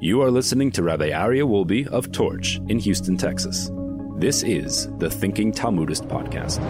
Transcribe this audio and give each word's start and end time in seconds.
You 0.00 0.22
are 0.22 0.30
listening 0.30 0.70
to 0.72 0.82
Rabbi 0.82 1.10
Aryeh 1.10 1.46
Wolbe 1.46 1.86
of 1.88 2.10
Torch 2.10 2.58
in 2.68 2.78
Houston, 2.78 3.18
Texas. 3.18 3.70
This 4.16 4.42
is 4.42 4.88
the 4.96 5.10
Thinking 5.10 5.52
Talmudist 5.52 6.04
podcast. 6.04 6.62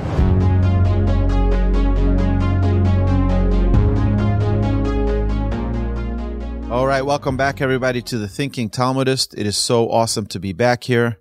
All 6.68 6.88
right, 6.88 7.02
welcome 7.02 7.36
back, 7.36 7.60
everybody, 7.60 8.02
to 8.02 8.18
the 8.18 8.26
Thinking 8.26 8.68
Talmudist. 8.68 9.34
It 9.38 9.46
is 9.46 9.56
so 9.56 9.88
awesome 9.88 10.26
to 10.26 10.40
be 10.40 10.52
back 10.52 10.82
here. 10.82 11.20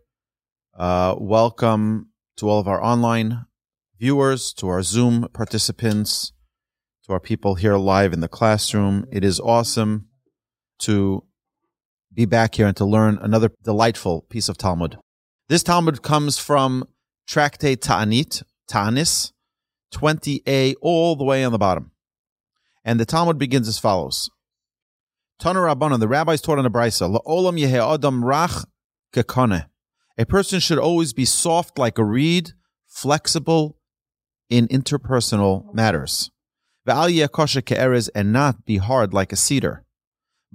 Uh, 0.73 1.13
welcome 1.20 2.09
to 2.38 2.49
all 2.49 2.59
of 2.59 2.67
our 2.67 2.83
online 2.83 3.45
viewers, 3.99 4.54
to 4.54 4.67
our 4.70 4.81
Zoom 4.81 5.27
participants, 5.33 6.33
to 7.05 7.13
our 7.13 7.20
people 7.20 7.54
here 7.54 7.77
live 7.77 8.11
in 8.11 8.21
the 8.21 8.27
classroom. 8.27 9.05
It 9.11 9.23
is 9.23 9.39
awesome 9.39 10.07
to 10.79 11.24
be 12.16 12.25
back 12.25 12.55
here 12.55 12.66
and 12.66 12.77
to 12.77 12.86
learn 12.86 13.20
another 13.21 13.52
delightful 13.63 14.21
piece 14.30 14.48
of 14.48 14.58
Talmud. 14.58 14.98
This 15.49 15.63
Talmud 15.63 16.02
comes 16.02 16.38
from 16.38 16.88
Tractate 17.27 17.81
Ta'anit, 17.81 18.41
Ta'anis, 18.67 19.34
20a, 19.94 20.75
all 20.81 21.16
the 21.16 21.25
way 21.25 21.44
on 21.44 21.52
the 21.52 21.58
bottom. 21.58 21.91
And 22.86 22.99
the 22.99 23.05
Talmud 23.05 23.38
begins 23.38 23.67
as 23.67 23.80
follows. 23.80 24.30
Tana 25.39 25.59
Rabbanon, 25.59 25.99
the 25.99 26.08
rabbis 26.08 26.41
taught 26.41 26.58
in 26.58 26.63
the 26.63 26.72
Brisa, 26.72 27.20
La'olam 27.20 27.59
yehe 27.59 27.94
adam 27.94 28.23
rach 28.23 28.66
kekone. 29.13 29.66
A 30.17 30.25
person 30.25 30.61
should 30.61 30.80
always 30.80 31.11
be 31.11 31.25
soft 31.25 31.77
like 31.77 31.97
a 31.97 32.05
reed, 32.05 32.52
flexible 32.88 33.77
in 34.50 34.67
interpersonal 34.70 35.73
matters. 35.73 36.31
Ve'al 36.88 37.13
yekosha 37.13 37.61
ke'erez, 37.61 38.09
and 38.16 38.31
not 38.31 38.63
be 38.63 38.77
hard 38.77 39.13
like 39.13 39.34
a 39.34 39.36
cedar. 39.36 39.84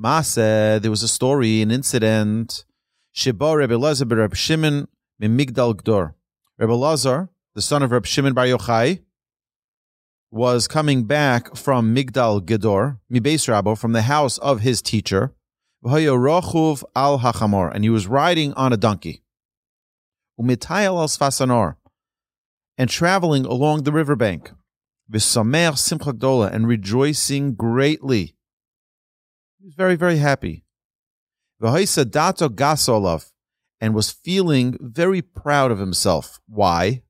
Maase, 0.03 0.81
there 0.81 0.91
was 0.91 1.03
a 1.03 1.09
story, 1.09 1.61
an 1.61 1.71
incident. 1.71 2.65
Sheba 3.13 3.55
Rebbe 3.55 3.75
Lazar 3.75 4.07
Reb 4.07 4.35
Shimon 4.35 4.89
Migdal 5.21 5.75
Gdor. 5.75 6.15
Rebbe 6.57 6.73
Lazar, 6.73 7.29
the 7.55 7.61
son 7.61 7.83
of 7.83 7.91
Reb 7.91 8.07
Shimon 8.07 8.33
Bar 8.33 8.47
Yochai, 8.47 9.01
was 10.31 10.67
coming 10.67 11.05
back 11.05 11.55
from 11.55 11.95
Migdal 11.95 12.41
Gedor, 12.41 12.99
Mibeis 13.13 13.47
Rabo, 13.47 13.77
from 13.77 13.93
the 13.93 14.03
house 14.03 14.39
of 14.39 14.61
his 14.61 14.81
teacher, 14.81 15.35
rochuv 15.85 16.83
al 16.97 17.19
hachamor, 17.19 17.71
and 17.75 17.85
he 17.85 17.91
was 17.91 18.07
riding 18.07 18.55
on 18.55 18.73
a 18.73 18.79
donkey. 18.79 19.23
Umitayel 20.41 20.99
al 20.99 21.09
sfasanor, 21.09 21.77
and 22.79 22.89
traveling 22.89 23.45
along 23.45 23.83
the 23.83 23.93
riverbank. 23.93 24.53
V'samer 25.13 25.77
simcha 25.77 26.15
gdola, 26.15 26.51
and 26.51 26.67
rejoicing 26.67 27.55
greatly. 27.55 28.35
He 29.61 29.67
was 29.67 29.75
very, 29.75 29.95
very 29.95 30.17
happy. 30.17 30.65
Dato 31.61 32.49
gasolov, 32.49 33.31
and 33.79 33.95
was 33.95 34.11
feeling 34.11 34.79
very 34.81 35.21
proud 35.21 35.71
of 35.71 35.79
himself. 35.79 36.41
Why? 36.47 37.03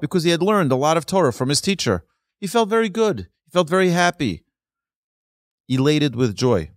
Because 0.00 0.24
he 0.24 0.30
had 0.30 0.42
learned 0.42 0.72
a 0.72 0.76
lot 0.76 0.96
of 0.96 1.04
Torah 1.04 1.34
from 1.34 1.50
his 1.50 1.60
teacher. 1.60 2.06
He 2.40 2.46
felt 2.46 2.70
very 2.70 2.88
good. 2.88 3.28
He 3.44 3.50
felt 3.52 3.68
very 3.68 3.90
happy, 3.90 4.44
elated 5.68 6.16
with 6.16 6.34
joy. 6.34 6.70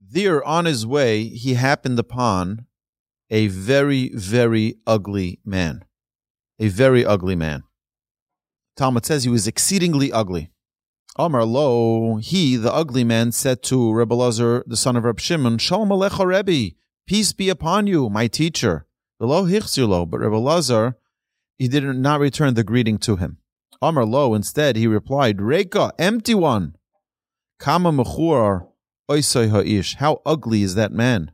There, 0.00 0.44
on 0.44 0.64
his 0.66 0.86
way, 0.86 1.24
he 1.24 1.54
happened 1.54 1.98
upon 1.98 2.66
a 3.28 3.48
very, 3.48 4.10
very 4.14 4.76
ugly 4.86 5.40
man. 5.44 5.84
A 6.60 6.68
very 6.68 7.04
ugly 7.04 7.34
man. 7.34 7.64
Talmud 8.80 9.04
says 9.04 9.24
he 9.24 9.28
was 9.30 9.46
exceedingly 9.46 10.10
ugly. 10.10 10.52
Amar 11.18 11.44
lo, 11.44 12.16
he, 12.16 12.56
the 12.56 12.72
ugly 12.72 13.04
man, 13.04 13.30
said 13.30 13.62
to 13.64 13.92
Rebbe 13.92 14.14
Lazar, 14.14 14.64
the 14.66 14.74
son 14.74 14.96
of 14.96 15.04
Reb 15.04 15.20
Shimon, 15.20 15.58
Shalom 15.58 15.90
alecha 15.90 16.24
Rebbe, 16.24 16.74
peace 17.06 17.34
be 17.34 17.50
upon 17.50 17.86
you, 17.86 18.08
my 18.08 18.26
teacher. 18.26 18.86
Lo 19.18 19.44
hichzulo, 19.44 20.08
but 20.08 20.20
Rebbe 20.20 20.38
Lazar, 20.38 20.96
he 21.58 21.68
did 21.68 21.84
not 21.84 22.20
return 22.20 22.54
the 22.54 22.64
greeting 22.64 22.96
to 23.00 23.16
him. 23.16 23.36
Amar 23.82 24.06
lo, 24.06 24.32
instead, 24.32 24.76
he 24.76 24.86
replied, 24.86 25.42
Reka, 25.42 25.92
empty 25.98 26.32
one. 26.32 26.74
Kama 27.58 27.92
mechur 27.92 28.66
oisoi 29.10 29.50
ha'ish, 29.50 29.96
how 29.96 30.22
ugly 30.24 30.62
is 30.62 30.74
that 30.74 30.90
man? 30.90 31.32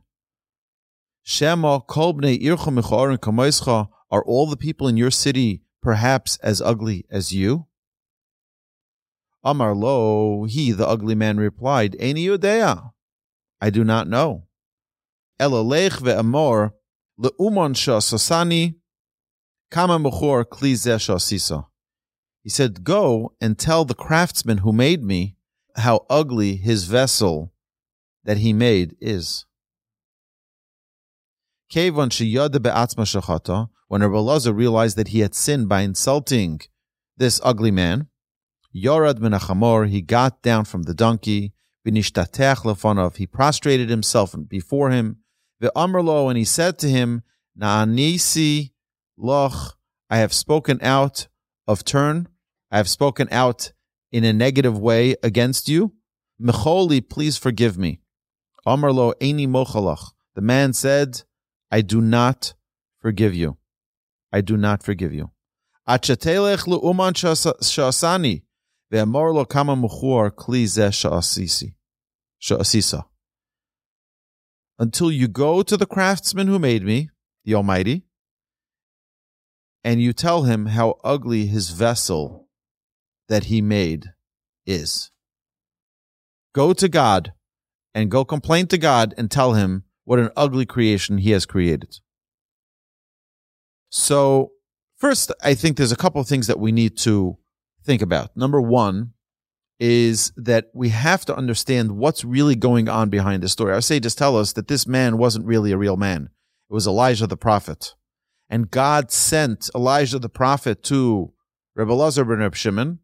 Shema 1.23 1.79
kolbne 1.79 2.43
ircha 2.43 2.77
mechorin 2.77 3.17
kamoischa, 3.17 3.87
are 4.11 4.25
all 4.25 4.47
the 4.47 4.57
people 4.57 4.89
in 4.89 4.97
your 4.97 5.11
city 5.11 5.61
perhaps 5.81 6.37
as 6.37 6.61
ugly 6.61 7.05
as 7.09 7.33
you? 7.33 7.67
Amar 9.43 9.73
lo, 9.75 10.45
he, 10.45 10.71
the 10.71 10.87
ugly 10.87 11.15
man, 11.15 11.37
replied, 11.37 11.93
Eini 11.99 12.25
yudea, 12.25 12.91
I 13.61 13.69
do 13.69 13.83
not 13.83 14.07
know. 14.07 14.47
Elalech 15.39 16.01
ve'amor 16.01 16.73
le'umon 17.19 17.73
shasasani 17.73 18.75
kama 19.71 19.99
mechor 19.99 20.43
kli 20.45 20.73
shasisa. 20.73 21.67
He 22.43 22.49
said, 22.49 22.83
Go 22.83 23.33
and 23.41 23.57
tell 23.57 23.85
the 23.85 23.93
craftsman 23.93 24.59
who 24.59 24.71
made 24.73 25.03
me 25.03 25.35
how 25.75 26.05
ugly 26.09 26.55
his 26.55 26.85
vessel 26.85 27.53
that 28.23 28.37
he 28.37 28.53
made 28.53 28.95
is. 28.99 29.45
Kevon 31.71 32.09
sheyada 32.09 32.61
be'atzma 32.61 33.05
shachata, 33.05 33.69
when 33.87 34.01
Rabbi 34.01 34.17
Lazar 34.17 34.53
realized 34.53 34.97
that 34.97 35.09
he 35.09 35.19
had 35.19 35.35
sinned 35.35 35.67
by 35.67 35.81
insulting 35.81 36.61
this 37.17 37.41
ugly 37.43 37.71
man, 37.71 38.07
Yorad 38.75 39.19
min 39.19 39.31
achamor, 39.31 39.87
he 39.87 40.01
got 40.01 40.41
down 40.41 40.65
from 40.65 40.83
the 40.83 40.93
donkey, 40.93 41.53
v'nishtatech 41.85 42.57
lefonov, 42.63 43.17
he 43.17 43.27
prostrated 43.27 43.89
himself 43.89 44.35
before 44.47 44.91
him, 44.91 45.17
ve'amrlo, 45.61 46.29
and 46.29 46.37
he 46.37 46.43
said 46.43 46.77
to 46.79 46.89
him, 46.89 47.23
Na'anisi 47.59 48.71
loch, 49.17 49.77
I 50.09 50.17
have 50.17 50.31
spoken 50.31 50.79
out 50.81 51.27
of 51.67 51.83
turn, 51.83 52.29
I 52.71 52.77
have 52.77 52.89
spoken 52.89 53.27
out 53.31 53.71
in 54.11 54.23
a 54.23 54.31
negative 54.31 54.77
way 54.77 55.15
against 55.23 55.67
you. 55.67 55.93
Mecholi, 56.41 57.07
please 57.07 57.37
forgive 57.37 57.77
me. 57.77 57.99
Amrlo 58.65 59.13
eini 59.19 59.47
mochalach. 59.47 60.11
The 60.35 60.41
man 60.41 60.73
said, 60.73 61.23
I 61.71 61.81
do 61.81 62.01
not 62.01 62.53
forgive 62.99 63.35
you. 63.35 63.57
I 64.31 64.41
do 64.41 64.57
not 64.57 64.83
forgive 64.83 65.13
you. 65.13 65.31
Until 74.79 75.11
you 75.11 75.27
go 75.27 75.63
to 75.63 75.77
the 75.77 75.85
craftsman 75.85 76.47
who 76.47 76.59
made 76.59 76.83
me, 76.83 77.09
the 77.43 77.55
Almighty, 77.55 78.03
and 79.83 80.01
you 80.01 80.13
tell 80.13 80.43
him 80.43 80.67
how 80.67 80.99
ugly 81.03 81.47
his 81.47 81.69
vessel 81.69 82.47
that 83.29 83.45
he 83.45 83.61
made 83.61 84.13
is. 84.65 85.11
Go 86.53 86.73
to 86.73 86.89
God 86.89 87.33
and 87.93 88.11
go 88.11 88.25
complain 88.25 88.67
to 88.67 88.77
God 88.77 89.13
and 89.17 89.31
tell 89.31 89.53
him 89.53 89.83
what 90.07 90.19
an 90.19 90.29
ugly 90.37 90.65
creation 90.65 91.17
he 91.17 91.31
has 91.31 91.45
created. 91.45 91.99
So, 93.89 94.51
first, 94.95 95.33
I 95.43 95.53
think 95.53 95.75
there's 95.75 95.91
a 95.91 95.97
couple 95.97 96.21
of 96.21 96.29
things 96.29 96.47
that 96.47 96.61
we 96.61 96.71
need 96.71 96.95
to 96.99 97.37
think 97.83 98.01
about. 98.01 98.29
Number 98.33 98.61
one 98.61 99.11
is 99.81 100.31
that 100.37 100.67
we 100.73 100.89
have 100.89 101.25
to 101.25 101.35
understand 101.35 101.97
what's 101.97 102.23
really 102.23 102.55
going 102.55 102.87
on 102.87 103.09
behind 103.09 103.43
the 103.43 103.49
story. 103.49 103.83
Say 103.83 103.99
just 103.99 104.17
tell 104.17 104.37
us 104.37 104.53
that 104.53 104.69
this 104.69 104.87
man 104.87 105.17
wasn't 105.17 105.45
really 105.45 105.73
a 105.73 105.77
real 105.77 105.97
man. 105.97 106.29
It 106.69 106.73
was 106.73 106.87
Elijah 106.87 107.27
the 107.27 107.35
prophet. 107.35 107.93
And 108.49 108.71
God 108.71 109.11
sent 109.11 109.69
Elijah 109.75 110.19
the 110.19 110.29
prophet 110.29 110.83
to 110.83 111.33
Rebbe 111.75 111.91
Lazar 111.91 112.23
ben 112.23 112.39
Reb 112.39 112.55
Shimon 112.55 112.99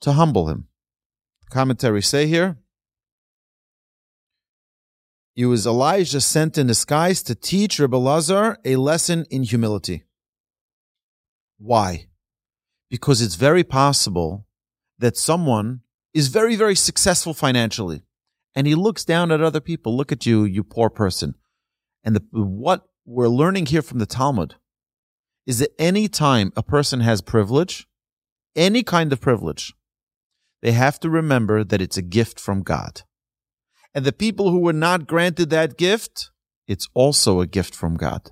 to 0.00 0.12
humble 0.14 0.48
him. 0.48 0.66
Commentaries 1.48 2.08
say 2.08 2.26
here 2.26 2.58
it 5.34 5.46
was 5.46 5.66
Elijah 5.66 6.20
sent 6.20 6.58
in 6.58 6.66
disguise 6.66 7.22
to 7.22 7.34
teach 7.34 7.78
Rebbe 7.78 7.96
Lazar 7.96 8.58
a 8.64 8.76
lesson 8.76 9.26
in 9.30 9.44
humility. 9.44 10.04
Why? 11.58 12.08
Because 12.90 13.22
it's 13.22 13.36
very 13.36 13.64
possible 13.64 14.46
that 14.98 15.16
someone 15.16 15.80
is 16.12 16.28
very, 16.28 16.54
very 16.56 16.74
successful 16.74 17.32
financially 17.32 18.02
and 18.54 18.66
he 18.66 18.74
looks 18.74 19.04
down 19.04 19.32
at 19.32 19.40
other 19.40 19.60
people. 19.60 19.96
Look 19.96 20.12
at 20.12 20.26
you, 20.26 20.44
you 20.44 20.62
poor 20.62 20.90
person. 20.90 21.34
And 22.04 22.16
the, 22.16 22.22
what 22.32 22.88
we're 23.06 23.28
learning 23.28 23.66
here 23.66 23.82
from 23.82 23.98
the 23.98 24.06
Talmud 24.06 24.56
is 25.46 25.58
that 25.60 25.74
any 25.78 26.08
time 26.08 26.52
a 26.56 26.62
person 26.62 27.00
has 27.00 27.20
privilege, 27.20 27.86
any 28.54 28.82
kind 28.82 29.12
of 29.12 29.20
privilege, 29.20 29.74
they 30.60 30.72
have 30.72 31.00
to 31.00 31.10
remember 31.10 31.64
that 31.64 31.80
it's 31.80 31.96
a 31.96 32.02
gift 32.02 32.38
from 32.38 32.62
God. 32.62 33.02
And 33.94 34.04
the 34.04 34.12
people 34.12 34.50
who 34.50 34.60
were 34.60 34.72
not 34.72 35.06
granted 35.06 35.50
that 35.50 35.76
gift, 35.76 36.30
it's 36.66 36.88
also 36.94 37.40
a 37.40 37.46
gift 37.46 37.74
from 37.74 37.96
God. 37.96 38.30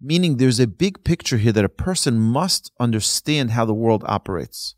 Meaning 0.00 0.36
there's 0.36 0.60
a 0.60 0.66
big 0.66 1.04
picture 1.04 1.38
here 1.38 1.52
that 1.52 1.64
a 1.64 1.68
person 1.68 2.18
must 2.18 2.72
understand 2.78 3.52
how 3.52 3.64
the 3.64 3.74
world 3.74 4.04
operates. 4.06 4.74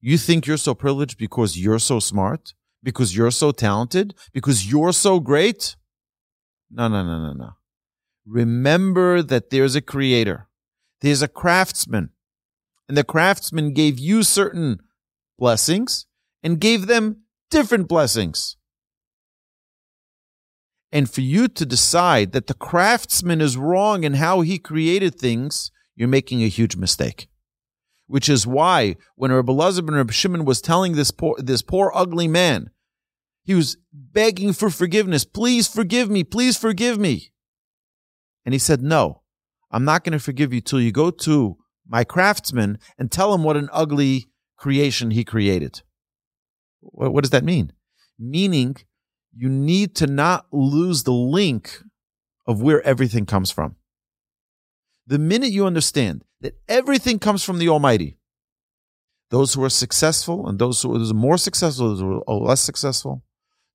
You 0.00 0.18
think 0.18 0.46
you're 0.46 0.56
so 0.56 0.74
privileged 0.74 1.18
because 1.18 1.58
you're 1.58 1.78
so 1.78 1.98
smart, 1.98 2.54
because 2.82 3.16
you're 3.16 3.30
so 3.30 3.50
talented, 3.50 4.14
because 4.32 4.70
you're 4.70 4.92
so 4.92 5.18
great? 5.18 5.76
No, 6.70 6.88
no, 6.88 7.04
no, 7.04 7.18
no, 7.18 7.32
no. 7.32 7.50
Remember 8.24 9.22
that 9.22 9.50
there's 9.50 9.76
a 9.76 9.80
creator, 9.80 10.48
there's 11.00 11.22
a 11.22 11.28
craftsman, 11.28 12.10
and 12.88 12.96
the 12.96 13.04
craftsman 13.04 13.72
gave 13.72 13.98
you 13.98 14.22
certain 14.22 14.78
blessings 15.38 16.06
and 16.42 16.60
gave 16.60 16.86
them 16.86 17.22
different 17.50 17.88
blessings. 17.88 18.56
And 20.92 21.10
for 21.10 21.20
you 21.20 21.48
to 21.48 21.66
decide 21.66 22.32
that 22.32 22.46
the 22.46 22.54
craftsman 22.54 23.40
is 23.40 23.56
wrong 23.56 24.04
in 24.04 24.14
how 24.14 24.40
he 24.40 24.58
created 24.58 25.16
things, 25.16 25.70
you're 25.94 26.08
making 26.08 26.42
a 26.42 26.48
huge 26.48 26.76
mistake. 26.76 27.28
Which 28.06 28.28
is 28.28 28.46
why 28.46 28.96
when 29.16 29.32
Rabbi 29.32 29.52
Elazar 29.52 29.84
ben 29.84 29.96
Rabbi 29.96 30.12
Shimon 30.12 30.44
was 30.44 30.60
telling 30.60 30.92
this 30.92 31.10
poor, 31.10 31.34
this 31.38 31.62
poor 31.62 31.90
ugly 31.92 32.28
man, 32.28 32.70
he 33.42 33.54
was 33.54 33.76
begging 33.92 34.52
for 34.52 34.70
forgiveness. 34.70 35.24
Please 35.24 35.66
forgive 35.66 36.08
me. 36.08 36.22
Please 36.22 36.56
forgive 36.56 36.98
me. 36.98 37.32
And 38.44 38.52
he 38.52 38.58
said, 38.60 38.80
no, 38.80 39.22
I'm 39.72 39.84
not 39.84 40.04
going 40.04 40.12
to 40.12 40.20
forgive 40.20 40.52
you 40.52 40.60
till 40.60 40.80
you 40.80 40.92
go 40.92 41.10
to 41.10 41.56
my 41.86 42.04
craftsman 42.04 42.78
and 42.96 43.10
tell 43.10 43.34
him 43.34 43.42
what 43.42 43.56
an 43.56 43.68
ugly 43.72 44.26
creation 44.56 45.10
he 45.10 45.24
created. 45.24 45.82
What 46.80 47.22
does 47.22 47.30
that 47.30 47.44
mean? 47.44 47.72
Meaning 48.18 48.76
you 49.36 49.48
need 49.48 49.94
to 49.96 50.06
not 50.06 50.46
lose 50.50 51.02
the 51.02 51.12
link 51.12 51.82
of 52.46 52.62
where 52.62 52.82
everything 52.82 53.26
comes 53.26 53.50
from. 53.50 53.76
The 55.06 55.18
minute 55.18 55.50
you 55.50 55.66
understand 55.66 56.24
that 56.40 56.54
everything 56.68 57.18
comes 57.18 57.44
from 57.44 57.58
the 57.58 57.68
Almighty, 57.68 58.18
those 59.30 59.54
who 59.54 59.62
are 59.62 59.70
successful 59.70 60.48
and 60.48 60.58
those 60.58 60.82
who 60.82 60.94
are 60.94 61.14
more 61.14 61.38
successful, 61.38 61.90
those 61.90 62.00
who 62.00 62.22
are 62.26 62.36
less 62.36 62.60
successful, 62.60 63.22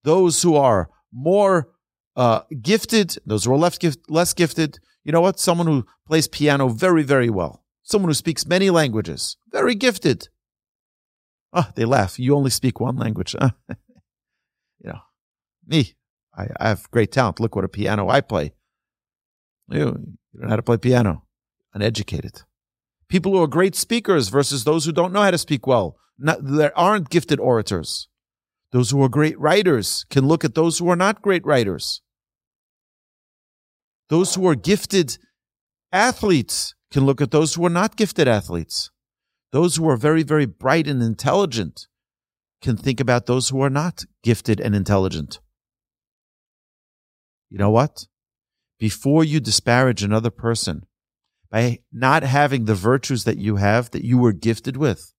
those 0.04 0.42
who 0.42 0.56
are 0.56 0.90
more 1.14 1.70
uh, 2.16 2.42
gifted, 2.62 3.18
those 3.26 3.46
who 3.46 3.54
are 3.54 3.58
less, 3.58 3.78
gift, 3.78 4.10
less 4.10 4.34
gifted, 4.34 4.80
you 5.04 5.12
know 5.12 5.22
what? 5.22 5.40
Someone 5.40 5.68
who 5.68 5.86
plays 6.08 6.28
piano 6.28 6.70
very, 6.70 7.04
very 7.04 7.30
well, 7.30 7.64
someone 7.84 8.10
who 8.10 8.14
speaks 8.16 8.46
many 8.46 8.70
languages, 8.70 9.38
very 9.52 9.76
gifted. 9.76 10.30
Oh, 11.54 11.70
they 11.76 11.86
laugh. 11.86 12.18
You 12.18 12.36
only 12.36 12.50
speak 12.50 12.80
one 12.80 12.96
language. 12.96 13.36
me, 15.66 15.96
I, 16.36 16.48
I, 16.60 16.70
have 16.70 16.90
great 16.92 17.12
talent. 17.12 17.40
Look 17.40 17.56
what 17.56 17.66
a 17.66 17.70
piano 17.70 18.10
I 18.10 18.22
play. 18.22 18.54
You, 19.70 19.80
you 19.80 19.86
don't 19.86 20.44
know 20.44 20.50
how 20.50 20.56
to 20.56 20.64
play 20.64 20.78
piano. 20.78 21.24
Uneducated. 21.74 22.44
People 23.08 23.34
who 23.34 23.44
are 23.44 23.48
great 23.48 23.76
speakers 23.76 24.30
versus 24.30 24.64
those 24.64 24.86
who 24.86 24.92
don't 24.92 25.14
know 25.14 25.22
how 25.22 25.32
to 25.32 25.38
speak 25.38 25.68
well. 25.68 25.98
Not, 26.18 26.40
there 26.42 26.78
aren't 26.78 27.10
gifted 27.10 27.40
orators. 27.40 28.08
Those 28.72 28.92
who 28.92 29.04
are 29.04 29.10
great 29.10 29.40
writers 29.40 30.06
can 30.10 30.28
look 30.28 30.46
at 30.46 30.56
those 30.56 30.80
who 30.80 30.90
are 30.90 30.96
not 30.96 31.22
great 31.22 31.46
writers. 31.46 32.02
Those 34.10 34.36
who 34.36 34.48
are 34.48 34.56
gifted 34.56 35.18
athletes 35.92 36.74
can 36.92 37.06
look 37.06 37.22
at 37.22 37.32
those 37.32 37.56
who 37.56 37.66
are 37.66 37.70
not 37.70 37.96
gifted 37.96 38.28
athletes. 38.28 38.92
Those 39.52 39.76
who 39.76 39.90
are 39.90 39.98
very, 39.98 40.24
very 40.24 40.46
bright 40.46 40.88
and 40.88 41.02
intelligent 41.02 41.88
can 42.62 42.78
think 42.78 43.00
about 43.00 43.26
those 43.26 43.50
who 43.50 43.62
are 43.62 43.70
not 43.70 44.06
gifted 44.24 44.62
and 44.62 44.76
intelligent. 44.76 45.40
You 47.52 47.58
know 47.58 47.70
what? 47.70 48.08
Before 48.80 49.24
you 49.24 49.40
disparage 49.40 50.02
another 50.02 50.32
person 50.32 50.86
by 51.52 51.80
not 51.92 52.24
having 52.24 52.66
the 52.66 52.74
virtues 52.76 53.26
that 53.26 53.38
you 53.38 53.58
have, 53.58 53.92
that 53.92 54.06
you 54.06 54.18
were 54.18 54.32
gifted 54.32 54.78
with, 54.78 55.14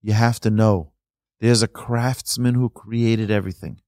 you 0.00 0.12
have 0.12 0.38
to 0.40 0.50
know 0.50 0.92
there's 1.40 1.62
a 1.62 1.68
craftsman 1.68 2.54
who 2.54 2.70
created 2.70 3.30
everything. 3.30 3.80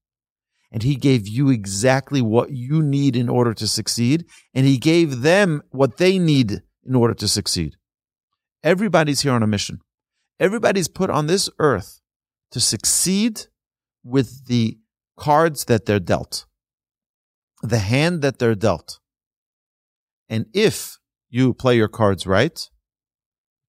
And 0.71 0.83
he 0.83 0.95
gave 0.95 1.25
you 1.25 1.49
exactly 1.49 2.21
what 2.21 2.51
you 2.51 2.83
need 2.83 3.15
in 3.15 3.29
order 3.29 3.53
to 3.53 3.67
succeed. 3.67 4.25
And 4.53 4.65
he 4.65 4.77
gave 4.77 5.21
them 5.21 5.61
what 5.69 5.95
they 5.95 6.19
need 6.19 6.63
in 6.85 6.95
order 6.95 7.13
to 7.13 7.29
succeed. 7.29 7.77
Everybody's 8.61 9.21
here 9.21 9.31
on 9.31 9.41
a 9.41 9.47
mission. 9.47 9.79
Everybody's 10.37 10.89
put 10.89 11.09
on 11.09 11.27
this 11.27 11.49
earth 11.59 12.01
to 12.51 12.59
succeed 12.59 13.43
with 14.03 14.47
the 14.47 14.77
cards 15.17 15.63
that 15.65 15.85
they're 15.85 15.99
dealt, 15.99 16.45
the 17.61 17.79
hand 17.79 18.21
that 18.21 18.39
they're 18.39 18.55
dealt. 18.55 18.99
And 20.29 20.45
if 20.53 20.97
you 21.29 21.53
play 21.53 21.75
your 21.77 21.87
cards 21.87 22.25
right, 22.25 22.59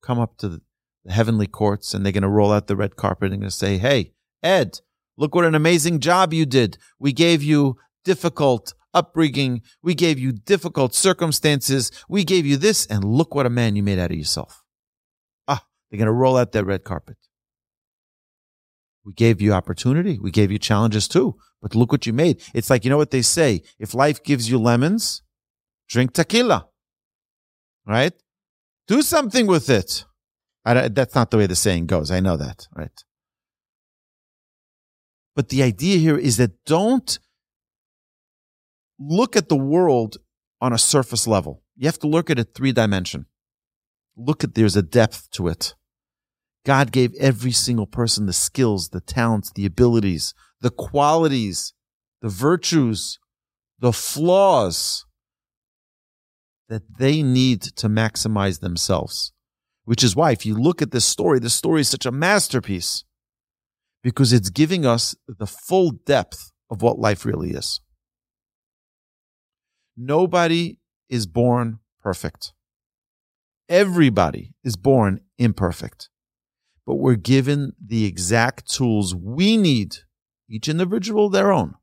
come 0.03 0.19
up 0.19 0.39
to 0.39 0.49
the 0.49 0.61
heavenly 1.09 1.47
courts 1.47 1.95
and 1.95 2.05
they're 2.05 2.13
going 2.13 2.23
to 2.23 2.29
roll 2.29 2.53
out 2.53 2.67
the 2.67 2.77
red 2.77 2.97
carpet 2.97 3.33
and 3.33 3.41
going 3.41 3.51
to 3.51 3.57
say, 3.57 3.79
Hey, 3.79 4.13
Ed, 4.43 4.81
look 5.17 5.35
what 5.35 5.45
an 5.45 5.55
amazing 5.55 6.01
job 6.01 6.33
you 6.33 6.47
did. 6.47 6.79
We 6.99 7.13
gave 7.13 7.43
you 7.43 7.77
difficult 8.05 8.75
upbringing. 8.95 9.63
We 9.83 9.95
gave 9.95 10.19
you 10.19 10.33
difficult 10.33 10.95
circumstances. 10.95 11.91
We 12.09 12.25
gave 12.25 12.47
you 12.47 12.57
this 12.57 12.87
and 12.87 13.05
look 13.05 13.35
what 13.35 13.47
a 13.47 13.51
man 13.51 13.77
you 13.77 13.83
made 13.83 13.99
out 13.99 14.11
of 14.11 14.17
yourself. 14.17 14.65
Ah, 15.47 15.65
they're 15.91 15.99
going 15.99 16.07
to 16.07 16.13
roll 16.13 16.37
out 16.37 16.53
that 16.53 16.65
red 16.65 16.85
carpet. 16.85 17.17
We 19.05 19.13
gave 19.13 19.41
you 19.41 19.53
opportunity. 19.53 20.19
We 20.19 20.33
gave 20.33 20.51
you 20.51 20.59
challenges 20.59 21.07
too. 21.07 21.37
But 21.67 21.75
look 21.75 21.91
what 21.91 22.07
you 22.07 22.13
made. 22.13 22.41
It's 22.55 22.71
like, 22.71 22.85
you 22.85 22.91
know 22.91 22.97
what 22.97 23.11
they 23.11 23.23
say? 23.23 23.63
If 23.81 23.93
life 23.93 24.23
gives 24.23 24.49
you 24.49 24.59
lemons, 24.59 25.23
drink 25.89 26.13
tequila. 26.13 26.69
Right? 27.85 28.13
Do 28.87 29.03
something 29.03 29.49
with 29.49 29.69
it. 29.69 30.05
that's 30.65 31.17
not 31.17 31.33
the 31.33 31.39
way 31.39 31.47
the 31.47 31.57
saying 31.57 31.87
goes. 31.87 32.13
I 32.13 32.21
know 32.21 32.37
that. 32.37 32.69
Right? 32.73 33.03
But 35.35 35.49
the 35.49 35.65
idea 35.65 35.99
here 35.99 36.17
is 36.17 36.37
that 36.37 36.65
don't 36.65 37.19
look 38.99 39.35
at 39.35 39.49
the 39.49 39.57
world 39.57 40.19
on 40.61 40.73
a 40.73 40.79
surface 40.79 41.27
level. 41.27 41.63
You 41.75 41.87
have 41.89 41.99
to 41.99 42.07
look 42.07 42.31
at 42.31 42.39
it 42.39 42.55
three 42.55 42.73
dimension 42.73 43.27
look 44.17 44.43
at 44.43 44.55
there's 44.55 44.77
a 44.77 44.83
depth 44.83 45.31
to 45.33 45.49
it. 45.49 45.75
God 46.65 46.91
gave 46.91 47.15
every 47.21 47.53
single 47.53 47.87
person 47.87 48.27
the 48.27 48.33
skills, 48.33 48.89
the 48.89 49.01
talents, 49.01 49.53
the 49.55 49.67
abilities, 49.67 50.35
the 50.61 50.71
qualities, 50.71 51.75
the 52.23 52.29
virtues, 52.29 53.19
the 53.79 53.93
flaws 53.93 55.05
that 56.69 56.83
they 56.99 57.23
need 57.23 57.63
to 57.63 57.89
maximize 57.89 58.61
themselves. 58.61 59.33
Which 59.85 60.03
is 60.03 60.17
why, 60.17 60.33
if 60.33 60.45
you 60.45 60.57
look 60.57 60.83
at 60.83 60.91
this 60.91 61.05
story, 61.05 61.39
this 61.39 61.55
story 61.55 61.83
is 61.83 61.89
such 61.89 62.07
a 62.07 62.11
masterpiece 62.11 63.05
because 64.03 64.33
it's 64.33 64.51
giving 64.51 64.85
us 64.85 65.15
the 65.27 65.47
full 65.47 65.93
depth 65.93 66.53
of 66.71 66.83
what 66.83 66.99
life 66.99 67.25
really 67.25 67.51
is. 67.51 67.81
Nobody 69.97 70.79
is 71.09 71.27
born 71.27 71.79
perfect. 72.03 72.53
Everybody 73.69 74.55
is 74.63 74.77
born 74.77 75.21
imperfect, 75.39 76.09
but 76.87 76.97
we're 76.97 77.17
given 77.17 77.73
the 77.85 78.05
exact 78.05 78.73
tools 78.73 79.15
we 79.15 79.57
need, 79.57 79.97
each 80.49 80.69
individual 80.69 81.29
their 81.29 81.53
own, 81.53 81.75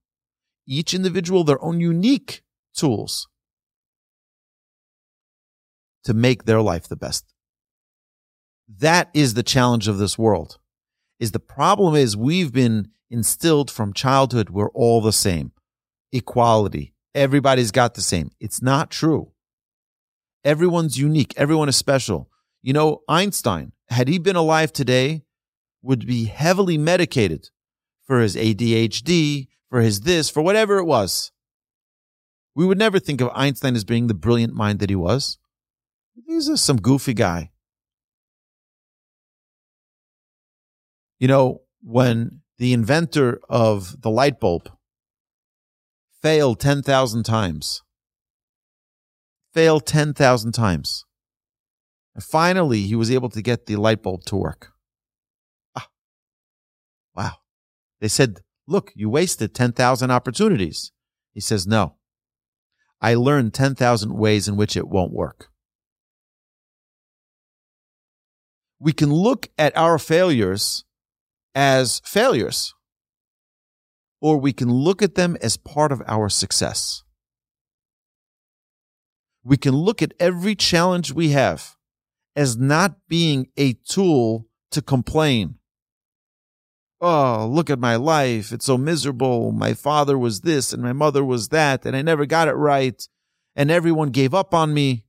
each 0.67 0.93
individual 0.93 1.43
their 1.43 1.63
own 1.63 1.79
unique 1.79 2.43
tools 2.75 3.27
to 6.03 6.13
make 6.13 6.46
their 6.46 6.62
life 6.62 6.88
the 6.88 6.96
best. 6.96 7.34
That 8.67 9.10
is 9.13 9.34
the 9.34 9.43
challenge 9.43 9.88
of 9.88 9.98
this 9.98 10.17
world. 10.17 10.58
Is 11.20 11.32
the 11.32 11.39
problem 11.39 11.96
is 11.96 12.17
we've 12.17 12.51
been 12.51 12.89
instilled 13.10 13.70
from 13.70 13.93
childhood 13.93 14.50
we're 14.50 14.70
all 14.72 15.01
the 15.01 15.13
same. 15.13 15.51
Equality. 16.12 16.93
Everybody's 17.15 17.72
got 17.72 17.93
the 17.93 18.01
same. 18.01 18.32
It's 18.39 18.62
not 18.62 18.89
true. 18.89 19.32
Everyone's 20.43 20.98
unique. 20.98 21.34
Everyone 21.38 21.70
is 21.70 21.75
special. 21.75 22.29
You 22.62 22.74
know, 22.74 23.01
Einstein, 23.08 23.72
had 23.89 24.08
he 24.08 24.17
been 24.17 24.36
alive 24.36 24.74
today, 24.74 25.24
would 25.82 26.08
be 26.08 26.25
heavily 26.25 26.77
medicated 26.77 27.50
for 28.06 28.20
his 28.20 28.36
ADHD, 28.36 29.48
for 29.70 29.82
his 29.82 30.02
this, 30.02 30.30
for 30.30 30.42
whatever 30.42 30.78
it 30.78 30.86
was. 30.86 31.32
We 32.56 32.66
would 32.66 32.78
never 32.78 33.00
think 33.00 33.22
of 33.22 33.30
Einstein 33.34 33.76
as 33.76 33.84
being 33.84 34.08
the 34.08 34.14
brilliant 34.14 34.54
mind 34.54 34.80
that 34.80 34.90
he 34.90 34.96
was. 34.96 35.38
He's 36.28 36.48
just 36.48 36.66
some 36.66 36.78
goofy 36.78 37.14
guy. 37.14 37.52
You 41.20 41.28
know, 41.28 41.62
when 41.82 42.42
the 42.58 42.74
inventor 42.74 43.40
of 43.50 44.02
the 44.02 44.10
light 44.10 44.40
bulb 44.40 44.70
failed 46.22 46.60
10,000 46.60 47.24
times, 47.24 47.82
failed 49.54 49.86
10,000 49.86 50.52
times. 50.52 51.06
And 52.16 52.24
finally, 52.24 52.82
he 52.82 52.96
was 52.96 53.10
able 53.10 53.30
to 53.30 53.42
get 53.42 53.66
the 53.66 53.76
light 53.78 54.04
bulb 54.04 54.24
to 54.26 54.36
work. 54.36 54.72
Ah, 55.76 55.88
wow. 57.16 57.38
They 58.04 58.08
said, 58.08 58.42
Look, 58.68 58.92
you 58.96 59.10
wasted 59.10 59.56
10,000 59.56 60.12
opportunities. 60.12 60.92
He 61.34 61.40
says, 61.40 61.66
No. 61.66 61.96
I 63.02 63.16
learned 63.16 63.56
10,000 63.56 64.14
ways 64.14 64.48
in 64.48 64.56
which 64.56 64.78
it 64.78 64.88
won't 64.88 65.12
work. 65.12 65.50
we 68.84 68.92
can 68.92 69.14
look 69.14 69.48
at 69.58 69.76
our 69.78 69.98
failures 69.98 70.84
as 71.56 72.02
failures, 72.04 72.74
or 74.20 74.38
we 74.38 74.52
can 74.52 74.70
look 74.70 75.02
at 75.02 75.16
them 75.16 75.38
as 75.42 75.56
part 75.56 75.94
of 75.94 76.02
our 76.06 76.28
success. 76.28 77.02
We 79.42 79.56
can 79.56 79.74
look 79.74 80.02
at 80.02 80.14
every 80.20 80.54
challenge 80.54 81.14
we 81.14 81.30
have 81.30 81.78
as 82.36 82.58
not 82.58 82.98
being 83.08 83.48
a 83.56 83.74
tool 83.88 84.48
to 84.72 84.82
complain. 84.82 85.56
Oh, 87.06 87.50
look 87.52 87.70
at 87.70 87.80
my 87.80 87.98
life. 87.98 88.54
It's 88.54 88.64
so 88.66 88.78
miserable. 88.78 89.52
My 89.52 89.74
father 89.74 90.18
was 90.18 90.40
this 90.40 90.72
and 90.72 90.82
my 90.82 90.94
mother 90.94 91.22
was 91.22 91.50
that, 91.50 91.86
and 91.86 91.98
I 91.98 92.02
never 92.02 92.26
got 92.26 92.48
it 92.48 92.54
right, 92.54 93.06
and 93.58 93.70
everyone 93.70 94.12
gave 94.12 94.34
up 94.34 94.54
on 94.54 94.74
me. 94.74 95.04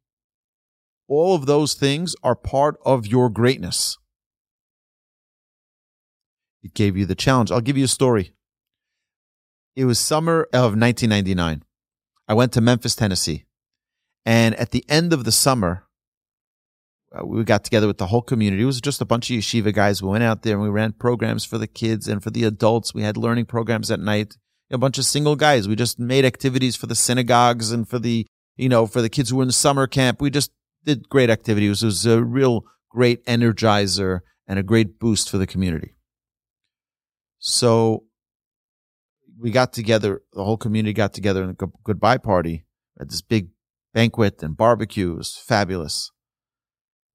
All 1.07 1.37
of 1.37 1.47
those 1.47 1.75
things 1.75 2.17
are 2.25 2.35
part 2.35 2.81
of 2.85 3.07
your 3.07 3.31
greatness. 3.31 3.97
It 6.65 6.75
gave 6.75 6.97
you 6.97 7.07
the 7.07 7.15
challenge. 7.15 7.53
I'll 7.53 7.61
give 7.61 7.79
you 7.79 7.85
a 7.85 7.89
story. 7.89 8.33
It 9.77 9.85
was 9.85 10.01
summer 10.01 10.49
of 10.53 10.77
1999. 10.77 11.63
I 12.27 12.35
went 12.35 12.53
to 12.55 12.61
Memphis, 12.61 12.97
Tennessee. 12.97 13.45
And 14.27 14.57
at 14.57 14.73
the 14.73 14.85
end 14.89 15.13
of 15.13 15.23
the 15.23 15.31
summer, 15.31 15.84
uh, 17.15 17.25
we 17.25 17.45
got 17.45 17.65
together 17.65 17.87
with 17.87 17.99
the 17.99 18.07
whole 18.07 18.23
community. 18.23 18.63
It 18.63 18.67
was 18.67 18.81
just 18.81 19.01
a 19.01 19.05
bunch 19.05 19.31
of 19.31 19.37
yeshiva 19.37 19.73
guys. 19.73 20.03
We 20.03 20.09
went 20.09 20.25
out 20.25 20.43
there 20.43 20.55
and 20.55 20.63
we 20.63 20.69
ran 20.69 20.93
programs 20.93 21.45
for 21.45 21.59
the 21.59 21.67
kids 21.67 22.09
and 22.09 22.23
for 22.23 22.31
the 22.31 22.45
adults. 22.45 22.95
We 22.95 23.03
had 23.03 23.17
learning 23.17 23.47
programs 23.47 23.91
at 23.91 24.01
night. 24.01 24.37
A 24.71 24.79
bunch 24.79 24.99
of 24.99 25.05
single 25.05 25.37
guys. 25.37 25.69
We 25.69 25.77
just 25.77 26.01
made 26.01 26.25
activities 26.25 26.75
for 26.75 26.87
the 26.87 26.95
synagogues 26.95 27.71
and 27.71 27.89
for 27.89 27.99
the, 27.99 28.27
you 28.57 28.69
know, 28.69 28.87
for 28.87 29.03
the 29.03 29.09
kids 29.09 29.31
who 29.31 29.37
were 29.37 29.43
in 29.43 29.49
the 29.49 29.53
summer 29.53 29.87
camp. 29.87 30.21
We 30.21 30.31
just 30.31 30.51
did 30.85 31.09
great 31.09 31.31
activities. 31.31 31.83
It 31.83 31.87
was 31.87 32.07
a 32.07 32.25
real 32.25 32.65
great 32.91 33.25
energizer 33.27 34.21
and 34.49 34.59
a 34.59 34.63
great 34.63 34.99
boost 34.99 35.31
for 35.31 35.39
the 35.39 35.47
community. 35.47 35.95
So 37.39 38.05
we 39.39 39.51
got 39.51 39.73
together, 39.73 40.23
the 40.33 40.45
whole 40.45 40.57
community 40.57 40.93
got 40.93 41.13
together 41.13 41.45
in 41.45 41.51
a 41.51 41.67
goodbye 41.85 42.19
party 42.19 42.67
at 42.99 43.11
this 43.11 43.21
big 43.21 43.51
banquet 43.93 44.43
and 44.43 44.57
barbecue. 44.57 45.13
It 45.13 45.19
was 45.19 45.37
fabulous. 45.37 46.11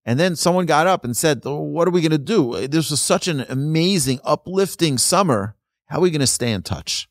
And 0.10 0.20
then 0.20 0.36
someone 0.36 0.66
got 0.66 0.88
up 0.88 1.06
and 1.06 1.16
said, 1.16 1.44
oh, 1.46 1.62
What 1.62 1.88
are 1.88 1.92
we 1.92 2.01
going 2.01 2.10
to 2.10 2.18
do? 2.18 2.68
This 2.68 2.89
was 2.89 3.00
such 3.00 3.28
an 3.28 3.42
amazing, 3.42 4.20
uplifting 4.24 4.98
summer. 4.98 5.56
How 5.86 6.00
are 6.00 6.01
we 6.01 6.10
going 6.10 6.20
to 6.20 6.25
stay 6.25 6.51
in 6.51 6.63
touch? 6.63 7.08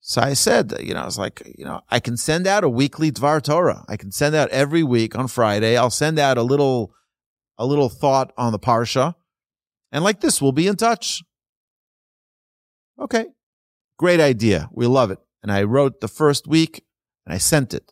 So 0.00 0.20
I 0.20 0.32
said, 0.32 0.74
you 0.80 0.92
know, 0.92 1.02
I 1.02 1.04
was 1.04 1.18
like, 1.18 1.54
you 1.56 1.64
know, 1.64 1.82
I 1.88 2.00
can 2.00 2.16
send 2.16 2.48
out 2.48 2.64
a 2.64 2.68
weekly 2.68 3.12
Dvar 3.12 3.40
Torah. 3.40 3.84
I 3.88 3.96
can 3.96 4.10
send 4.10 4.34
out 4.34 4.50
every 4.50 4.82
week 4.82 5.16
on 5.16 5.28
Friday. 5.28 5.76
I'll 5.76 5.88
send 5.88 6.18
out 6.18 6.36
a 6.36 6.42
little, 6.42 6.92
a 7.56 7.64
little 7.64 7.88
thought 7.88 8.32
on 8.36 8.50
the 8.50 8.58
Parsha. 8.58 9.14
And 9.92 10.02
like 10.02 10.20
this, 10.20 10.42
we'll 10.42 10.50
be 10.50 10.66
in 10.66 10.74
touch. 10.74 11.22
Okay. 12.98 13.26
Great 14.00 14.18
idea. 14.18 14.68
We 14.72 14.88
love 14.88 15.12
it. 15.12 15.20
And 15.44 15.52
I 15.52 15.62
wrote 15.62 16.00
the 16.00 16.08
first 16.08 16.48
week 16.48 16.84
and 17.24 17.32
I 17.32 17.38
sent 17.38 17.72
it. 17.72 17.91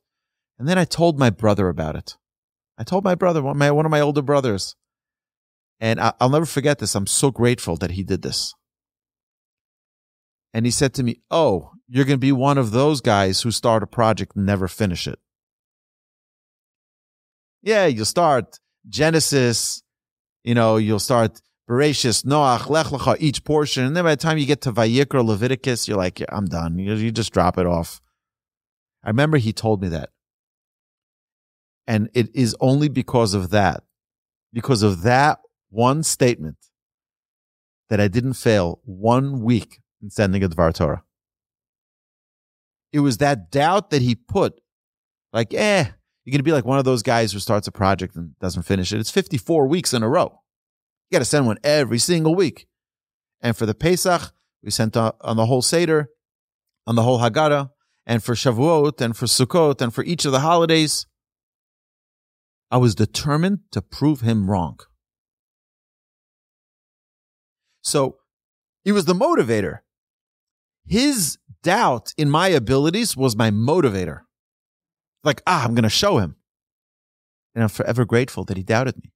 And 0.60 0.68
then 0.68 0.76
I 0.76 0.84
told 0.84 1.18
my 1.18 1.30
brother 1.30 1.70
about 1.70 1.96
it. 1.96 2.18
I 2.76 2.84
told 2.84 3.02
my 3.02 3.14
brother, 3.14 3.40
one 3.40 3.52
of 3.52 3.56
my, 3.56 3.70
one 3.70 3.86
of 3.86 3.90
my 3.90 4.00
older 4.00 4.20
brothers. 4.20 4.76
And 5.80 5.98
I, 5.98 6.12
I'll 6.20 6.28
never 6.28 6.44
forget 6.44 6.78
this. 6.78 6.94
I'm 6.94 7.06
so 7.06 7.30
grateful 7.30 7.76
that 7.78 7.92
he 7.92 8.02
did 8.02 8.20
this. 8.20 8.52
And 10.52 10.66
he 10.66 10.70
said 10.70 10.92
to 10.94 11.02
me, 11.02 11.22
Oh, 11.30 11.70
you're 11.88 12.04
going 12.04 12.18
to 12.18 12.20
be 12.20 12.30
one 12.30 12.58
of 12.58 12.72
those 12.72 13.00
guys 13.00 13.40
who 13.40 13.50
start 13.50 13.82
a 13.82 13.86
project 13.86 14.36
and 14.36 14.44
never 14.44 14.68
finish 14.68 15.08
it. 15.08 15.18
Yeah, 17.62 17.86
you'll 17.86 18.04
start 18.04 18.60
Genesis, 18.86 19.82
you 20.44 20.54
know, 20.54 20.76
you'll 20.76 20.98
start 20.98 21.40
Bereshis, 21.70 22.26
Noach, 22.26 22.68
Lech 22.68 22.88
Lecha, 22.88 23.16
each 23.18 23.44
portion. 23.44 23.84
And 23.84 23.96
then 23.96 24.04
by 24.04 24.14
the 24.14 24.20
time 24.20 24.36
you 24.36 24.44
get 24.44 24.60
to 24.62 24.72
Vayikra, 24.72 25.24
Leviticus, 25.24 25.88
you're 25.88 25.96
like, 25.96 26.20
yeah, 26.20 26.26
I'm 26.28 26.44
done. 26.44 26.78
You, 26.78 26.92
you 26.96 27.10
just 27.12 27.32
drop 27.32 27.56
it 27.56 27.64
off. 27.64 28.02
I 29.02 29.08
remember 29.08 29.38
he 29.38 29.54
told 29.54 29.80
me 29.80 29.88
that. 29.88 30.10
And 31.90 32.08
it 32.14 32.28
is 32.36 32.54
only 32.60 32.88
because 32.88 33.34
of 33.34 33.50
that, 33.50 33.82
because 34.52 34.84
of 34.84 35.02
that 35.02 35.40
one 35.70 36.04
statement, 36.04 36.58
that 37.88 38.00
I 38.00 38.06
didn't 38.06 38.34
fail 38.34 38.80
one 38.84 39.42
week 39.42 39.80
in 40.00 40.08
sending 40.08 40.44
a 40.44 40.48
Dvar 40.48 40.72
Torah. 40.72 41.02
It 42.92 43.00
was 43.00 43.18
that 43.18 43.50
doubt 43.50 43.90
that 43.90 44.02
he 44.02 44.14
put, 44.14 44.60
like, 45.32 45.52
eh, 45.52 45.86
you're 46.24 46.30
going 46.30 46.38
to 46.38 46.44
be 46.44 46.52
like 46.52 46.64
one 46.64 46.78
of 46.78 46.84
those 46.84 47.02
guys 47.02 47.32
who 47.32 47.40
starts 47.40 47.66
a 47.66 47.72
project 47.72 48.14
and 48.14 48.38
doesn't 48.38 48.62
finish 48.62 48.92
it. 48.92 49.00
It's 49.00 49.10
54 49.10 49.66
weeks 49.66 49.92
in 49.92 50.04
a 50.04 50.08
row. 50.08 50.42
You 51.10 51.16
got 51.16 51.18
to 51.18 51.24
send 51.24 51.46
one 51.46 51.58
every 51.64 51.98
single 51.98 52.36
week. 52.36 52.68
And 53.40 53.56
for 53.56 53.66
the 53.66 53.74
Pesach, 53.74 54.32
we 54.62 54.70
sent 54.70 54.96
on 54.96 55.36
the 55.36 55.46
whole 55.46 55.60
Seder, 55.60 56.10
on 56.86 56.94
the 56.94 57.02
whole 57.02 57.18
Haggadah, 57.18 57.70
and 58.06 58.22
for 58.22 58.36
Shavuot, 58.36 59.00
and 59.00 59.16
for 59.16 59.26
Sukkot, 59.26 59.80
and 59.80 59.92
for 59.92 60.04
each 60.04 60.24
of 60.24 60.30
the 60.30 60.38
holidays. 60.38 61.06
I 62.70 62.76
was 62.76 62.94
determined 62.94 63.60
to 63.72 63.82
prove 63.82 64.20
him 64.20 64.50
wrong. 64.50 64.78
So 67.82 68.16
he 68.84 68.92
was 68.92 69.06
the 69.06 69.14
motivator. 69.14 69.80
His 70.86 71.38
doubt 71.62 72.12
in 72.16 72.30
my 72.30 72.48
abilities 72.48 73.16
was 73.16 73.36
my 73.36 73.50
motivator. 73.50 74.20
Like, 75.24 75.42
ah, 75.46 75.64
I'm 75.64 75.74
going 75.74 75.82
to 75.82 75.88
show 75.88 76.18
him. 76.18 76.36
And 77.54 77.64
I'm 77.64 77.68
forever 77.68 78.04
grateful 78.04 78.44
that 78.44 78.56
he 78.56 78.62
doubted 78.62 78.96
me. 79.02 79.12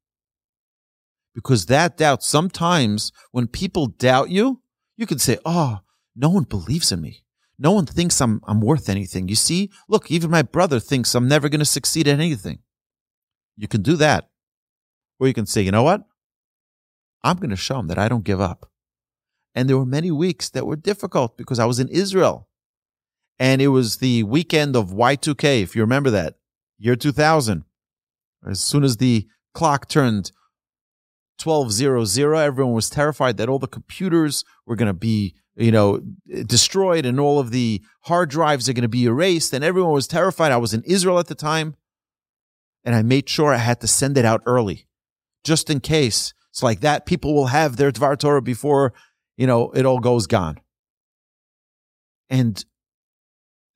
Because 1.34 1.66
that 1.66 1.96
doubt, 1.96 2.22
sometimes 2.22 3.12
when 3.30 3.46
people 3.46 3.86
doubt 3.86 4.30
you, 4.30 4.60
you 4.96 5.06
can 5.06 5.18
say, 5.18 5.38
oh, 5.44 5.80
no 6.14 6.28
one 6.28 6.44
believes 6.44 6.92
in 6.92 7.00
me. 7.00 7.24
No 7.58 7.72
one 7.72 7.86
thinks 7.86 8.20
I'm, 8.20 8.40
I'm 8.46 8.60
worth 8.60 8.88
anything. 8.88 9.28
You 9.28 9.36
see, 9.36 9.70
look, 9.88 10.10
even 10.10 10.30
my 10.30 10.42
brother 10.42 10.80
thinks 10.80 11.14
I'm 11.14 11.28
never 11.28 11.48
going 11.48 11.60
to 11.60 11.64
succeed 11.64 12.08
at 12.08 12.20
anything. 12.20 12.58
You 13.56 13.68
can 13.68 13.82
do 13.82 13.96
that. 13.96 14.30
Or 15.20 15.28
you 15.28 15.34
can 15.34 15.46
say, 15.46 15.62
you 15.62 15.70
know 15.70 15.82
what? 15.82 16.04
I'm 17.22 17.36
going 17.36 17.50
to 17.50 17.56
show 17.56 17.78
him 17.78 17.86
that 17.88 17.98
I 17.98 18.08
don't 18.08 18.24
give 18.24 18.40
up. 18.40 18.70
And 19.54 19.68
there 19.68 19.78
were 19.78 19.86
many 19.86 20.10
weeks 20.10 20.50
that 20.50 20.66
were 20.66 20.76
difficult 20.76 21.36
because 21.36 21.58
I 21.58 21.64
was 21.64 21.78
in 21.78 21.88
Israel. 21.88 22.48
And 23.38 23.62
it 23.62 23.68
was 23.68 23.96
the 23.98 24.22
weekend 24.24 24.76
of 24.76 24.90
Y2K, 24.90 25.62
if 25.62 25.74
you 25.74 25.82
remember 25.82 26.10
that, 26.10 26.34
year 26.78 26.96
2000. 26.96 27.64
As 28.46 28.60
soon 28.60 28.84
as 28.84 28.98
the 28.98 29.26
clock 29.54 29.88
turned 29.88 30.32
1200, 31.42 32.36
everyone 32.36 32.74
was 32.74 32.90
terrified 32.90 33.36
that 33.36 33.48
all 33.48 33.58
the 33.58 33.66
computers 33.66 34.44
were 34.66 34.76
going 34.76 34.88
to 34.88 34.92
be, 34.92 35.34
you 35.56 35.72
know, 35.72 36.00
destroyed 36.46 37.06
and 37.06 37.18
all 37.18 37.38
of 37.38 37.50
the 37.50 37.82
hard 38.02 38.30
drives 38.30 38.68
are 38.68 38.72
going 38.72 38.82
to 38.82 38.88
be 38.88 39.06
erased. 39.06 39.52
And 39.52 39.64
everyone 39.64 39.92
was 39.92 40.06
terrified. 40.06 40.52
I 40.52 40.58
was 40.58 40.74
in 40.74 40.82
Israel 40.84 41.18
at 41.18 41.28
the 41.28 41.34
time. 41.34 41.76
And 42.84 42.94
I 42.94 43.02
made 43.02 43.28
sure 43.28 43.52
I 43.52 43.58
had 43.58 43.80
to 43.80 43.86
send 43.86 44.18
it 44.18 44.24
out 44.24 44.42
early, 44.46 44.86
just 45.42 45.70
in 45.70 45.80
case. 45.80 46.34
It's 46.50 46.62
like 46.62 46.80
that. 46.80 47.06
People 47.06 47.34
will 47.34 47.46
have 47.46 47.76
their 47.76 47.90
Dvar 47.90 48.18
Torah 48.18 48.42
before 48.42 48.92
you 49.36 49.46
know, 49.46 49.70
it 49.72 49.86
all 49.86 50.00
goes 50.00 50.26
gone. 50.26 50.58
And 52.30 52.64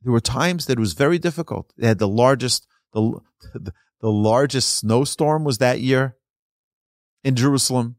there 0.02 0.12
were 0.12 0.20
times 0.20 0.66
that 0.66 0.78
it 0.78 0.80
was 0.80 0.92
very 0.92 1.18
difficult. 1.18 1.72
They 1.76 1.86
had 1.86 1.98
the 1.98 2.08
largest, 2.08 2.66
the, 2.92 3.20
the, 3.52 4.08
largest 4.08 4.76
snowstorm 4.76 5.44
was 5.44 5.58
that 5.58 5.80
year 5.80 6.16
in 7.24 7.34
Jerusalem. 7.34 7.96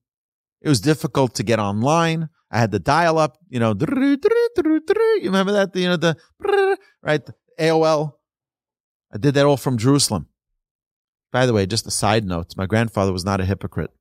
It 0.62 0.70
was 0.70 0.82
difficult 0.82 1.36
to 1.36 1.44
get 1.44 1.60
online. 1.60 2.30
I 2.52 2.60
had 2.60 2.72
the 2.72 2.80
dial 2.80 3.18
up, 3.18 3.38
you 3.50 3.60
know, 3.60 3.76
you 3.78 4.18
remember 5.26 5.52
that? 5.52 5.72
You 5.76 5.90
know, 5.90 5.98
the, 5.98 6.18
right? 7.04 7.22
AOL. 7.60 8.14
I 9.14 9.18
did 9.18 9.34
that 9.36 9.46
all 9.46 9.58
from 9.58 9.78
Jerusalem. 9.78 10.29
By 11.32 11.46
the 11.46 11.54
way, 11.54 11.66
just 11.66 11.88
a 11.88 11.92
side 11.92 12.26
note, 12.26 12.58
my 12.58 12.66
grandfather 12.66 13.14
was 13.14 13.26
not 13.26 13.42
a 13.42 13.46
hypocrite. 13.46 13.92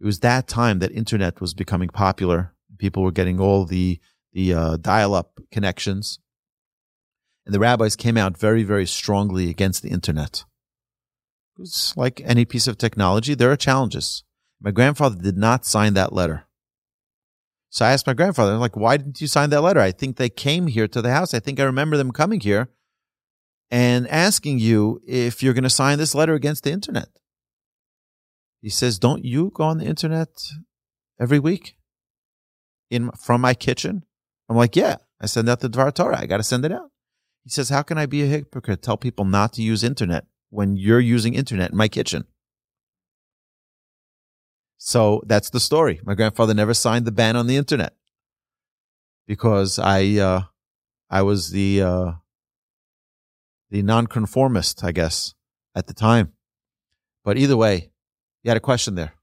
It 0.00 0.06
was 0.06 0.20
that 0.20 0.48
time 0.48 0.78
that 0.80 0.92
internet 0.92 1.40
was 1.40 1.54
becoming 1.54 1.88
popular 1.88 2.54
People 2.82 3.04
were 3.04 3.12
getting 3.12 3.38
all 3.38 3.64
the 3.64 4.00
the 4.32 4.52
uh, 4.54 4.76
dial-up 4.76 5.38
connections, 5.52 6.18
and 7.44 7.54
the 7.54 7.60
rabbis 7.60 7.94
came 7.94 8.16
out 8.16 8.36
very, 8.36 8.64
very 8.64 8.86
strongly 8.86 9.50
against 9.50 9.82
the 9.82 9.90
internet. 9.90 10.44
It's 11.60 11.94
like 11.96 12.20
any 12.24 12.44
piece 12.44 12.66
of 12.66 12.78
technology; 12.78 13.34
there 13.34 13.52
are 13.52 13.56
challenges. 13.56 14.24
My 14.60 14.72
grandfather 14.72 15.14
did 15.22 15.36
not 15.36 15.64
sign 15.64 15.94
that 15.94 16.12
letter. 16.12 16.46
So 17.68 17.84
I 17.84 17.92
asked 17.92 18.06
my 18.06 18.14
grandfather, 18.14 18.56
like, 18.58 18.76
why 18.76 18.96
didn't 18.96 19.20
you 19.20 19.28
sign 19.28 19.50
that 19.50 19.62
letter? 19.62 19.80
I 19.80 19.92
think 19.92 20.16
they 20.16 20.28
came 20.28 20.66
here 20.66 20.88
to 20.88 21.00
the 21.00 21.12
house. 21.12 21.32
I 21.32 21.38
think 21.38 21.60
I 21.60 21.64
remember 21.64 21.96
them 21.96 22.10
coming 22.10 22.40
here 22.40 22.68
and 23.72 24.06
asking 24.06 24.60
you 24.60 25.02
if 25.04 25.42
you're 25.42 25.54
going 25.54 25.64
to 25.64 25.70
sign 25.70 25.98
this 25.98 26.14
letter 26.14 26.34
against 26.34 26.62
the 26.62 26.70
internet. 26.70 27.08
He 28.60 28.68
says, 28.68 29.00
Don't 29.00 29.24
you 29.24 29.50
go 29.52 29.64
on 29.64 29.78
the 29.78 29.86
internet 29.86 30.28
every 31.18 31.40
week? 31.40 31.74
in 32.92 33.10
from 33.12 33.40
my 33.40 33.54
kitchen? 33.54 34.04
I'm 34.48 34.56
like, 34.56 34.76
yeah, 34.76 34.96
I 35.20 35.26
send 35.26 35.48
out 35.48 35.60
the 35.60 35.70
Dvar 35.70 35.92
Torah. 35.92 36.20
I 36.20 36.26
got 36.26 36.36
to 36.36 36.42
send 36.42 36.64
it 36.64 36.72
out. 36.72 36.90
He 37.42 37.50
says, 37.50 37.70
how 37.70 37.82
can 37.82 37.98
I 37.98 38.06
be 38.06 38.22
a 38.22 38.26
hypocrite? 38.26 38.82
Tell 38.82 38.96
people 38.96 39.24
not 39.24 39.54
to 39.54 39.62
use 39.62 39.82
internet 39.82 40.26
when 40.50 40.76
you're 40.76 41.00
using 41.00 41.34
internet 41.34 41.72
in 41.72 41.76
my 41.76 41.88
kitchen. 41.88 42.26
So 44.76 45.22
that's 45.26 45.50
the 45.50 45.58
story. 45.58 46.00
My 46.04 46.14
grandfather 46.14 46.54
never 46.54 46.74
signed 46.74 47.04
the 47.04 47.12
ban 47.12 47.34
on 47.34 47.46
the 47.46 47.56
internet 47.56 47.94
because 49.26 49.78
I 49.78 50.18
uh, 50.18 50.42
I 51.08 51.22
was 51.22 51.50
the 51.50 51.82
uh, 51.82 52.12
the 53.72 53.82
nonconformist, 53.82 54.84
I 54.84 54.92
guess, 54.92 55.34
at 55.74 55.86
the 55.86 55.94
time. 55.94 56.34
But 57.24 57.38
either 57.38 57.56
way, 57.56 57.90
you 58.42 58.50
had 58.50 58.58
a 58.58 58.60
question 58.60 58.96
there. 58.96 59.14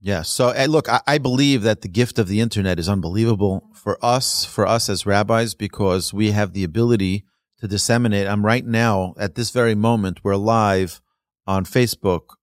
Yeah. 0.00 0.22
So 0.22 0.50
hey, 0.52 0.66
look, 0.66 0.88
I, 0.88 1.00
I 1.06 1.18
believe 1.18 1.62
that 1.62 1.82
the 1.82 1.88
gift 1.88 2.18
of 2.18 2.26
the 2.26 2.40
internet 2.40 2.80
is 2.80 2.88
unbelievable 2.88 3.70
for 3.72 3.96
us, 4.04 4.44
for 4.44 4.66
us 4.66 4.88
as 4.88 5.06
rabbis, 5.06 5.54
because 5.54 6.12
we 6.12 6.32
have 6.32 6.52
the 6.52 6.64
ability 6.64 7.24
to 7.60 7.68
disseminate. 7.68 8.26
I'm 8.26 8.44
right 8.44 8.66
now 8.66 9.14
at 9.16 9.36
this 9.36 9.50
very 9.50 9.76
moment. 9.76 10.24
We're 10.24 10.36
live 10.36 11.00
on 11.46 11.64
Facebook, 11.64 12.34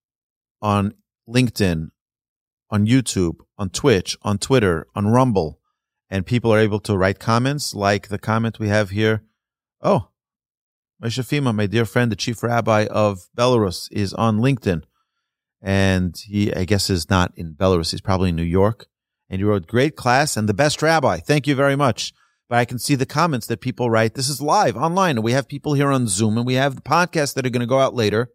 on 0.61 0.93
LinkedIn, 1.27 1.89
on 2.69 2.87
YouTube, 2.87 3.35
on 3.57 3.69
Twitch, 3.69 4.17
on 4.21 4.37
Twitter, 4.37 4.87
on 4.95 5.07
Rumble, 5.07 5.59
and 6.09 6.25
people 6.25 6.53
are 6.53 6.59
able 6.59 6.79
to 6.79 6.97
write 6.97 7.19
comments 7.19 7.75
like 7.75 8.07
the 8.07 8.19
comment 8.19 8.57
we 8.57 8.69
have 8.69 8.91
here. 8.91 9.23
Oh, 9.81 10.10
Moshe 11.03 11.23
Fhima, 11.23 11.53
my 11.55 11.65
dear 11.65 11.85
friend, 11.85 12.11
the 12.11 12.15
chief 12.15 12.43
rabbi 12.43 12.85
of 12.85 13.27
Belarus, 13.35 13.87
is 13.91 14.13
on 14.13 14.37
LinkedIn 14.37 14.83
and 15.61 16.15
he, 16.25 16.53
I 16.53 16.65
guess, 16.65 16.89
is 16.89 17.09
not 17.09 17.31
in 17.35 17.53
Belarus. 17.53 17.91
He's 17.91 18.01
probably 18.01 18.29
in 18.29 18.35
New 18.35 18.43
York. 18.43 18.87
And 19.29 19.39
he 19.39 19.45
wrote, 19.45 19.67
"Great 19.67 19.95
class 19.95 20.35
and 20.35 20.49
the 20.49 20.53
best 20.53 20.81
rabbi. 20.81 21.19
Thank 21.19 21.47
you 21.47 21.55
very 21.55 21.75
much." 21.75 22.13
But 22.49 22.59
I 22.59 22.65
can 22.65 22.79
see 22.79 22.95
the 22.95 23.05
comments 23.05 23.47
that 23.47 23.61
people 23.61 23.89
write. 23.89 24.15
This 24.15 24.27
is 24.27 24.41
live 24.41 24.75
online, 24.75 25.17
and 25.17 25.23
we 25.23 25.31
have 25.31 25.47
people 25.47 25.73
here 25.73 25.89
on 25.89 26.07
Zoom, 26.07 26.37
and 26.37 26.45
we 26.45 26.55
have 26.55 26.75
the 26.75 26.81
podcasts 26.81 27.33
that 27.35 27.45
are 27.45 27.49
going 27.49 27.61
to 27.61 27.65
go 27.65 27.79
out 27.79 27.95
later. 27.95 28.29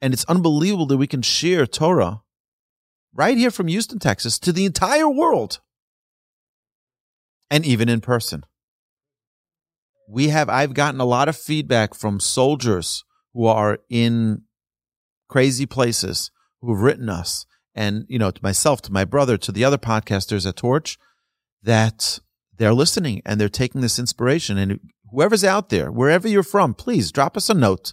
And 0.00 0.12
it's 0.12 0.24
unbelievable 0.24 0.86
that 0.86 0.96
we 0.96 1.06
can 1.06 1.22
share 1.22 1.64
Torah 1.64 2.22
right 3.14 3.38
here 3.38 3.52
from 3.52 3.68
Houston, 3.68 4.00
Texas, 4.00 4.38
to 4.40 4.52
the 4.52 4.64
entire 4.64 5.08
world, 5.08 5.60
and 7.50 7.64
even 7.64 7.88
in 7.88 8.00
person. 8.00 8.44
We 10.08 10.28
have. 10.28 10.48
I've 10.48 10.74
gotten 10.74 11.00
a 11.00 11.04
lot 11.04 11.28
of 11.28 11.36
feedback 11.36 11.94
from 11.94 12.18
soldiers 12.18 13.04
who 13.34 13.46
are 13.46 13.78
in 13.90 14.42
crazy 15.28 15.66
places 15.66 16.30
who've 16.60 16.80
written 16.80 17.08
us 17.08 17.44
and, 17.74 18.06
you 18.08 18.18
know, 18.18 18.30
to 18.30 18.42
myself, 18.42 18.80
to 18.82 18.92
my 18.92 19.04
brother, 19.04 19.36
to 19.36 19.52
the 19.52 19.64
other 19.64 19.78
podcasters 19.78 20.48
at 20.48 20.56
Torch 20.56 20.98
that 21.62 22.20
they're 22.56 22.72
listening 22.72 23.22
and 23.24 23.40
they're 23.40 23.48
taking 23.48 23.82
this 23.82 23.98
inspiration. 23.98 24.56
And 24.56 24.80
whoever's 25.12 25.44
out 25.44 25.68
there, 25.68 25.92
wherever 25.92 26.26
you're 26.26 26.42
from, 26.42 26.74
please 26.74 27.12
drop 27.12 27.36
us 27.36 27.50
a 27.50 27.54
note. 27.54 27.92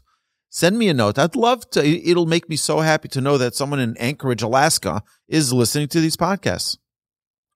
Send 0.49 0.77
me 0.77 0.87
a 0.87 0.93
note. 0.93 1.19
I'd 1.19 1.35
love 1.35 1.69
to. 1.71 1.85
It'll 1.85 2.25
make 2.25 2.47
me 2.47 2.55
so 2.55 2.79
happy 2.79 3.09
to 3.09 3.19
know 3.19 3.37
that 3.37 3.55
someone 3.55 3.81
in 3.81 3.97
Anchorage, 3.97 4.41
Alaska 4.41 5.03
is 5.27 5.51
listening 5.51 5.89
to 5.89 5.99
these 5.99 6.15
podcasts. 6.15 6.77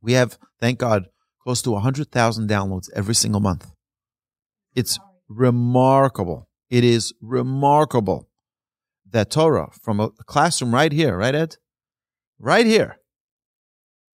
We 0.01 0.13
have, 0.13 0.37
thank 0.59 0.79
God, 0.79 1.05
close 1.41 1.61
to 1.61 1.71
100,000 1.71 2.49
downloads 2.49 2.89
every 2.93 3.15
single 3.15 3.39
month. 3.39 3.71
It's 4.79 4.97
remarkable. 5.27 6.47
It 6.69 6.85
is 6.85 7.13
remarkable 7.19 8.29
that 9.11 9.29
Torah 9.29 9.71
from 9.83 9.99
a 9.99 10.11
classroom 10.25 10.73
right 10.73 10.93
here, 10.93 11.17
right, 11.17 11.35
Ed? 11.35 11.57
Right 12.39 12.65
here 12.65 12.95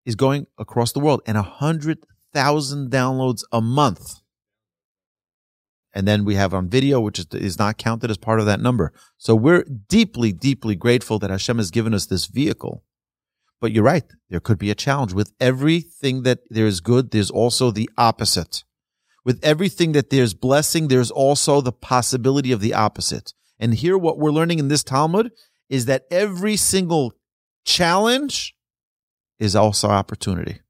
is 0.06 0.14
going 0.14 0.46
across 0.56 0.92
the 0.92 1.00
world 1.00 1.20
and 1.26 1.36
a 1.36 1.42
hundred 1.42 1.98
thousand 2.32 2.92
downloads 2.92 3.42
a 3.50 3.60
month. 3.60 4.20
And 5.92 6.06
then 6.06 6.24
we 6.24 6.36
have 6.36 6.54
on 6.54 6.68
video, 6.68 7.00
which 7.00 7.18
is, 7.18 7.26
is 7.32 7.58
not 7.58 7.76
counted 7.76 8.08
as 8.12 8.16
part 8.16 8.38
of 8.38 8.46
that 8.46 8.60
number. 8.60 8.92
So 9.18 9.34
we're 9.34 9.64
deeply, 9.88 10.32
deeply 10.32 10.76
grateful 10.76 11.18
that 11.18 11.30
Hashem 11.30 11.58
has 11.58 11.72
given 11.72 11.92
us 11.92 12.06
this 12.06 12.26
vehicle. 12.26 12.84
But 13.60 13.72
you're 13.72 13.82
right. 13.82 14.04
There 14.30 14.38
could 14.38 14.60
be 14.60 14.70
a 14.70 14.76
challenge 14.76 15.12
with 15.12 15.32
everything 15.40 16.22
that 16.22 16.38
there 16.48 16.66
is 16.66 16.80
good. 16.80 17.10
There's 17.10 17.32
also 17.32 17.72
the 17.72 17.90
opposite. 17.98 18.62
With 19.24 19.38
everything 19.44 19.92
that 19.92 20.10
there's 20.10 20.34
blessing, 20.34 20.88
there's 20.88 21.10
also 21.10 21.60
the 21.60 21.72
possibility 21.72 22.52
of 22.52 22.60
the 22.60 22.74
opposite. 22.74 23.32
And 23.58 23.74
here, 23.74 23.96
what 23.96 24.18
we're 24.18 24.32
learning 24.32 24.58
in 24.58 24.68
this 24.68 24.82
Talmud 24.82 25.30
is 25.68 25.86
that 25.86 26.04
every 26.10 26.56
single 26.56 27.14
challenge 27.64 28.54
is 29.38 29.54
also 29.54 29.88
opportunity. 29.88 30.60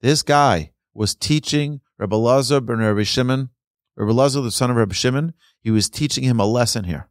This 0.00 0.22
guy 0.22 0.72
was 0.94 1.14
teaching 1.14 1.80
Rabbi 1.98 2.16
Lazar 2.16 2.60
ben 2.60 2.78
Rabbi 2.78 3.02
Shimon, 3.02 3.50
Rabbi 3.96 4.12
Lazar, 4.12 4.40
the 4.40 4.50
son 4.50 4.70
of 4.70 4.76
Rabbi 4.76 4.94
Shimon, 4.94 5.32
he 5.60 5.70
was 5.70 5.88
teaching 5.88 6.24
him 6.24 6.38
a 6.38 6.46
lesson 6.46 6.84
here. 6.84 7.08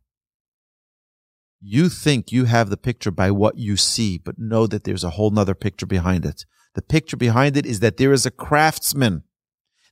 You 1.60 1.90
think 1.90 2.32
you 2.32 2.46
have 2.46 2.70
the 2.70 2.78
picture 2.78 3.12
by 3.12 3.32
what 3.32 3.58
you 3.58 3.76
see, 3.76 4.18
but 4.18 4.38
know 4.38 4.68
that 4.68 4.84
there's 4.84 5.04
a 5.04 5.12
whole 5.12 5.32
nother 5.32 5.56
picture 5.56 5.88
behind 5.88 6.26
it. 6.26 6.46
The 6.76 6.82
picture 6.82 7.18
behind 7.18 7.58
it 7.58 7.66
is 7.66 7.80
that 7.80 7.98
there 7.98 8.14
is 8.14 8.26
a 8.26 8.32
craftsman. 8.32 9.24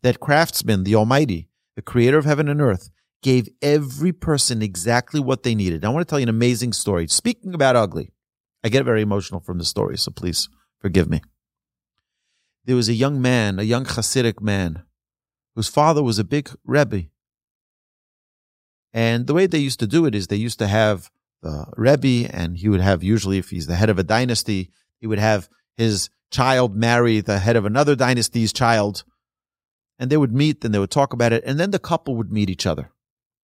That 0.03 0.19
craftsman, 0.19 0.83
the 0.83 0.95
Almighty, 0.95 1.49
the 1.75 1.81
creator 1.81 2.17
of 2.17 2.25
heaven 2.25 2.47
and 2.47 2.61
earth, 2.61 2.91
gave 3.23 3.47
every 3.61 4.11
person 4.11 4.61
exactly 4.61 5.19
what 5.19 5.43
they 5.43 5.55
needed. 5.55 5.83
I 5.83 5.89
want 5.89 6.05
to 6.05 6.09
tell 6.09 6.19
you 6.19 6.23
an 6.23 6.29
amazing 6.29 6.73
story. 6.73 7.07
Speaking 7.07 7.53
about 7.53 7.77
ugly, 7.77 8.11
I 8.63 8.69
get 8.69 8.85
very 8.85 9.01
emotional 9.01 9.39
from 9.39 9.57
the 9.57 9.65
story, 9.65 9.97
so 9.97 10.11
please 10.11 10.49
forgive 10.79 11.09
me. 11.09 11.21
There 12.65 12.75
was 12.75 12.89
a 12.89 12.93
young 12.93 13.21
man, 13.21 13.59
a 13.59 13.63
young 13.63 13.85
Hasidic 13.85 14.41
man, 14.41 14.83
whose 15.55 15.69
father 15.69 16.03
was 16.03 16.19
a 16.19 16.23
big 16.23 16.49
Rebbe. 16.65 17.03
And 18.91 19.25
the 19.25 19.33
way 19.33 19.47
they 19.47 19.57
used 19.57 19.79
to 19.79 19.87
do 19.87 20.05
it 20.05 20.13
is 20.13 20.27
they 20.27 20.35
used 20.35 20.59
to 20.59 20.67
have 20.67 21.09
the 21.41 21.65
Rebbe, 21.77 22.29
and 22.33 22.57
he 22.57 22.69
would 22.69 22.81
have, 22.81 23.03
usually, 23.03 23.37
if 23.37 23.49
he's 23.49 23.67
the 23.67 23.75
head 23.75 23.89
of 23.89 23.99
a 23.99 24.03
dynasty, 24.03 24.69
he 24.99 25.07
would 25.07 25.19
have 25.19 25.49
his 25.77 26.09
child 26.29 26.75
marry 26.75 27.21
the 27.21 27.39
head 27.39 27.55
of 27.55 27.65
another 27.65 27.95
dynasty's 27.95 28.51
child. 28.51 29.03
And 29.99 30.09
they 30.09 30.17
would 30.17 30.33
meet 30.33 30.63
and 30.65 30.73
they 30.73 30.79
would 30.79 30.91
talk 30.91 31.13
about 31.13 31.33
it. 31.33 31.43
And 31.45 31.59
then 31.59 31.71
the 31.71 31.79
couple 31.79 32.15
would 32.15 32.31
meet 32.31 32.49
each 32.49 32.65
other 32.65 32.91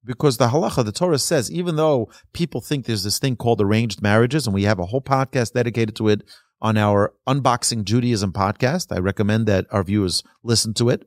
because 0.03 0.37
the 0.37 0.47
halacha, 0.47 0.83
the 0.83 0.91
Torah 0.91 1.19
says, 1.19 1.51
even 1.51 1.75
though 1.75 2.09
people 2.33 2.61
think 2.61 2.85
there's 2.85 3.03
this 3.03 3.19
thing 3.19 3.35
called 3.35 3.61
arranged 3.61 4.01
marriages, 4.01 4.47
and 4.47 4.53
we 4.53 4.63
have 4.63 4.79
a 4.79 4.87
whole 4.87 5.01
podcast 5.01 5.53
dedicated 5.53 5.95
to 5.97 6.07
it 6.07 6.23
on 6.61 6.77
our 6.77 7.13
Unboxing 7.27 7.83
Judaism 7.83 8.33
podcast, 8.33 8.93
I 8.93 8.99
recommend 8.99 9.45
that 9.47 9.65
our 9.71 9.83
viewers 9.83 10.23
listen 10.43 10.73
to 10.75 10.89
it. 10.89 11.05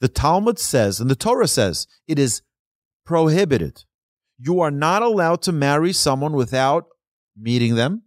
The 0.00 0.08
Talmud 0.08 0.58
says, 0.58 1.00
and 1.00 1.10
the 1.10 1.16
Torah 1.16 1.48
says, 1.48 1.86
it 2.06 2.18
is 2.18 2.42
prohibited. 3.04 3.84
You 4.38 4.60
are 4.60 4.70
not 4.70 5.02
allowed 5.02 5.42
to 5.42 5.52
marry 5.52 5.92
someone 5.92 6.32
without 6.32 6.86
meeting 7.36 7.74
them, 7.76 8.02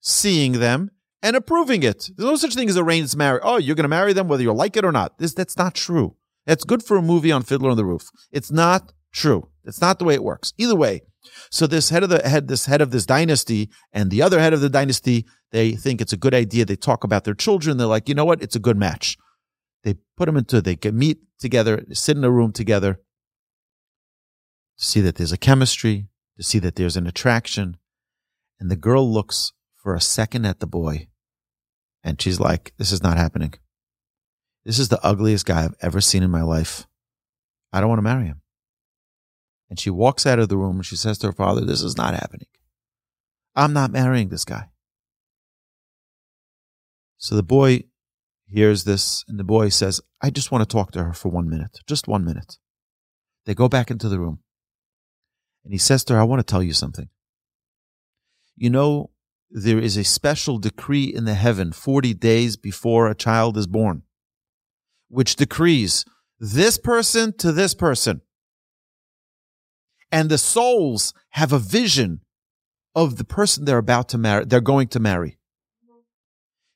seeing 0.00 0.52
them, 0.52 0.90
and 1.22 1.36
approving 1.36 1.82
it. 1.82 2.10
There's 2.16 2.28
no 2.28 2.36
such 2.36 2.54
thing 2.54 2.68
as 2.68 2.76
arranged 2.76 3.16
marriage. 3.16 3.42
Oh, 3.44 3.56
you're 3.56 3.76
going 3.76 3.84
to 3.84 3.88
marry 3.88 4.12
them 4.12 4.28
whether 4.28 4.42
you 4.42 4.52
like 4.52 4.76
it 4.76 4.84
or 4.84 4.92
not. 4.92 5.18
This, 5.18 5.34
that's 5.34 5.56
not 5.56 5.74
true. 5.74 6.16
That's 6.46 6.64
good 6.64 6.82
for 6.82 6.96
a 6.96 7.02
movie 7.02 7.32
on 7.32 7.42
Fiddler 7.42 7.70
on 7.70 7.76
the 7.76 7.84
Roof. 7.84 8.08
It's 8.32 8.50
not 8.50 8.92
true. 9.12 9.48
It's 9.64 9.80
not 9.80 9.98
the 9.98 10.04
way 10.04 10.14
it 10.14 10.24
works. 10.24 10.52
Either 10.56 10.76
way. 10.76 11.02
So 11.50 11.66
this 11.66 11.90
head 11.90 12.02
of 12.02 12.08
the 12.08 12.26
head, 12.26 12.48
this 12.48 12.66
head 12.66 12.80
of 12.80 12.90
this 12.90 13.04
dynasty 13.04 13.68
and 13.92 14.10
the 14.10 14.22
other 14.22 14.40
head 14.40 14.54
of 14.54 14.60
the 14.60 14.70
dynasty, 14.70 15.26
they 15.50 15.72
think 15.72 16.00
it's 16.00 16.12
a 16.12 16.16
good 16.16 16.34
idea. 16.34 16.64
They 16.64 16.76
talk 16.76 17.04
about 17.04 17.24
their 17.24 17.34
children. 17.34 17.76
They're 17.76 17.86
like, 17.86 18.08
you 18.08 18.14
know 18.14 18.24
what? 18.24 18.42
It's 18.42 18.56
a 18.56 18.60
good 18.60 18.78
match. 18.78 19.16
They 19.84 19.96
put 20.16 20.26
them 20.26 20.36
into, 20.36 20.60
they 20.60 20.76
can 20.76 20.96
meet 20.96 21.18
together, 21.38 21.84
sit 21.92 22.16
in 22.16 22.24
a 22.24 22.30
room 22.30 22.52
together 22.52 22.94
to 24.78 24.84
see 24.84 25.00
that 25.00 25.16
there's 25.16 25.32
a 25.32 25.38
chemistry, 25.38 26.08
to 26.36 26.42
see 26.42 26.58
that 26.60 26.76
there's 26.76 26.96
an 26.96 27.06
attraction. 27.06 27.76
And 28.58 28.70
the 28.70 28.76
girl 28.76 29.10
looks 29.10 29.52
for 29.88 29.94
a 29.94 30.00
second 30.02 30.44
at 30.44 30.60
the 30.60 30.66
boy 30.66 31.08
and 32.04 32.20
she's 32.20 32.38
like, 32.38 32.74
this 32.76 32.92
is 32.92 33.02
not 33.02 33.16
happening. 33.16 33.54
This 34.66 34.78
is 34.78 34.90
the 34.90 35.02
ugliest 35.02 35.46
guy 35.46 35.64
I've 35.64 35.76
ever 35.80 36.02
seen 36.02 36.22
in 36.22 36.30
my 36.30 36.42
life. 36.42 36.86
I 37.72 37.80
don't 37.80 37.88
want 37.88 38.00
to 38.00 38.02
marry 38.02 38.26
him. 38.26 38.42
And 39.70 39.80
she 39.80 39.88
walks 39.88 40.26
out 40.26 40.38
of 40.38 40.50
the 40.50 40.58
room 40.58 40.76
and 40.76 40.84
she 40.84 40.94
says 40.94 41.16
to 41.18 41.28
her 41.28 41.32
father, 41.32 41.64
This 41.64 41.80
is 41.80 41.96
not 41.96 42.12
happening. 42.12 42.48
I'm 43.56 43.72
not 43.72 43.90
marrying 43.90 44.28
this 44.28 44.44
guy. 44.44 44.68
So 47.16 47.34
the 47.34 47.42
boy 47.42 47.84
hears 48.44 48.84
this 48.84 49.24
and 49.26 49.40
the 49.40 49.42
boy 49.42 49.70
says, 49.70 50.02
I 50.20 50.28
just 50.28 50.52
want 50.52 50.68
to 50.68 50.70
talk 50.70 50.92
to 50.92 51.04
her 51.04 51.14
for 51.14 51.30
one 51.30 51.48
minute, 51.48 51.78
just 51.86 52.06
one 52.06 52.26
minute. 52.26 52.58
They 53.46 53.54
go 53.54 53.70
back 53.70 53.90
into 53.90 54.10
the 54.10 54.20
room 54.20 54.40
and 55.64 55.72
he 55.72 55.78
says 55.78 56.04
to 56.04 56.12
her, 56.12 56.20
I 56.20 56.24
want 56.24 56.40
to 56.40 56.52
tell 56.52 56.62
you 56.62 56.74
something. 56.74 57.08
You 58.54 58.68
know, 58.68 59.12
there 59.50 59.78
is 59.78 59.96
a 59.96 60.04
special 60.04 60.58
decree 60.58 61.04
in 61.04 61.24
the 61.24 61.34
heaven 61.34 61.72
40 61.72 62.14
days 62.14 62.56
before 62.56 63.08
a 63.08 63.14
child 63.14 63.56
is 63.56 63.66
born, 63.66 64.02
which 65.08 65.36
decrees 65.36 66.04
this 66.38 66.78
person 66.78 67.36
to 67.38 67.52
this 67.52 67.74
person 67.74 68.20
and 70.10 70.30
the 70.30 70.38
souls 70.38 71.12
have 71.30 71.52
a 71.52 71.58
vision 71.58 72.20
of 72.94 73.16
the 73.16 73.24
person 73.24 73.64
they're 73.64 73.78
about 73.78 74.08
to 74.10 74.18
marry, 74.18 74.44
they're 74.44 74.60
going 74.60 74.88
to 74.88 75.00
marry. 75.00 75.38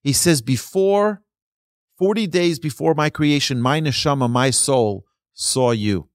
He 0.03 0.13
says, 0.13 0.43
before 0.43 1.23
40 1.99 2.27
days 2.27 2.59
before 2.59 2.95
my 2.95 3.11
creation, 3.11 3.61
my 3.61 3.81
neshama, 3.81 4.29
my 4.29 4.51
soul 4.51 5.07
saw 5.33 5.71
you. 5.71 6.09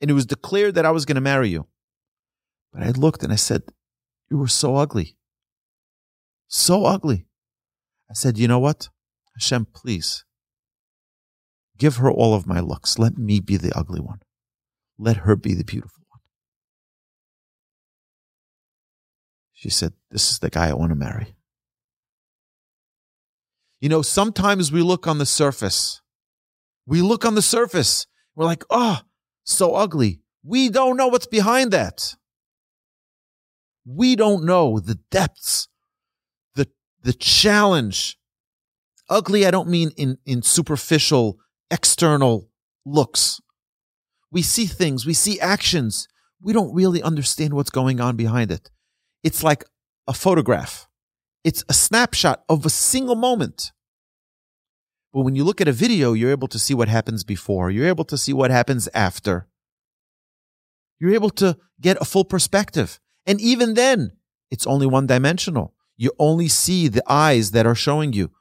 And 0.00 0.10
it 0.10 0.14
was 0.14 0.26
declared 0.26 0.74
that 0.76 0.86
I 0.86 0.90
was 0.90 1.04
going 1.04 1.16
to 1.16 1.20
marry 1.20 1.48
you. 1.48 1.66
But 2.72 2.82
I 2.82 2.90
looked 2.90 3.22
and 3.22 3.32
I 3.32 3.36
said, 3.36 3.62
You 4.30 4.38
were 4.38 4.48
so 4.48 4.76
ugly. 4.76 5.16
So 6.54 6.84
ugly. 6.84 7.24
I 8.10 8.12
said, 8.12 8.36
you 8.36 8.46
know 8.46 8.58
what? 8.58 8.90
Hashem, 9.38 9.68
please 9.74 10.26
give 11.78 11.96
her 11.96 12.10
all 12.10 12.34
of 12.34 12.46
my 12.46 12.60
looks. 12.60 12.98
Let 12.98 13.16
me 13.16 13.40
be 13.40 13.56
the 13.56 13.72
ugly 13.74 14.00
one. 14.00 14.20
Let 14.98 15.16
her 15.18 15.34
be 15.34 15.54
the 15.54 15.64
beautiful 15.64 16.04
one. 16.10 16.20
She 19.54 19.70
said, 19.70 19.94
This 20.10 20.30
is 20.30 20.40
the 20.40 20.50
guy 20.50 20.68
I 20.68 20.74
want 20.74 20.90
to 20.90 20.94
marry. 20.94 21.36
You 23.80 23.88
know, 23.88 24.02
sometimes 24.02 24.70
we 24.70 24.82
look 24.82 25.06
on 25.06 25.16
the 25.16 25.24
surface. 25.24 26.02
We 26.86 27.00
look 27.00 27.24
on 27.24 27.34
the 27.34 27.40
surface. 27.40 28.06
We're 28.36 28.44
like, 28.44 28.64
oh, 28.68 29.00
so 29.42 29.74
ugly. 29.74 30.20
We 30.44 30.68
don't 30.68 30.98
know 30.98 31.08
what's 31.08 31.26
behind 31.26 31.70
that. 31.70 32.14
We 33.86 34.16
don't 34.16 34.44
know 34.44 34.78
the 34.78 34.98
depths, 35.10 35.68
the, 37.02 37.12
challenge. 37.12 38.18
Ugly, 39.08 39.46
I 39.46 39.50
don't 39.50 39.68
mean 39.68 39.90
in, 39.96 40.18
in 40.24 40.42
superficial, 40.42 41.38
external 41.70 42.48
looks. 42.84 43.40
We 44.30 44.42
see 44.42 44.66
things, 44.66 45.04
we 45.04 45.14
see 45.14 45.40
actions. 45.40 46.08
We 46.40 46.52
don't 46.52 46.74
really 46.74 47.02
understand 47.02 47.54
what's 47.54 47.70
going 47.70 48.00
on 48.00 48.16
behind 48.16 48.50
it. 48.50 48.70
It's 49.22 49.44
like 49.44 49.64
a 50.08 50.12
photograph. 50.12 50.88
It's 51.44 51.64
a 51.68 51.72
snapshot 51.72 52.42
of 52.48 52.66
a 52.66 52.70
single 52.70 53.14
moment. 53.14 53.72
But 55.12 55.22
when 55.22 55.36
you 55.36 55.44
look 55.44 55.60
at 55.60 55.68
a 55.68 55.72
video, 55.72 56.14
you're 56.14 56.30
able 56.30 56.48
to 56.48 56.58
see 56.58 56.74
what 56.74 56.88
happens 56.88 57.22
before. 57.22 57.70
You're 57.70 57.86
able 57.86 58.04
to 58.06 58.16
see 58.16 58.32
what 58.32 58.50
happens 58.50 58.88
after. 58.94 59.46
You're 60.98 61.14
able 61.14 61.30
to 61.30 61.58
get 61.80 62.00
a 62.00 62.04
full 62.04 62.24
perspective. 62.24 62.98
And 63.26 63.40
even 63.40 63.74
then, 63.74 64.12
it's 64.50 64.66
only 64.66 64.86
one 64.86 65.06
dimensional. 65.06 65.74
You 66.02 66.10
only 66.18 66.48
see 66.48 66.88
the 66.88 67.04
eyes 67.06 67.52
that 67.52 67.64
are 67.64 67.76
showing 67.76 68.12
you. 68.12 68.32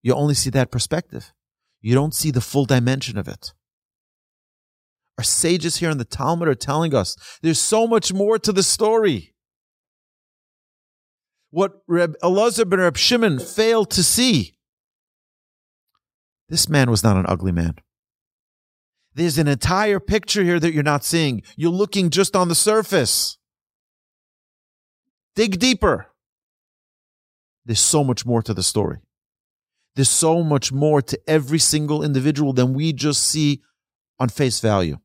You 0.00 0.14
only 0.14 0.34
see 0.34 0.48
that 0.50 0.70
perspective. 0.70 1.32
You 1.80 1.92
don't 1.92 2.14
see 2.14 2.30
the 2.30 2.40
full 2.40 2.66
dimension 2.66 3.18
of 3.18 3.26
it. 3.26 3.52
Our 5.18 5.24
sages 5.24 5.78
here 5.78 5.90
in 5.90 5.98
the 5.98 6.04
Talmud 6.04 6.46
are 6.46 6.54
telling 6.54 6.94
us 6.94 7.16
there's 7.42 7.58
so 7.58 7.88
much 7.88 8.12
more 8.12 8.38
to 8.38 8.52
the 8.52 8.62
story 8.62 9.34
what 11.50 11.82
Reb 11.88 12.14
Elazar 12.22 12.70
ben 12.70 12.78
Reb 12.78 12.96
Shimon 12.96 13.40
failed 13.40 13.90
to 13.90 14.04
see. 14.04 14.56
This 16.48 16.68
man 16.68 16.92
was 16.92 17.02
not 17.02 17.16
an 17.16 17.26
ugly 17.26 17.50
man. 17.50 17.74
There's 19.16 19.36
an 19.36 19.48
entire 19.48 19.98
picture 19.98 20.44
here 20.44 20.60
that 20.60 20.72
you're 20.72 20.84
not 20.84 21.02
seeing. 21.02 21.42
You're 21.56 21.72
looking 21.72 22.10
just 22.10 22.36
on 22.36 22.46
the 22.46 22.54
surface. 22.54 23.36
Dig 25.34 25.58
deeper. 25.58 26.12
There's 27.68 27.80
so 27.80 28.02
much 28.02 28.24
more 28.24 28.40
to 28.42 28.54
the 28.54 28.62
story. 28.62 28.96
There's 29.94 30.08
so 30.08 30.42
much 30.42 30.72
more 30.72 31.02
to 31.02 31.20
every 31.26 31.58
single 31.58 32.02
individual 32.02 32.54
than 32.54 32.72
we 32.72 32.94
just 32.94 33.22
see 33.22 33.60
on 34.18 34.30
face 34.30 34.58
value. 34.60 34.96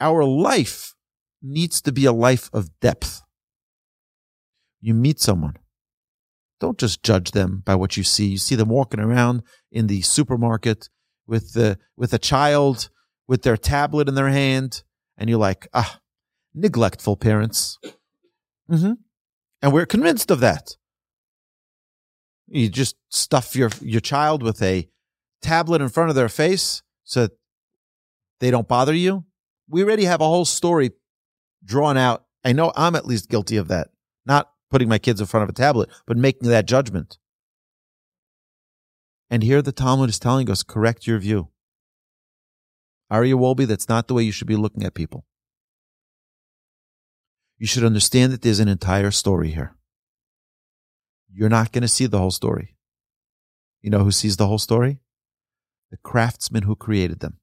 Our 0.00 0.22
life 0.22 0.94
needs 1.42 1.80
to 1.80 1.90
be 1.90 2.04
a 2.04 2.12
life 2.12 2.48
of 2.52 2.70
depth. 2.78 3.22
You 4.80 4.94
meet 4.94 5.18
someone. 5.18 5.56
Don't 6.60 6.78
just 6.78 7.02
judge 7.02 7.32
them 7.32 7.62
by 7.64 7.74
what 7.74 7.96
you 7.96 8.04
see. 8.04 8.26
You 8.26 8.38
see 8.38 8.54
them 8.54 8.68
walking 8.68 9.00
around 9.00 9.42
in 9.72 9.88
the 9.88 10.02
supermarket 10.02 10.88
with 11.26 11.54
the 11.54 11.76
with 11.96 12.12
a 12.12 12.18
child 12.20 12.88
with 13.26 13.42
their 13.42 13.56
tablet 13.56 14.08
in 14.08 14.14
their 14.14 14.28
hand, 14.28 14.84
and 15.16 15.28
you're 15.28 15.40
like, 15.40 15.66
ah, 15.74 15.98
neglectful 16.54 17.16
parents. 17.16 17.78
Mm-hmm. 18.70 18.92
And 19.60 19.72
we're 19.72 19.86
convinced 19.86 20.30
of 20.30 20.40
that. 20.40 20.76
You 22.46 22.68
just 22.68 22.96
stuff 23.10 23.54
your 23.54 23.70
your 23.80 24.00
child 24.00 24.42
with 24.42 24.62
a 24.62 24.88
tablet 25.42 25.82
in 25.82 25.88
front 25.88 26.10
of 26.10 26.16
their 26.16 26.28
face 26.28 26.82
so 27.04 27.28
they 28.40 28.50
don't 28.50 28.68
bother 28.68 28.94
you. 28.94 29.24
We 29.68 29.82
already 29.82 30.04
have 30.04 30.20
a 30.20 30.26
whole 30.26 30.44
story 30.44 30.92
drawn 31.64 31.96
out. 31.96 32.24
I 32.44 32.52
know 32.52 32.72
I'm 32.76 32.94
at 32.94 33.06
least 33.06 33.28
guilty 33.28 33.56
of 33.56 33.68
that. 33.68 33.88
Not 34.24 34.50
putting 34.70 34.88
my 34.88 34.98
kids 34.98 35.20
in 35.20 35.26
front 35.26 35.44
of 35.44 35.48
a 35.50 35.52
tablet, 35.52 35.90
but 36.06 36.16
making 36.16 36.48
that 36.48 36.66
judgment. 36.66 37.18
And 39.30 39.42
here 39.42 39.60
the 39.60 39.72
Talmud 39.72 40.08
is 40.08 40.18
telling 40.18 40.50
us 40.50 40.62
correct 40.62 41.06
your 41.06 41.18
view. 41.18 41.48
Aryeh 43.12 43.34
Wolbe, 43.34 43.66
that's 43.66 43.88
not 43.88 44.08
the 44.08 44.14
way 44.14 44.22
you 44.22 44.32
should 44.32 44.46
be 44.46 44.56
looking 44.56 44.84
at 44.84 44.94
people. 44.94 45.24
You 47.58 47.66
should 47.66 47.84
understand 47.84 48.32
that 48.32 48.42
there's 48.42 48.60
an 48.60 48.68
entire 48.68 49.10
story 49.10 49.50
here. 49.50 49.74
You're 51.30 51.48
not 51.48 51.72
going 51.72 51.82
to 51.82 51.88
see 51.88 52.06
the 52.06 52.18
whole 52.18 52.30
story. 52.30 52.76
You 53.82 53.90
know 53.90 54.04
who 54.04 54.12
sees 54.12 54.36
the 54.36 54.46
whole 54.46 54.58
story? 54.58 55.00
The 55.90 55.98
craftsman 55.98 56.62
who 56.62 56.76
created 56.76 57.20
them. 57.20 57.38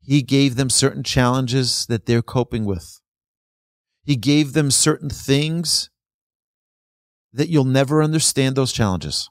He 0.00 0.22
gave 0.22 0.56
them 0.56 0.70
certain 0.70 1.02
challenges 1.02 1.86
that 1.86 2.06
they're 2.06 2.22
coping 2.22 2.64
with. 2.64 3.00
He 4.02 4.16
gave 4.16 4.54
them 4.54 4.70
certain 4.70 5.10
things 5.10 5.90
that 7.32 7.48
you'll 7.48 7.64
never 7.64 8.02
understand 8.02 8.56
those 8.56 8.72
challenges. 8.72 9.30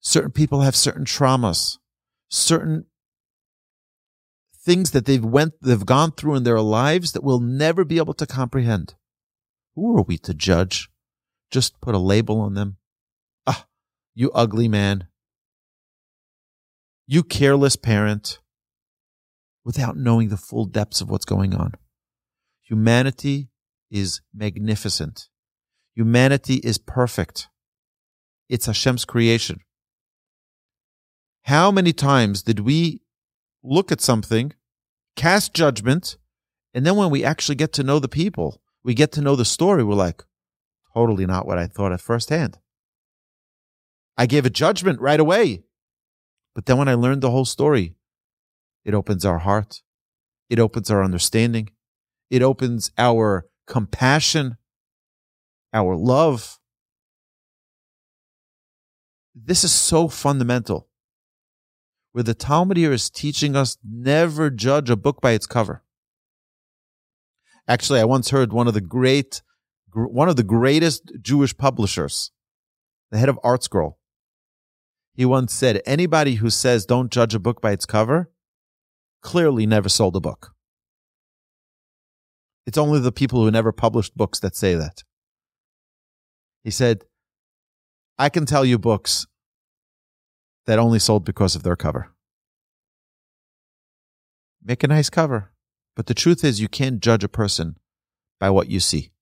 Certain 0.00 0.32
people 0.32 0.62
have 0.62 0.74
certain 0.74 1.04
traumas, 1.04 1.78
certain 2.28 2.86
things 4.64 4.92
that 4.92 5.04
they've 5.04 5.24
went 5.24 5.54
they've 5.60 5.84
gone 5.84 6.12
through 6.12 6.36
in 6.36 6.44
their 6.44 6.60
lives 6.60 7.12
that 7.12 7.22
we'll 7.22 7.40
never 7.40 7.84
be 7.84 7.98
able 7.98 8.14
to 8.14 8.26
comprehend. 8.26 8.94
Who 9.74 9.96
are 9.98 10.02
we 10.02 10.18
to 10.18 10.34
judge? 10.34 10.88
Just 11.50 11.80
put 11.80 11.94
a 11.94 11.98
label 11.98 12.40
on 12.40 12.54
them. 12.54 12.78
Ah, 13.46 13.66
you 14.14 14.30
ugly 14.32 14.68
man. 14.68 15.08
You 17.06 17.22
careless 17.22 17.76
parent 17.76 18.40
without 19.64 19.96
knowing 19.96 20.28
the 20.28 20.36
full 20.36 20.64
depths 20.64 21.00
of 21.00 21.10
what's 21.10 21.24
going 21.24 21.54
on. 21.54 21.72
Humanity 22.62 23.48
is 23.90 24.22
magnificent. 24.34 25.28
Humanity 25.94 26.56
is 26.56 26.78
perfect. 26.78 27.48
It's 28.48 28.66
Hashem's 28.66 29.04
creation. 29.04 29.60
How 31.42 31.70
many 31.70 31.92
times 31.92 32.42
did 32.42 32.60
we 32.60 33.02
look 33.64 33.90
at 33.90 34.00
something, 34.00 34.52
cast 35.16 35.54
judgment, 35.54 36.16
and 36.74 36.86
then 36.86 36.96
when 36.96 37.10
we 37.10 37.24
actually 37.24 37.54
get 37.54 37.72
to 37.72 37.82
know 37.82 37.98
the 37.98 38.08
people, 38.08 38.60
we 38.84 38.94
get 38.94 39.10
to 39.12 39.22
know 39.22 39.34
the 39.34 39.44
story, 39.44 39.82
we're 39.82 39.94
like, 39.94 40.22
totally 40.92 41.26
not 41.26 41.46
what 41.46 41.58
I 41.58 41.66
thought 41.66 41.92
at 41.92 42.00
first 42.00 42.28
hand. 42.28 42.58
I 44.16 44.26
gave 44.26 44.46
a 44.46 44.50
judgment 44.50 45.00
right 45.00 45.18
away. 45.18 45.64
But 46.54 46.66
then 46.66 46.78
when 46.78 46.88
I 46.88 46.94
learned 46.94 47.22
the 47.22 47.30
whole 47.30 47.44
story, 47.44 47.96
it 48.84 48.94
opens 48.94 49.24
our 49.24 49.38
heart. 49.38 49.82
It 50.48 50.60
opens 50.60 50.90
our 50.90 51.02
understanding. 51.02 51.70
It 52.30 52.42
opens 52.42 52.92
our 52.96 53.46
compassion, 53.66 54.56
our 55.72 55.96
love. 55.96 56.60
This 59.34 59.64
is 59.64 59.72
so 59.72 60.06
fundamental. 60.06 60.88
Where 62.14 62.22
the 62.22 62.32
Talmud 62.32 62.76
here 62.76 62.92
is 62.92 63.10
teaching 63.10 63.56
us 63.56 63.76
never 63.84 64.48
judge 64.48 64.88
a 64.88 64.94
book 64.94 65.20
by 65.20 65.32
its 65.32 65.48
cover. 65.48 65.82
Actually, 67.66 67.98
I 67.98 68.04
once 68.04 68.30
heard 68.30 68.52
one 68.52 68.68
of 68.68 68.74
the 68.74 68.80
great, 68.80 69.42
one 69.92 70.28
of 70.28 70.36
the 70.36 70.44
greatest 70.44 71.10
Jewish 71.20 71.56
publishers, 71.56 72.30
the 73.10 73.18
head 73.18 73.28
of 73.28 73.40
ArtScroll. 73.42 73.94
He 75.16 75.24
once 75.24 75.52
said, 75.52 75.82
anybody 75.84 76.36
who 76.36 76.50
says 76.50 76.86
don't 76.86 77.10
judge 77.10 77.34
a 77.34 77.40
book 77.40 77.60
by 77.60 77.72
its 77.72 77.84
cover 77.84 78.30
clearly 79.20 79.66
never 79.66 79.88
sold 79.88 80.14
a 80.14 80.20
book. 80.20 80.52
It's 82.64 82.78
only 82.78 83.00
the 83.00 83.10
people 83.10 83.42
who 83.42 83.50
never 83.50 83.72
published 83.72 84.16
books 84.16 84.38
that 84.38 84.54
say 84.54 84.76
that. 84.76 85.02
He 86.62 86.70
said, 86.70 87.06
I 88.16 88.28
can 88.28 88.46
tell 88.46 88.64
you 88.64 88.78
books 88.78 89.26
that 90.66 90.78
only 90.78 90.98
sold 90.98 91.24
because 91.24 91.54
of 91.54 91.62
their 91.62 91.76
cover. 91.76 92.10
Make 94.62 94.82
a 94.82 94.88
nice 94.88 95.10
cover. 95.10 95.52
But 95.94 96.06
the 96.06 96.14
truth 96.14 96.42
is, 96.42 96.60
you 96.60 96.68
can't 96.68 97.00
judge 97.00 97.22
a 97.22 97.28
person 97.28 97.76
by 98.40 98.50
what 98.50 98.68
you 98.68 98.80
see. 98.80 99.12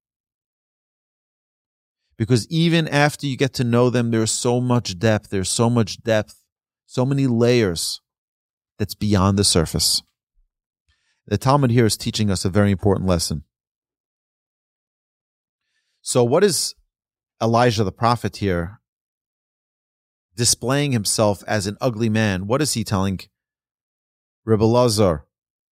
Because 2.17 2.47
even 2.49 2.87
after 2.87 3.27
you 3.27 3.37
get 3.37 3.53
to 3.55 3.65
know 3.65 3.91
them, 3.91 4.11
there's 4.11 4.31
so 4.31 4.61
much 4.61 4.99
depth, 4.99 5.31
there's 5.31 5.51
so 5.51 5.69
much 5.69 6.03
depth, 6.03 6.37
so 6.87 7.05
many 7.05 7.27
layers 7.27 8.01
that's 8.79 8.95
beyond 8.95 9.39
the 9.39 9.45
surface. 9.45 10.03
The 11.27 11.39
Talmud 11.39 11.71
here 11.71 11.87
is 11.87 11.97
teaching 11.97 12.31
us 12.31 12.45
a 12.45 12.51
very 12.51 12.71
important 12.71 13.09
lesson. 13.09 13.45
So, 16.01 16.25
what 16.25 16.45
is 16.45 16.75
Elijah 17.41 17.85
the 17.85 17.93
prophet 17.93 18.37
here 18.37 18.81
displaying 20.37 20.93
himself 20.93 21.43
as 21.47 21.67
an 21.67 21.77
ugly 21.81 22.09
man? 22.09 22.47
What 22.47 22.63
is 22.63 22.75
he 22.75 22.85
telling 22.85 23.21
Rebbe 24.45 24.65
Lazar 24.65 25.27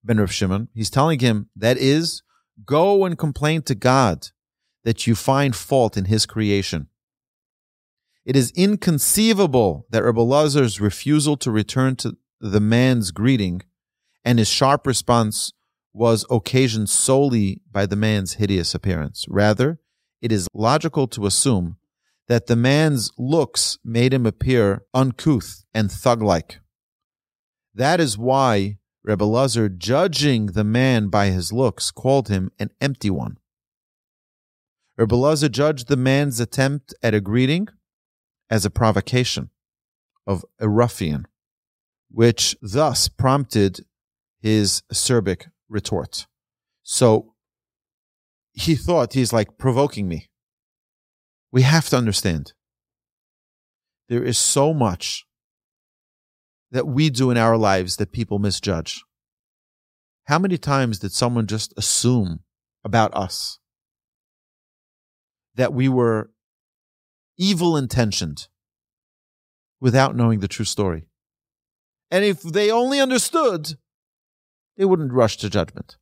ben 0.03 0.19
Rav 0.19 0.33
Shimon? 0.33 0.69
He's 0.75 0.91
telling 0.91 1.21
him 1.21 1.51
that 1.57 1.79
is 1.79 2.23
Go 2.65 3.05
and 3.05 3.19
complain 3.19 3.63
to 3.63 3.75
God 3.75 4.29
that 4.85 5.07
you 5.07 5.15
find 5.15 5.55
fault 5.55 5.97
in 5.97 6.07
his 6.07 6.25
creation. 6.25 6.89
It 8.25 8.35
is 8.35 8.51
inconceivable 8.53 9.87
that 9.91 10.03
Rebbe 10.03 10.21
Lazar's 10.21 10.81
refusal 10.81 11.37
to 11.39 11.51
return 11.51 11.97
to 11.97 12.17
the 12.41 12.61
man's 12.61 13.11
greeting 13.11 13.63
and 14.25 14.39
his 14.39 14.49
sharp 14.49 14.87
response 14.87 15.53
was 15.93 16.27
occasioned 16.31 16.91
solely 16.91 17.63
by 17.71 17.87
the 17.87 17.97
man's 17.97 18.35
hideous 18.35 18.75
appearance. 18.75 19.25
Rather, 19.29 19.81
it 20.21 20.33
is 20.33 20.49
logical 20.53 21.07
to 21.09 21.27
assume 21.27 21.77
that 22.29 22.47
the 22.47 22.57
man's 22.57 23.11
looks 23.17 23.79
made 23.85 24.13
him 24.13 24.27
appear 24.27 24.83
uncouth 24.93 25.65
and 25.73 25.91
thug 25.91 26.23
like. 26.23 26.61
That 27.75 28.01
is 28.01 28.19
why 28.19 28.79
Rebbe 29.05 29.25
Lazar, 29.25 29.69
judging 29.69 30.47
the 30.47 30.65
man 30.65 31.09
by 31.09 31.27
his 31.27 31.53
looks, 31.53 31.91
called 31.91 32.29
him 32.29 32.51
an 32.59 32.71
empty 32.81 33.11
one. 33.11 33.37
Rebbe 34.97 35.15
Lazar 35.15 35.49
judged 35.49 35.89
the 35.89 35.97
man's 35.97 36.41
attempt 36.41 36.95
at 37.03 37.15
a 37.15 37.21
greeting 37.21 37.69
as 38.51 38.65
a 38.65 38.71
provocation 38.71 39.51
of 40.27 40.45
a 40.59 40.69
ruffian, 40.69 41.27
which 42.11 42.57
thus 42.61 43.09
prompted 43.09 43.85
his 44.41 44.83
acerbic 44.93 45.47
retort. 45.69 46.27
So 46.83 47.35
he 48.53 48.75
thought 48.75 49.13
he's 49.13 49.33
like 49.33 49.59
provoking 49.59 50.09
me. 50.09 50.29
We 51.57 51.63
have 51.63 51.89
to 51.89 51.97
understand 51.97 52.53
there 54.11 54.23
is 54.23 54.37
so 54.37 54.75
much 54.75 55.25
that 56.71 56.87
we 56.87 57.09
do 57.09 57.31
in 57.31 57.39
our 57.39 57.57
lives 57.57 57.97
that 57.97 58.13
people 58.13 58.39
misjudge. 58.39 59.03
How 60.25 60.39
many 60.39 60.59
times 60.59 60.99
did 60.99 61.13
someone 61.13 61.47
just 61.47 61.73
assume 61.79 62.41
about 62.85 63.17
us 63.17 63.59
that 65.55 65.73
we 65.73 65.89
were 65.89 66.31
evil 67.39 67.75
intentioned 67.75 68.49
without 69.81 70.15
knowing 70.15 70.41
the 70.41 70.49
true 70.49 70.67
story? 70.67 71.09
And 72.11 72.23
if 72.23 72.43
they 72.43 72.71
only 72.71 73.01
understood, 73.01 73.79
they 74.77 74.85
wouldn't 74.85 75.15
rush 75.15 75.39
to 75.39 75.49
judgment. 75.49 75.97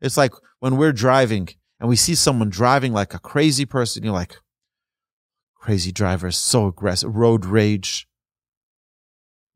It's 0.00 0.16
like 0.16 0.32
when 0.60 0.78
we're 0.78 0.92
driving 0.92 1.50
and 1.80 1.88
we 1.88 1.96
see 1.96 2.14
someone 2.14 2.50
driving 2.50 2.92
like 2.92 3.14
a 3.14 3.18
crazy 3.18 3.64
person, 3.64 4.04
you're 4.04 4.12
like, 4.12 4.36
crazy 5.54 5.90
driver, 5.90 6.30
so 6.30 6.66
aggressive, 6.66 7.16
road 7.16 7.44
rage. 7.46 8.06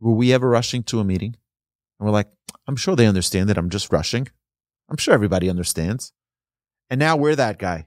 Were 0.00 0.14
we 0.14 0.32
ever 0.32 0.48
rushing 0.48 0.82
to 0.84 1.00
a 1.00 1.04
meeting? 1.04 1.36
And 1.98 2.06
we're 2.06 2.12
like, 2.12 2.28
I'm 2.66 2.76
sure 2.76 2.96
they 2.96 3.06
understand 3.06 3.48
that 3.48 3.58
I'm 3.58 3.70
just 3.70 3.92
rushing. 3.92 4.28
I'm 4.88 4.96
sure 4.96 5.14
everybody 5.14 5.48
understands. 5.48 6.12
And 6.90 6.98
now 6.98 7.16
we're 7.16 7.36
that 7.36 7.58
guy. 7.58 7.86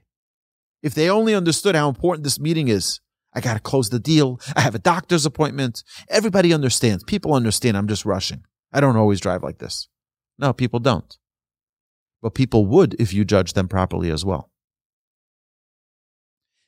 If 0.82 0.94
they 0.94 1.10
only 1.10 1.34
understood 1.34 1.74
how 1.74 1.88
important 1.88 2.24
this 2.24 2.40
meeting 2.40 2.68
is, 2.68 3.00
I 3.34 3.40
got 3.40 3.54
to 3.54 3.60
close 3.60 3.90
the 3.90 3.98
deal. 3.98 4.40
I 4.56 4.60
have 4.60 4.74
a 4.74 4.80
doctor's 4.80 5.26
appointment. 5.26 5.82
Everybody 6.08 6.52
understands. 6.52 7.04
People 7.04 7.34
understand 7.34 7.76
I'm 7.76 7.88
just 7.88 8.04
rushing. 8.04 8.44
I 8.72 8.80
don't 8.80 8.96
always 8.96 9.20
drive 9.20 9.42
like 9.42 9.58
this. 9.58 9.88
No, 10.38 10.52
people 10.52 10.80
don't. 10.80 11.16
But 12.20 12.34
people 12.34 12.66
would 12.66 12.94
if 13.00 13.12
you 13.12 13.24
judge 13.24 13.52
them 13.52 13.68
properly 13.68 14.10
as 14.10 14.24
well. 14.24 14.50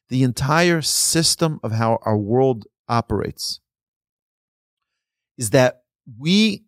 The 0.08 0.22
entire 0.22 0.82
system 0.82 1.60
of 1.62 1.72
how 1.72 1.98
our 2.02 2.16
world 2.16 2.66
operates 2.88 3.60
is 5.38 5.50
that 5.50 5.82
we 6.18 6.64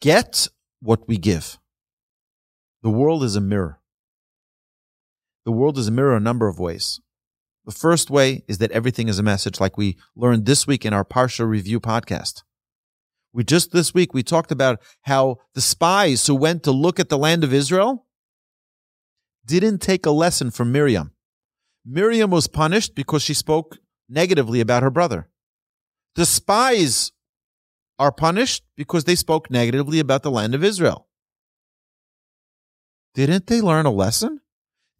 get 0.00 0.48
what 0.80 1.06
we 1.08 1.16
give. 1.16 1.58
The 2.82 2.90
world 2.90 3.22
is 3.22 3.36
a 3.36 3.40
mirror. 3.40 3.80
The 5.44 5.52
world 5.52 5.78
is 5.78 5.88
a 5.88 5.92
mirror 5.92 6.16
a 6.16 6.20
number 6.20 6.48
of 6.48 6.58
ways. 6.58 7.00
The 7.64 7.72
first 7.72 8.10
way 8.10 8.42
is 8.48 8.58
that 8.58 8.70
everything 8.72 9.08
is 9.08 9.18
a 9.18 9.22
message, 9.22 9.60
like 9.60 9.76
we 9.76 9.96
learned 10.16 10.46
this 10.46 10.66
week 10.66 10.84
in 10.84 10.92
our 10.92 11.04
Parsha 11.04 11.48
Review 11.48 11.78
podcast. 11.78 12.42
We 13.32 13.44
just 13.44 13.72
this 13.72 13.94
week 13.94 14.12
we 14.12 14.22
talked 14.22 14.50
about 14.50 14.80
how 15.02 15.36
the 15.54 15.60
spies 15.60 16.26
who 16.26 16.34
went 16.34 16.62
to 16.64 16.72
look 16.72 16.98
at 16.98 17.08
the 17.08 17.18
land 17.18 17.44
of 17.44 17.54
Israel 17.54 18.06
didn't 19.46 19.78
take 19.78 20.04
a 20.04 20.10
lesson 20.10 20.50
from 20.50 20.72
Miriam. 20.72 21.12
Miriam 21.84 22.30
was 22.30 22.46
punished 22.46 22.94
because 22.94 23.22
she 23.22 23.34
spoke 23.34 23.78
negatively 24.08 24.60
about 24.60 24.82
her 24.82 24.90
brother. 24.90 25.28
The 26.16 26.26
spies 26.26 27.12
are 27.98 28.12
punished 28.12 28.64
because 28.76 29.04
they 29.04 29.14
spoke 29.14 29.50
negatively 29.50 29.98
about 30.00 30.22
the 30.22 30.30
land 30.30 30.54
of 30.54 30.64
Israel. 30.64 31.06
Didn't 33.14 33.46
they 33.46 33.60
learn 33.60 33.86
a 33.86 33.90
lesson? 33.90 34.40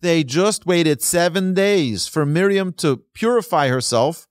They 0.00 0.24
just 0.24 0.66
waited 0.66 1.02
seven 1.02 1.52
days 1.52 2.06
for 2.06 2.24
Miriam 2.24 2.72
to 2.74 3.02
purify 3.14 3.68
herself 3.68 4.26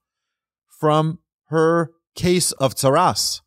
from 0.68 1.20
her 1.46 1.92
case 2.14 2.52
of 2.52 2.74
tsaras. 2.74 3.40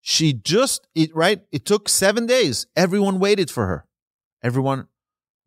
She 0.00 0.32
just, 0.32 0.86
it, 0.94 1.14
right? 1.14 1.42
It 1.52 1.64
took 1.64 1.88
seven 1.88 2.26
days. 2.26 2.66
Everyone 2.74 3.18
waited 3.18 3.50
for 3.50 3.66
her. 3.66 3.86
Everyone, 4.42 4.88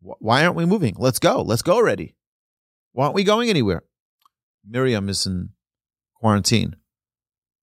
why 0.00 0.44
aren't 0.44 0.56
we 0.56 0.64
moving? 0.64 0.94
Let's 0.96 1.18
go. 1.18 1.42
Let's 1.42 1.62
go 1.62 1.74
already. 1.74 2.14
Why 2.92 3.04
aren't 3.04 3.16
we 3.16 3.24
going 3.24 3.50
anywhere? 3.50 3.82
Miriam 4.66 5.08
is 5.08 5.26
in 5.26 5.50
quarantine. 6.14 6.76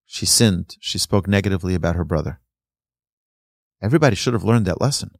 She 0.05 0.25
sinned. 0.25 0.75
She 0.81 0.97
spoke 0.97 1.27
negatively 1.27 1.73
about 1.73 1.95
her 1.95 2.03
brother. 2.03 2.41
Everybody 3.81 4.15
should 4.15 4.33
have 4.33 4.43
learned 4.43 4.67
that 4.67 4.81
lesson. 4.81 5.11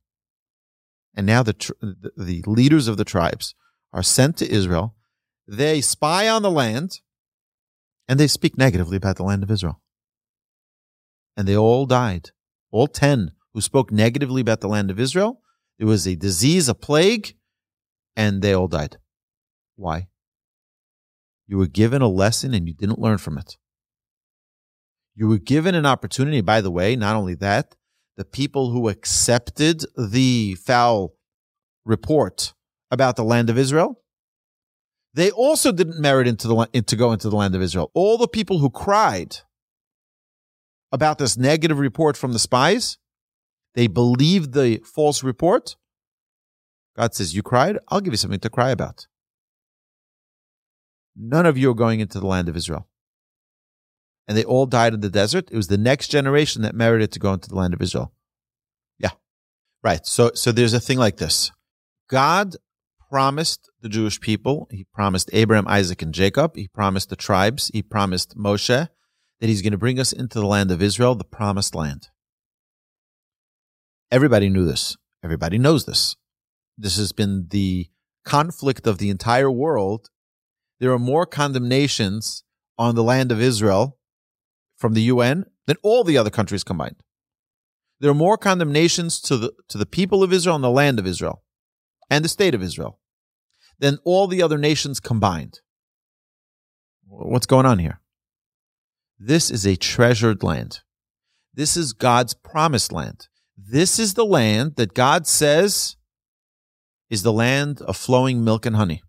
And 1.16 1.26
now 1.26 1.44
the, 1.44 1.54
tr- 1.54 1.72
the 1.82 2.44
leaders 2.46 2.88
of 2.88 2.98
the 2.98 3.06
tribes 3.06 3.56
are 3.94 4.04
sent 4.04 4.38
to 4.38 4.52
Israel. 4.52 4.96
They 5.48 5.82
spy 5.82 6.28
on 6.28 6.42
the 6.42 6.52
land 6.52 7.00
and 8.08 8.20
they 8.20 8.28
speak 8.28 8.58
negatively 8.58 8.98
about 8.98 9.16
the 9.16 9.24
land 9.24 9.44
of 9.44 9.52
Israel 9.52 9.82
and 11.36 11.48
they 11.48 11.56
all 11.56 11.86
died. 11.86 12.30
All 12.72 12.88
10 12.88 13.32
who 13.54 13.62
spoke 13.62 13.91
negatively 13.91 14.41
about 14.41 14.62
the 14.62 14.67
land 14.67 14.91
of 14.91 15.00
Israel. 15.00 15.41
There 15.78 15.88
was 15.88 16.08
a 16.08 16.15
disease, 16.15 16.70
a 16.70 16.76
plague, 16.76 17.36
and 18.15 18.41
they 18.41 18.54
all 18.54 18.67
died. 18.67 18.98
Why? 19.76 20.08
You 21.48 21.58
were 21.58 21.67
given 21.67 22.02
a 22.02 22.08
lesson 22.08 22.54
and 22.54 22.67
you 22.67 22.74
didn't 22.74 23.00
learn 23.00 23.17
from 23.17 23.38
it. 23.38 23.58
You 25.15 25.28
were 25.28 25.39
given 25.39 25.76
an 25.76 25.86
opportunity, 25.86 26.41
by 26.41 26.62
the 26.62 26.72
way, 26.72 26.96
not 26.96 27.15
only 27.15 27.36
that, 27.36 27.76
the 28.15 28.26
people 28.26 28.72
who 28.72 28.88
accepted 28.88 29.84
the 29.98 30.56
foul 30.56 31.15
report 31.86 32.54
about 32.89 33.15
the 33.15 33.24
land 33.24 33.50
of 33.50 33.58
Israel, 33.58 34.02
they 35.13 35.32
also 35.32 35.72
didn't 35.72 36.00
merit 36.00 36.28
into 36.28 36.48
the, 36.48 36.84
to 36.86 36.96
go 36.96 37.12
into 37.12 37.30
the 37.30 37.36
land 37.36 37.56
of 37.56 37.62
Israel. 37.62 37.91
All 37.94 38.17
the 38.17 38.28
people 38.28 38.60
who 38.60 38.70
cried 38.70 39.38
about 40.91 41.17
this 41.17 41.38
negative 41.38 41.80
report 41.80 42.17
from 42.17 42.34
the 42.34 42.39
spies. 42.39 42.97
They 43.75 43.88
believed 43.88 44.54
the 44.54 44.82
false 44.84 45.23
report. 45.23 45.75
God 46.97 47.13
says, 47.13 47.34
You 47.34 47.41
cried? 47.41 47.77
I'll 47.88 48.01
give 48.01 48.13
you 48.13 48.17
something 48.17 48.39
to 48.39 48.49
cry 48.49 48.71
about. 48.71 49.08
None 51.15 51.45
of 51.45 51.58
you 51.58 51.71
are 51.71 51.75
going 51.75 51.99
into 51.99 52.19
the 52.19 52.27
land 52.27 52.49
of 52.49 52.58
Israel. 52.58 52.88
And 54.27 54.38
they 54.38 54.43
all 54.43 54.65
died 54.65 54.93
in 54.93 55.01
the 55.01 55.10
desert. 55.10 55.49
It 55.51 55.58
was 55.58 55.67
the 55.67 55.77
next 55.77 56.10
generation 56.10 56.62
that 56.62 56.75
merited 56.75 57.12
to 57.13 57.19
go 57.19 57.34
into 57.34 57.49
the 57.49 57.56
land 57.56 57.73
of 57.73 57.82
Israel. 57.82 58.13
Yeah. 58.97 59.12
Right. 59.84 60.06
So, 60.06 60.32
so 60.36 60.51
there's 60.51 60.73
a 60.73 60.80
thing 60.80 60.97
like 60.97 61.17
this. 61.17 61.51
God 62.10 62.56
promised 63.10 63.69
the 63.82 63.89
Jewish 63.89 64.21
people, 64.21 64.67
He 64.71 64.86
promised 64.93 65.30
Abraham, 65.34 65.67
Isaac, 65.67 66.01
and 66.01 66.13
Jacob. 66.13 66.56
He 66.56 66.69
promised 66.69 67.10
the 67.10 67.15
tribes. 67.17 67.69
He 67.73 67.82
promised 67.82 68.38
Moshe 68.38 68.88
that 69.41 69.47
he's 69.47 69.63
going 69.63 69.71
to 69.71 69.77
bring 69.77 69.99
us 69.99 70.13
into 70.13 70.39
the 70.39 70.45
land 70.45 70.69
of 70.69 70.82
Israel, 70.82 71.15
the 71.15 71.23
promised 71.23 71.73
land. 71.73 72.10
Everybody 74.12 74.49
knew 74.49 74.65
this. 74.65 74.95
Everybody 75.23 75.58
knows 75.58 75.86
this. 75.86 76.15
This 76.77 76.97
has 76.97 77.12
been 77.12 77.47
the 77.49 77.88
conflict 78.23 78.86
of 78.86 78.99
the 78.99 79.10
entire 79.10 79.49
world. 79.49 80.10
There 80.80 80.91
are 80.91 80.99
more 80.99 81.25
condemnations 81.25 82.43
on 82.77 82.93
the 82.93 83.04
land 83.04 83.32
of 83.32 83.41
Israel 83.41 83.97
from 84.77 84.93
the 84.93 85.04
UN 85.04 85.45
than 85.65 85.77
all 85.82 86.04
the 86.04 86.17
other 86.17 86.30
countries 86.30 86.63
combined. 86.63 87.01
There 87.99 88.12
are 88.12 88.15
more 88.15 88.38
condemnations 88.38 89.19
to 89.21 89.38
the 89.38 89.54
to 89.69 89.77
the 89.77 89.86
people 89.86 90.23
of 90.23 90.34
Israel 90.34 90.56
and 90.56 90.63
the 90.63 90.69
land 90.69 90.99
of 90.99 91.08
Israel 91.08 91.43
and 92.10 92.23
the 92.23 92.30
state 92.30 92.56
of 92.56 92.63
Israel 92.63 92.99
than 93.80 93.97
all 94.04 94.27
the 94.27 94.41
other 94.41 94.58
nations 94.58 94.99
combined. 94.99 95.62
What's 97.08 97.45
going 97.45 97.65
on 97.65 97.80
here? 97.80 98.01
This 99.24 99.52
is 99.52 99.68
a 99.68 99.76
treasured 99.76 100.42
land. 100.42 100.80
This 101.54 101.78
is 101.78 101.94
God's 101.94 102.34
promised 102.34 102.92
land. 102.92 103.28
This 103.56 104.00
is 104.00 104.16
the 104.16 104.26
land 104.26 104.78
that 104.78 104.96
God 104.96 105.28
says 105.28 105.96
is 107.12 107.22
the 107.22 107.32
land 107.32 107.82
of 107.82 107.96
flowing 107.96 108.44
milk 108.44 108.66
and 108.66 108.76
honey. 108.76 109.04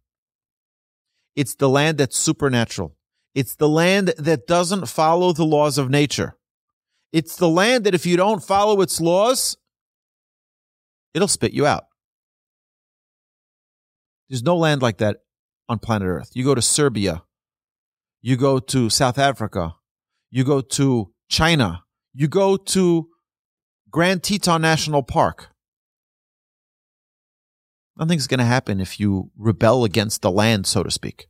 It's 1.35 1.55
the 1.55 1.71
land 1.71 1.97
that's 1.97 2.19
supernatural. 2.19 2.95
It's 3.35 3.55
the 3.55 3.71
land 3.71 4.13
that 4.19 4.47
doesn't 4.47 4.87
follow 4.87 5.33
the 5.33 5.47
laws 5.47 5.79
of 5.79 5.89
nature. 5.89 6.37
It's 7.11 7.37
the 7.37 7.49
land 7.49 7.85
that 7.85 7.95
if 7.95 8.05
you 8.05 8.19
don't 8.19 8.45
follow 8.45 8.83
its 8.83 9.01
laws, 9.01 9.57
it'll 11.15 11.27
spit 11.27 11.55
you 11.55 11.65
out. 11.65 11.85
There's 14.29 14.43
no 14.43 14.59
land 14.59 14.83
like 14.83 14.99
that 14.99 15.21
on 15.71 15.79
planet 15.79 16.07
Earth. 16.07 16.33
You 16.35 16.45
go 16.45 16.55
to 16.55 16.61
Serbia, 16.61 17.23
you 18.21 18.37
go 18.37 18.59
to 18.59 18.91
South 18.91 19.19
Africa, 19.19 19.77
you 20.33 20.43
go 20.43 20.63
to 20.63 21.13
China, 21.29 21.85
you 22.15 22.27
go 22.27 22.57
to 22.57 23.09
Grand 23.91 24.23
Teton 24.23 24.63
National 24.63 25.03
Park. 25.03 25.51
Nothing's 27.99 28.27
going 28.27 28.39
to 28.39 28.45
happen 28.45 28.81
if 28.81 28.99
you 28.99 29.31
rebel 29.37 29.85
against 29.85 30.23
the 30.23 30.31
land, 30.31 30.67
so 30.67 30.83
to 30.83 30.91
speak. 30.91 31.29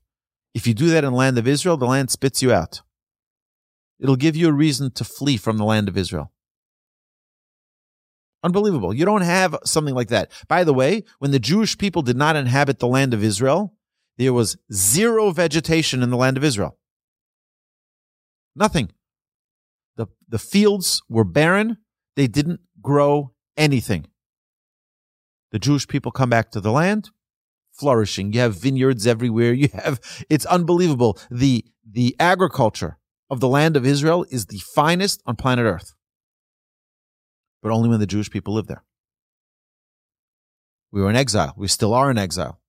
If 0.55 0.69
you 0.69 0.73
do 0.73 0.89
that 0.91 1.03
in 1.03 1.11
the 1.11 1.17
land 1.17 1.37
of 1.37 1.49
Israel, 1.49 1.77
the 1.77 1.87
land 1.87 2.11
spits 2.11 2.41
you 2.41 2.53
out. 2.53 2.83
It'll 3.99 4.17
give 4.17 4.37
you 4.37 4.49
a 4.49 4.53
reason 4.53 4.93
to 4.93 5.05
flee 5.05 5.37
from 5.37 5.59
the 5.59 5.65
land 5.65 5.89
of 5.89 5.97
Israel. 5.97 6.33
Unbelievable. 8.45 8.95
You 8.95 9.05
don't 9.05 9.23
have 9.23 9.57
something 9.65 9.95
like 9.95 10.09
that. 10.09 10.31
By 10.47 10.63
the 10.63 10.75
way, 10.75 11.03
when 11.19 11.33
the 11.33 11.39
Jewish 11.41 11.77
people 11.77 12.03
did 12.03 12.17
not 12.17 12.37
inhabit 12.37 12.79
the 12.79 12.89
land 12.89 13.15
of 13.15 13.25
Israel, 13.25 13.75
there 14.17 14.33
was 14.33 14.57
zero 14.73 15.33
vegetation 15.33 16.03
in 16.03 16.11
the 16.11 16.17
land 16.17 16.37
of 16.37 16.45
Israel. 16.45 16.79
Nothing. 18.55 18.91
The, 19.97 20.07
the 20.29 20.39
fields 20.39 21.03
were 21.09 21.25
barren. 21.25 21.79
They 22.17 22.27
didn't 22.27 22.61
grow 22.81 23.33
anything. 23.57 24.07
The 25.51 25.59
Jewish 25.59 25.87
people 25.87 26.13
come 26.13 26.31
back 26.31 26.51
to 26.53 26.61
the 26.61 26.73
land, 26.73 27.11
flourishing. 27.73 28.33
You 28.33 28.41
have 28.41 28.57
vineyards 28.57 29.07
everywhere. 29.07 29.53
You 29.63 29.69
have, 29.75 30.01
it's 30.31 30.47
unbelievable. 30.47 31.19
The, 31.31 31.65
the 31.89 32.17
agriculture 32.19 32.99
of 33.31 33.41
the 33.41 33.49
land 33.49 33.77
of 33.77 33.87
Israel 33.87 34.25
is 34.31 34.47
the 34.47 34.59
finest 34.59 35.23
on 35.27 35.37
planet 35.37 35.65
Earth 35.65 35.95
but 37.63 37.71
only 37.71 37.89
when 37.89 38.01
the 38.01 38.07
Jewish 38.07 38.31
people 38.31 38.55
live 38.55 38.67
there. 38.67 38.85
We 40.91 41.01
were 41.01 41.09
in 41.09 41.17
exile. 41.17 41.55
We 41.57 41.69
still 41.69 41.95
are 41.95 42.11
in 42.11 42.19
exile, 42.19 42.61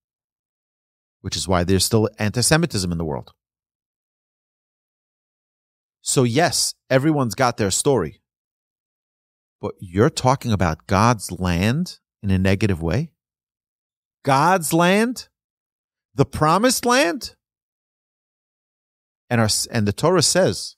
which 1.22 1.36
is 1.36 1.48
why 1.48 1.64
there's 1.64 1.84
still 1.84 2.08
anti 2.20 2.42
Semitism 2.42 2.90
in 2.90 2.98
the 2.98 3.04
world. 3.04 3.34
So, 6.06 6.24
yes, 6.24 6.74
everyone's 6.90 7.34
got 7.34 7.56
their 7.56 7.72
story, 7.72 8.22
but 9.62 9.74
you're 9.80 10.10
talking 10.10 10.52
about 10.52 10.86
God's 10.86 11.32
land 11.32 12.00
in 12.22 12.30
a 12.30 12.38
negative 12.38 12.82
way? 12.82 13.14
God's 14.24 14.74
land? 14.74 15.30
The 16.14 16.26
promised 16.26 16.86
land? 16.86 17.36
And, 19.30 19.40
our, 19.40 19.48
and 19.72 19.88
the 19.88 19.94
Torah 19.94 20.22
says, 20.22 20.76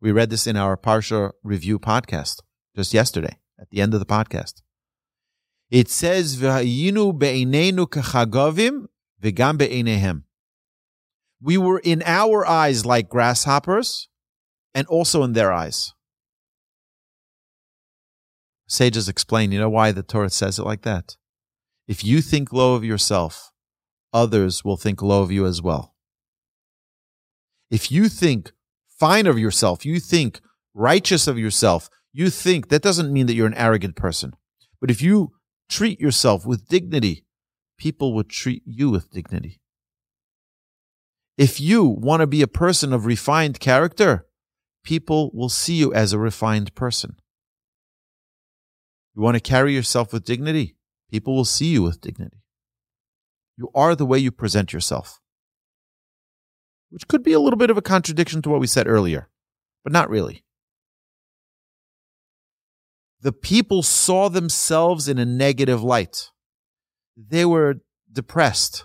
we 0.00 0.10
read 0.10 0.30
this 0.30 0.48
in 0.48 0.56
our 0.56 0.76
Parsha 0.76 1.30
review 1.44 1.78
podcast 1.78 2.40
just 2.74 2.92
yesterday 2.92 3.38
at 3.60 3.70
the 3.70 3.80
end 3.80 3.94
of 3.94 4.00
the 4.00 4.06
podcast. 4.06 4.62
It 5.70 5.88
says. 5.88 6.42
We 11.40 11.58
were 11.58 11.78
in 11.78 12.02
our 12.04 12.46
eyes 12.46 12.84
like 12.84 13.08
grasshoppers, 13.08 14.08
and 14.76 14.86
also 14.88 15.22
in 15.22 15.32
their 15.32 15.50
eyes. 15.50 15.94
Sages 18.68 19.08
explain, 19.08 19.50
you 19.50 19.58
know 19.58 19.70
why 19.70 19.90
the 19.90 20.02
Torah 20.02 20.28
says 20.28 20.58
it 20.58 20.64
like 20.64 20.82
that? 20.82 21.16
If 21.88 22.04
you 22.04 22.20
think 22.20 22.52
low 22.52 22.74
of 22.74 22.84
yourself, 22.84 23.52
others 24.12 24.64
will 24.64 24.76
think 24.76 25.00
low 25.00 25.22
of 25.22 25.32
you 25.32 25.46
as 25.46 25.62
well. 25.62 25.94
If 27.70 27.90
you 27.90 28.10
think 28.10 28.52
fine 28.86 29.26
of 29.26 29.38
yourself, 29.38 29.86
you 29.86 29.98
think 29.98 30.40
righteous 30.74 31.26
of 31.26 31.38
yourself, 31.38 31.88
you 32.12 32.28
think, 32.28 32.68
that 32.68 32.82
doesn't 32.82 33.12
mean 33.12 33.26
that 33.26 33.34
you're 33.34 33.46
an 33.46 33.54
arrogant 33.54 33.96
person. 33.96 34.34
But 34.78 34.90
if 34.90 35.00
you 35.00 35.32
treat 35.70 36.00
yourself 36.00 36.44
with 36.44 36.68
dignity, 36.68 37.24
people 37.78 38.14
would 38.14 38.28
treat 38.28 38.62
you 38.66 38.90
with 38.90 39.10
dignity. 39.10 39.58
If 41.38 41.62
you 41.62 41.84
want 41.84 42.20
to 42.20 42.26
be 42.26 42.42
a 42.42 42.46
person 42.46 42.92
of 42.92 43.06
refined 43.06 43.58
character, 43.58 44.26
people 44.86 45.30
will 45.34 45.50
see 45.50 45.74
you 45.74 45.92
as 45.92 46.12
a 46.12 46.18
refined 46.18 46.74
person. 46.74 47.16
You 49.14 49.20
want 49.20 49.34
to 49.34 49.40
carry 49.40 49.74
yourself 49.74 50.12
with 50.12 50.24
dignity, 50.24 50.76
people 51.10 51.34
will 51.34 51.44
see 51.44 51.66
you 51.66 51.82
with 51.82 52.00
dignity. 52.00 52.42
You 53.58 53.70
are 53.74 53.94
the 53.94 54.06
way 54.06 54.18
you 54.18 54.30
present 54.30 54.72
yourself, 54.72 55.20
which 56.90 57.08
could 57.08 57.22
be 57.22 57.32
a 57.32 57.40
little 57.40 57.58
bit 57.58 57.70
of 57.70 57.76
a 57.76 57.82
contradiction 57.82 58.40
to 58.42 58.48
what 58.48 58.60
we 58.60 58.66
said 58.66 58.86
earlier, 58.86 59.28
but 59.82 59.92
not 59.92 60.08
really 60.08 60.44
the 63.26 63.32
people 63.32 63.82
saw 63.82 64.28
themselves 64.28 65.08
in 65.08 65.18
a 65.18 65.24
negative 65.24 65.82
light. 65.82 66.30
They 67.16 67.44
were 67.44 67.80
depressed. 68.12 68.84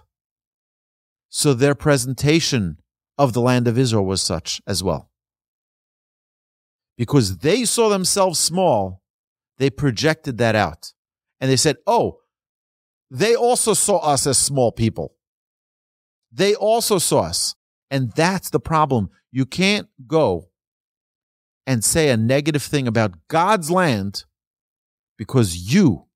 So 1.30 1.54
their 1.54 1.76
presentation 1.76 2.80
of 3.20 3.34
the 3.34 3.42
land 3.42 3.68
of 3.68 3.78
Israel 3.78 4.04
was 4.04 4.20
such 4.20 4.60
as 4.66 4.84
well. 4.84 5.11
Because 6.98 7.38
they 7.38 7.66
saw 7.66 7.90
themselves 7.90 8.40
small, 8.40 9.02
they 9.58 9.70
projected 9.70 10.38
that 10.38 10.56
out. 10.56 10.94
And 11.40 11.50
they 11.50 11.56
said, 11.56 11.78
oh, 11.88 12.20
they 13.10 13.36
also 13.36 13.74
saw 13.74 13.98
us 13.98 14.28
as 14.28 14.38
small 14.38 14.72
people. 14.72 15.16
They 16.32 16.56
also 16.56 16.98
saw 16.98 17.22
us. 17.22 17.56
And 17.90 18.12
that's 18.14 18.50
the 18.50 18.60
problem. 18.60 19.10
You 19.32 19.46
can't 19.46 19.88
go 20.08 20.50
and 21.66 21.84
say 21.84 22.10
a 22.10 22.18
negative 22.18 22.64
thing 22.64 22.88
about 22.88 23.28
God's 23.28 23.70
land 23.70 24.26
because 25.18 25.74
you 25.74 26.08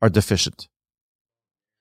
are 0.00 0.08
deficient? 0.08 0.68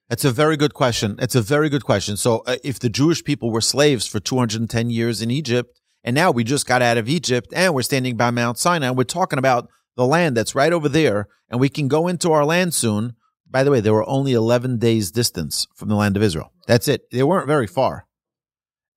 That's 0.09 0.25
a 0.25 0.31
very 0.31 0.57
good 0.57 0.73
question. 0.73 1.15
It's 1.19 1.35
a 1.35 1.41
very 1.41 1.69
good 1.69 1.83
question. 1.83 2.17
So, 2.17 2.43
uh, 2.45 2.57
if 2.63 2.79
the 2.79 2.89
Jewish 2.89 3.23
people 3.23 3.49
were 3.49 3.61
slaves 3.61 4.05
for 4.05 4.19
210 4.19 4.89
years 4.89 5.21
in 5.21 5.31
Egypt, 5.31 5.80
and 6.03 6.15
now 6.15 6.31
we 6.31 6.43
just 6.43 6.67
got 6.67 6.81
out 6.81 6.97
of 6.97 7.09
Egypt 7.09 7.53
and 7.53 7.73
we're 7.73 7.81
standing 7.81 8.17
by 8.17 8.31
Mount 8.31 8.57
Sinai, 8.57 8.91
we're 8.91 9.03
talking 9.03 9.39
about 9.39 9.69
the 9.95 10.05
land 10.05 10.35
that's 10.35 10.55
right 10.55 10.73
over 10.73 10.89
there, 10.89 11.27
and 11.49 11.59
we 11.59 11.69
can 11.69 11.87
go 11.87 12.07
into 12.07 12.31
our 12.31 12.45
land 12.45 12.73
soon. 12.73 13.15
By 13.49 13.63
the 13.63 13.71
way, 13.71 13.81
they 13.81 13.91
were 13.91 14.07
only 14.07 14.31
11 14.31 14.77
days 14.77 15.11
distance 15.11 15.67
from 15.75 15.89
the 15.89 15.95
land 15.95 16.15
of 16.15 16.23
Israel. 16.23 16.53
That's 16.67 16.87
it. 16.87 17.11
They 17.11 17.23
weren't 17.23 17.47
very 17.47 17.67
far. 17.67 18.07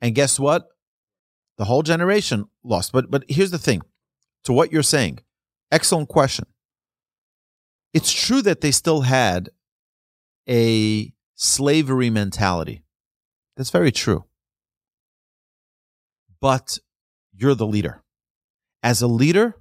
And 0.01 0.15
guess 0.15 0.39
what? 0.39 0.69
The 1.59 1.65
whole 1.65 1.83
generation 1.83 2.45
lost. 2.63 2.93
But 2.93 3.11
but 3.11 3.25
here's 3.29 3.51
the 3.51 3.59
thing. 3.59 3.83
To 4.45 4.53
what 4.53 4.73
you're 4.73 4.83
saying. 4.83 5.21
Excellent 5.73 6.09
question. 6.09 6.47
It's 7.93 8.13
true 8.13 8.43
that 8.43 8.61
they 8.61 8.71
still 8.71 9.03
had 9.03 9.51
a 10.49 11.13
slavery 11.35 12.11
mentality. 12.11 12.85
That's 13.57 13.71
very 13.71 13.93
true. 13.93 14.25
But 16.41 16.79
you're 17.37 17.55
the 17.55 17.67
leader. 17.67 18.03
As 18.83 19.03
a 19.03 19.07
leader, 19.07 19.57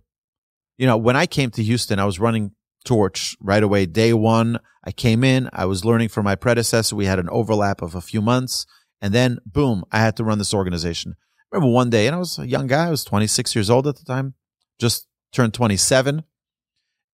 you 0.78 0.86
know, 0.86 0.98
when 0.98 1.16
I 1.16 1.26
came 1.26 1.50
to 1.52 1.64
Houston, 1.64 2.00
I 2.00 2.06
was 2.06 2.20
running 2.20 2.52
Torch 2.84 3.36
right 3.40 3.64
away. 3.64 3.86
Day 3.86 4.14
one, 4.14 4.60
I 4.84 4.92
came 4.92 5.24
in, 5.24 5.50
I 5.54 5.66
was 5.66 5.86
learning 5.86 6.10
from 6.10 6.26
my 6.26 6.36
predecessor. 6.36 6.96
We 6.96 7.06
had 7.06 7.20
an 7.20 7.30
overlap 7.30 7.82
of 7.82 7.96
a 7.96 8.02
few 8.02 8.22
months. 8.22 8.66
And 9.02 9.14
then, 9.14 9.40
boom, 9.46 9.84
I 9.92 10.00
had 10.00 10.18
to 10.18 10.24
run 10.24 10.38
this 10.38 10.54
organization. 10.54 11.16
I 11.18 11.56
remember 11.56 11.74
one 11.74 11.90
day, 11.90 12.08
and 12.08 12.16
I 12.16 12.20
was 12.20 12.40
a 12.40 12.48
young 12.48 12.68
guy, 12.68 12.88
I 12.88 12.90
was 12.90 13.04
26 13.04 13.56
years 13.56 13.70
old 13.70 13.88
at 13.88 13.98
the 13.98 14.06
time, 14.06 14.34
just 14.80 15.08
turned 15.32 15.54
27. 15.54 16.24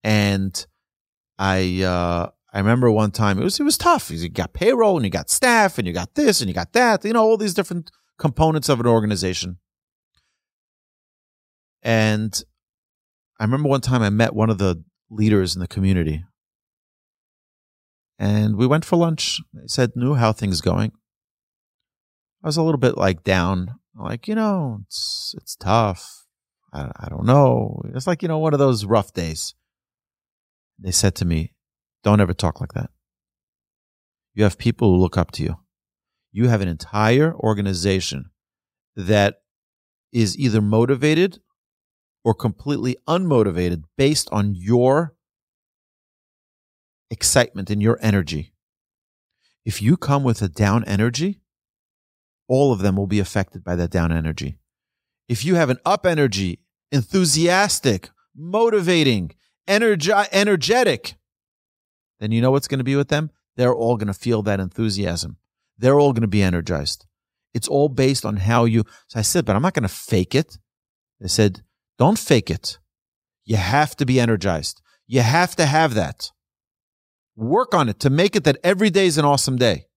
And 0.04 0.66
I 1.38 1.84
uh, 1.84 2.30
I 2.54 2.58
remember 2.58 2.92
one 2.92 3.12
time 3.12 3.40
it 3.40 3.44
was 3.44 3.60
it 3.60 3.64
was 3.64 3.78
tough. 3.78 4.10
You 4.12 4.30
got 4.30 4.54
payroll 4.54 4.98
and 4.98 5.06
you 5.06 5.12
got 5.12 5.30
staff 5.30 5.78
and 5.78 5.88
you 5.88 5.94
got 5.94 6.16
this 6.16 6.42
and 6.42 6.48
you 6.48 6.54
got 6.54 6.74
that. 6.74 7.04
You 7.04 7.14
know 7.14 7.24
all 7.24 7.38
these 7.38 7.54
different 7.54 7.92
components 8.18 8.70
of 8.70 8.80
an 8.80 8.88
organization. 8.88 9.58
And 11.82 12.42
I 13.40 13.44
remember 13.44 13.70
one 13.70 13.82
time 13.82 14.02
I 14.02 14.10
met 14.10 14.36
one 14.36 14.50
of 14.50 14.58
the 14.58 14.84
leaders 15.10 15.56
in 15.56 15.62
the 15.62 15.68
community, 15.68 16.24
and 18.18 18.58
we 18.58 18.68
went 18.68 18.86
for 18.86 18.98
lunch. 18.98 19.40
He 19.54 19.68
said, 19.68 19.96
"Knew 19.96 20.16
how 20.16 20.34
things 20.34 20.62
going." 20.62 20.92
I 22.44 22.48
was 22.48 22.58
a 22.58 22.64
little 22.64 22.80
bit 22.80 22.98
like 22.98 23.24
down, 23.24 23.80
like 23.96 24.28
you 24.28 24.36
know, 24.36 24.80
it's 24.86 25.34
it's 25.38 25.56
tough. 25.56 26.26
I, 26.72 26.92
I 27.00 27.10
don't 27.10 27.26
know. 27.26 27.82
It's 27.94 28.08
like 28.08 28.22
you 28.22 28.28
know 28.28 28.40
one 28.40 28.54
of 28.54 28.60
those 28.60 28.86
rough 28.86 29.14
days. 29.14 29.56
They 30.78 30.92
said 30.92 31.16
to 31.16 31.26
me, 31.26 31.54
Don't 32.04 32.22
ever 32.22 32.34
talk 32.34 32.62
like 32.62 32.74
that. 32.74 32.90
You 34.34 34.44
have 34.44 34.58
people 34.58 34.92
who 34.92 35.02
look 35.02 35.18
up 35.18 35.32
to 35.32 35.44
you. 35.44 35.56
You 36.32 36.48
have 36.48 36.62
an 36.62 36.68
entire 36.68 37.34
organization 37.36 38.32
that 38.96 39.42
is 40.14 40.38
either 40.38 40.62
motivated 40.62 41.40
or 42.24 42.34
completely 42.34 42.98
unmotivated 43.08 43.84
based 43.98 44.30
on 44.32 44.56
your 44.56 45.16
excitement 47.10 47.70
and 47.70 47.82
your 47.82 47.98
energy. 48.02 48.54
If 49.66 49.82
you 49.82 49.98
come 49.98 50.24
with 50.24 50.42
a 50.42 50.50
down 50.50 50.84
energy, 50.86 51.42
all 52.48 52.72
of 52.72 52.80
them 52.80 52.96
will 52.96 53.08
be 53.08 53.20
affected 53.20 53.64
by 53.64 53.76
that 53.76 53.92
down 53.92 54.12
energy. 54.12 54.58
If 55.28 55.46
you 55.46 55.56
have 55.56 55.70
an 55.70 55.78
up 55.86 56.06
energy, 56.06 56.60
enthusiastic, 56.92 58.10
motivating, 58.36 59.32
energi- 59.68 60.28
energetic, 60.32 61.16
then 62.20 62.32
you 62.32 62.42
know 62.42 62.52
what's 62.52 62.68
going 62.68 62.80
to 62.80 62.84
be 62.84 62.96
with 62.96 63.10
them? 63.10 63.30
They're 63.56 63.76
all 63.76 63.98
going 63.98 64.08
to 64.08 64.14
feel 64.14 64.42
that 64.44 64.60
enthusiasm. 64.60 65.38
They're 65.78 66.00
all 66.00 66.14
going 66.14 66.22
to 66.22 66.28
be 66.28 66.42
energized. 66.42 67.06
It's 67.54 67.68
all 67.68 67.90
based 67.90 68.26
on 68.26 68.38
how 68.38 68.66
you. 68.66 68.84
So 69.08 69.20
I 69.20 69.22
said, 69.22 69.46
but 69.46 69.56
I'm 69.56 69.62
not 69.62 69.74
going 69.74 69.84
to 69.84 69.90
fake 69.90 70.36
it. 70.36 70.58
They 71.20 71.28
said, 71.28 71.64
don't 72.00 72.18
fake 72.18 72.50
it. 72.50 72.80
You 73.44 73.58
have 73.58 73.96
to 73.98 74.06
be 74.06 74.20
energized. 74.20 74.82
You 75.06 75.20
have 75.20 75.56
to 75.58 75.66
have 75.66 75.94
that. 75.96 76.32
Work 77.36 77.74
on 77.74 77.90
it 77.90 78.00
to 78.00 78.10
make 78.10 78.36
it 78.38 78.46
that 78.46 78.58
every 78.64 78.90
day 78.90 79.06
is 79.06 79.18
an 79.18 79.26
awesome 79.26 79.58
day. 79.58 79.88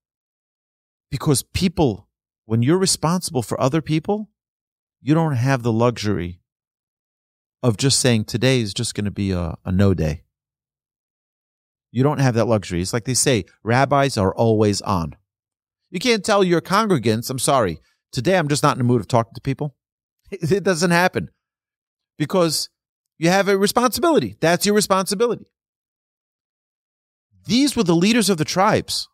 Because 1.10 1.44
people, 1.44 2.08
when 2.44 2.62
you're 2.62 2.78
responsible 2.78 3.42
for 3.42 3.60
other 3.60 3.80
people, 3.80 4.30
you 5.00 5.14
don't 5.14 5.36
have 5.36 5.62
the 5.62 5.72
luxury 5.72 6.40
of 7.62 7.76
just 7.76 8.00
saying 8.00 8.24
today 8.24 8.60
is 8.60 8.74
just 8.74 8.94
going 8.94 9.04
to 9.04 9.12
be 9.12 9.30
a, 9.30 9.56
a 9.64 9.70
no 9.70 9.94
day. 9.94 10.24
You 11.92 12.02
don't 12.02 12.18
have 12.18 12.34
that 12.34 12.46
luxury. 12.46 12.80
It's 12.80 12.92
like 12.92 13.04
they 13.04 13.14
say, 13.14 13.44
rabbis 13.62 14.16
are 14.16 14.34
always 14.34 14.80
on. 14.82 15.14
You 15.90 16.00
can't 16.00 16.24
tell 16.24 16.42
your 16.42 16.60
congregants, 16.60 17.30
I'm 17.30 17.38
sorry, 17.38 17.78
today 18.10 18.38
I'm 18.38 18.48
just 18.48 18.62
not 18.62 18.72
in 18.72 18.78
the 18.78 18.84
mood 18.84 19.02
of 19.02 19.08
talking 19.08 19.34
to 19.34 19.40
people. 19.40 19.76
It 20.30 20.64
doesn't 20.64 20.90
happen 20.90 21.28
because 22.22 22.68
you 23.18 23.30
have 23.30 23.48
a 23.48 23.58
responsibility. 23.58 24.36
That's 24.40 24.64
your 24.64 24.76
responsibility. 24.76 25.46
These 27.46 27.74
were 27.76 27.82
the 27.82 27.96
leaders 27.96 28.30
of 28.30 28.38
the 28.38 28.44
tribes. 28.44 29.08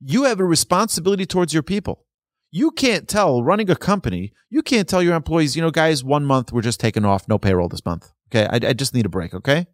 You 0.00 0.22
have 0.22 0.38
a 0.38 0.44
responsibility 0.44 1.26
towards 1.26 1.52
your 1.52 1.64
people. 1.64 2.06
You 2.52 2.70
can't 2.70 3.08
tell 3.08 3.42
running 3.42 3.68
a 3.70 3.74
company, 3.74 4.32
you 4.50 4.62
can't 4.62 4.88
tell 4.88 5.02
your 5.02 5.16
employees, 5.16 5.56
you 5.56 5.62
know, 5.62 5.72
guys, 5.72 6.04
one 6.04 6.24
month 6.24 6.52
we're 6.52 6.62
just 6.62 6.78
taking 6.78 7.04
off, 7.04 7.26
no 7.26 7.38
payroll 7.38 7.68
this 7.68 7.84
month. 7.84 8.12
Okay. 8.28 8.46
I, 8.46 8.70
I 8.70 8.72
just 8.72 8.94
need 8.94 9.04
a 9.04 9.08
break. 9.08 9.34
Okay. 9.34 9.66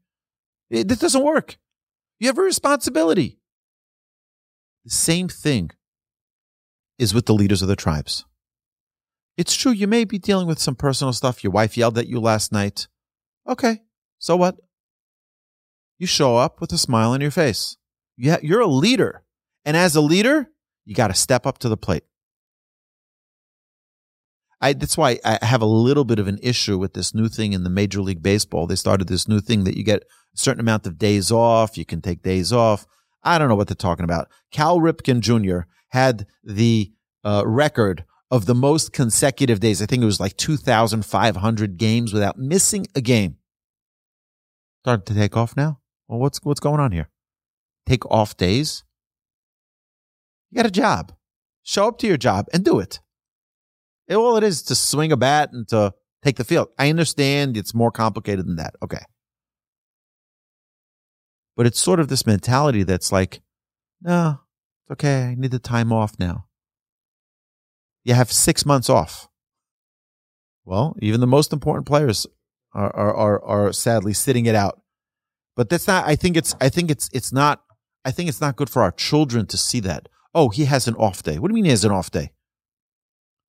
It, 0.71 0.91
it 0.91 0.99
doesn't 0.99 1.23
work. 1.23 1.59
You 2.19 2.29
have 2.29 2.39
a 2.39 2.43
responsibility. 2.43 3.41
The 4.87 4.91
same 4.91 5.29
thing 5.29 5.71
is 6.99 7.13
with 7.13 7.27
the 7.27 7.35
leaders 7.35 7.61
of 7.61 7.69
the 7.69 7.77
tribes. 7.77 8.25
It's 9.37 9.55
true, 9.57 9.73
you 9.73 9.87
may 9.87 10.05
be 10.05 10.19
dealing 10.19 10.47
with 10.47 10.59
some 10.59 10.75
personal 10.75 11.13
stuff. 11.13 11.43
Your 11.43 11.53
wife 11.53 11.77
yelled 11.77 11.99
at 11.99 12.07
you 12.07 12.21
last 12.21 12.53
night. 12.53 12.89
Okay, 13.49 13.81
so 14.19 14.37
what? 14.37 14.57
You 15.99 16.07
show 16.07 16.37
up 16.37 16.61
with 16.61 16.73
a 16.73 16.79
smile 16.79 17.11
on 17.11 17.21
your 17.21 17.31
face. 17.31 17.77
Yeah, 18.17 18.37
you're 18.43 18.61
a 18.61 18.67
leader. 18.67 19.25
And 19.65 19.77
as 19.77 19.97
a 19.97 20.01
leader, 20.01 20.51
you 20.85 20.95
got 20.95 21.09
to 21.09 21.15
step 21.15 21.47
up 21.47 21.59
to 21.59 21.69
the 21.69 21.77
plate. 21.77 22.05
I, 24.61 24.75
that's 24.75 24.97
why 24.97 25.19
I 25.25 25.45
have 25.45 25.61
a 25.61 25.67
little 25.67 26.05
bit 26.05 26.21
of 26.21 26.29
an 26.29 26.39
issue 26.41 26.79
with 26.79 26.95
this 26.95 27.15
new 27.15 27.29
thing 27.29 27.53
in 27.53 27.65
the 27.65 27.71
Major 27.71 28.01
League 28.01 28.23
Baseball. 28.23 28.67
They 28.67 28.77
started 28.77 29.09
this 29.09 29.27
new 29.27 29.41
thing 29.41 29.65
that 29.65 29.77
you 29.77 29.83
get 29.83 30.03
a 30.03 30.37
certain 30.37 30.61
amount 30.61 30.87
of 30.87 30.99
days 30.99 31.33
off. 31.33 31.77
You 31.77 31.85
can 31.85 32.01
take 32.01 32.23
days 32.23 32.53
off. 32.53 32.87
I 33.25 33.39
don't 33.39 33.49
know 33.49 33.57
what 33.57 33.67
they're 33.67 33.75
talking 33.75 34.05
about. 34.05 34.29
Cal 34.53 34.79
Ripken 34.79 35.21
Jr. 35.21 35.67
had 35.89 36.27
the 36.45 36.93
uh, 37.25 37.43
record 37.45 38.05
of 38.33 38.47
the 38.47 38.55
most 38.55 38.95
consecutive 38.95 39.61
days. 39.61 39.83
I 39.83 39.87
think 39.87 40.03
it 40.03 40.07
was 40.07 40.19
like 40.19 40.39
2,500 40.39 41.77
games 41.77 42.15
without 42.15 42.39
missing 42.39 42.87
a 42.97 43.03
game. 43.03 43.37
Starting 44.83 45.05
to 45.05 45.15
take 45.15 45.37
off 45.37 45.55
now. 45.55 45.81
Well, 46.09 46.19
what's 46.19 46.39
what's 46.43 46.59
going 46.59 46.81
on 46.81 46.93
here? 46.93 47.11
Take 47.87 48.07
off 48.11 48.37
days. 48.37 48.85
You 50.51 50.57
got 50.57 50.67
a 50.67 50.71
job. 50.71 51.13
Show 51.63 51.89
up 51.89 51.99
to 51.99 52.07
your 52.07 52.17
job 52.17 52.47
and 52.55 52.65
do 52.65 52.81
it. 52.81 53.01
it. 54.09 54.17
All 54.17 54.37
it 54.39 54.43
is 54.43 54.63
to 54.63 54.75
swing 54.75 55.13
a 55.13 55.17
bat 55.17 55.51
and 55.53 55.69
to 55.69 55.93
take 56.25 56.37
the 56.37 56.45
field. 56.45 56.69
I 56.79 56.89
understand 56.89 57.57
it's 57.57 57.75
more 57.75 57.93
complicated 57.93 58.47
than 58.47 58.57
that. 58.57 58.75
Okay. 58.83 59.05
But 61.55 61.67
it's 61.67 61.81
sort 61.81 62.01
of 62.01 62.09
this 62.09 62.27
mentality 62.27 62.83
that's 62.83 63.13
like, 63.13 63.43
no, 64.01 64.41
it's 64.83 64.93
okay. 64.93 65.25
I 65.25 65.35
need 65.35 65.51
the 65.51 65.59
time 65.59 65.93
off 65.93 66.19
now 66.19 66.47
you 68.05 68.15
have 68.15 68.33
six 68.33 68.67
months 68.67 68.91
off. 68.91 69.29
Well, 70.65 70.97
even 71.01 71.21
the 71.21 71.27
most 71.27 71.53
important 71.53 71.87
players 71.87 72.27
are, 72.73 72.95
are, 72.95 73.15
are, 73.15 73.45
are 73.45 73.73
sadly 73.73 74.13
sitting 74.13 74.47
it 74.47 74.55
out. 74.55 74.81
But 75.57 75.69
that's 75.69 75.87
not, 75.87 76.07
I 76.07 76.17
think 76.17 76.37
it's, 76.37 76.55
I 76.61 76.69
think 76.69 76.91
it's, 76.91 77.11
it's 77.13 77.33
not, 77.33 77.63
I 78.05 78.11
think 78.11 78.29
it's 78.29 78.41
not 78.41 78.57
good 78.57 78.71
for 78.71 78.83
our 78.83 78.93
children 78.93 79.47
to 79.47 79.59
see 79.59 79.81
that. 79.81 80.09
Oh, 80.35 80.49
he 80.49 80.65
has 80.65 80.89
an 80.89 80.95
off 80.95 81.23
day. 81.23 81.39
What 81.39 81.49
do 81.49 81.53
you 81.53 81.57
mean 81.57 81.65
he 81.65 81.71
has 81.71 81.85
an 81.85 81.93
off 81.93 82.11
day? 82.11 82.33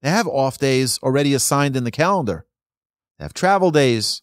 They 0.02 0.10
have 0.10 0.28
off 0.28 0.58
days 0.58 1.00
already 1.02 1.34
assigned 1.34 1.78
in 1.78 1.86
the 1.86 1.92
calendar. 1.92 2.46
They 3.18 3.26
have 3.26 3.34
travel 3.34 3.72
days, 3.72 4.22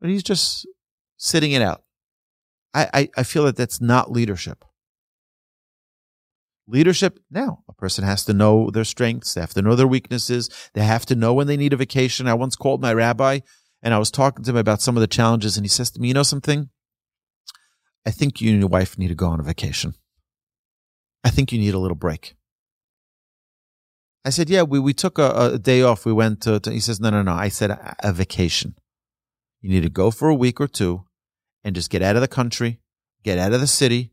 but 0.00 0.08
he's 0.08 0.22
just 0.22 0.68
sitting 1.16 1.50
it 1.52 1.62
out. 1.62 1.82
I, 2.72 2.88
I, 2.94 3.08
I 3.18 3.22
feel 3.24 3.44
that 3.44 3.56
that's 3.56 3.80
not 3.80 4.12
leadership. 4.12 4.64
Leadership, 6.68 7.18
now, 7.30 7.64
a 7.68 7.72
person 7.72 8.04
has 8.04 8.24
to 8.24 8.32
know 8.32 8.70
their 8.70 8.84
strengths. 8.84 9.34
They 9.34 9.40
have 9.40 9.54
to 9.54 9.62
know 9.62 9.74
their 9.74 9.86
weaknesses. 9.86 10.48
They 10.74 10.82
have 10.82 11.04
to 11.06 11.16
know 11.16 11.34
when 11.34 11.48
they 11.48 11.56
need 11.56 11.72
a 11.72 11.76
vacation. 11.76 12.28
I 12.28 12.34
once 12.34 12.56
called 12.56 12.80
my 12.80 12.94
rabbi 12.94 13.40
and 13.82 13.92
I 13.92 13.98
was 13.98 14.10
talking 14.10 14.44
to 14.44 14.50
him 14.50 14.56
about 14.56 14.80
some 14.80 14.96
of 14.96 15.00
the 15.00 15.08
challenges, 15.08 15.56
and 15.56 15.64
he 15.64 15.68
says 15.68 15.90
to 15.90 16.00
me, 16.00 16.08
You 16.08 16.14
know 16.14 16.22
something? 16.22 16.70
I 18.06 18.10
think 18.10 18.40
you 18.40 18.50
and 18.52 18.60
your 18.60 18.68
wife 18.68 18.96
need 18.96 19.08
to 19.08 19.14
go 19.14 19.26
on 19.26 19.40
a 19.40 19.44
vacation. 19.44 19.94
I 21.24 21.30
think 21.30 21.52
you 21.52 21.58
need 21.58 21.74
a 21.74 21.78
little 21.78 21.96
break. 21.96 22.36
I 24.24 24.30
said, 24.30 24.48
Yeah, 24.48 24.62
we, 24.62 24.78
we 24.78 24.94
took 24.94 25.18
a, 25.18 25.54
a 25.54 25.58
day 25.58 25.82
off. 25.82 26.06
We 26.06 26.12
went 26.12 26.40
to, 26.42 26.60
to, 26.60 26.70
he 26.70 26.80
says, 26.80 27.00
No, 27.00 27.10
no, 27.10 27.22
no. 27.22 27.32
I 27.32 27.48
said, 27.48 27.70
a, 27.70 27.96
a 28.00 28.12
vacation. 28.12 28.76
You 29.60 29.70
need 29.70 29.82
to 29.82 29.90
go 29.90 30.10
for 30.10 30.28
a 30.28 30.34
week 30.34 30.60
or 30.60 30.68
two 30.68 31.04
and 31.64 31.74
just 31.74 31.90
get 31.90 32.02
out 32.02 32.16
of 32.16 32.22
the 32.22 32.28
country, 32.28 32.80
get 33.24 33.38
out 33.38 33.52
of 33.52 33.60
the 33.60 33.66
city, 33.66 34.12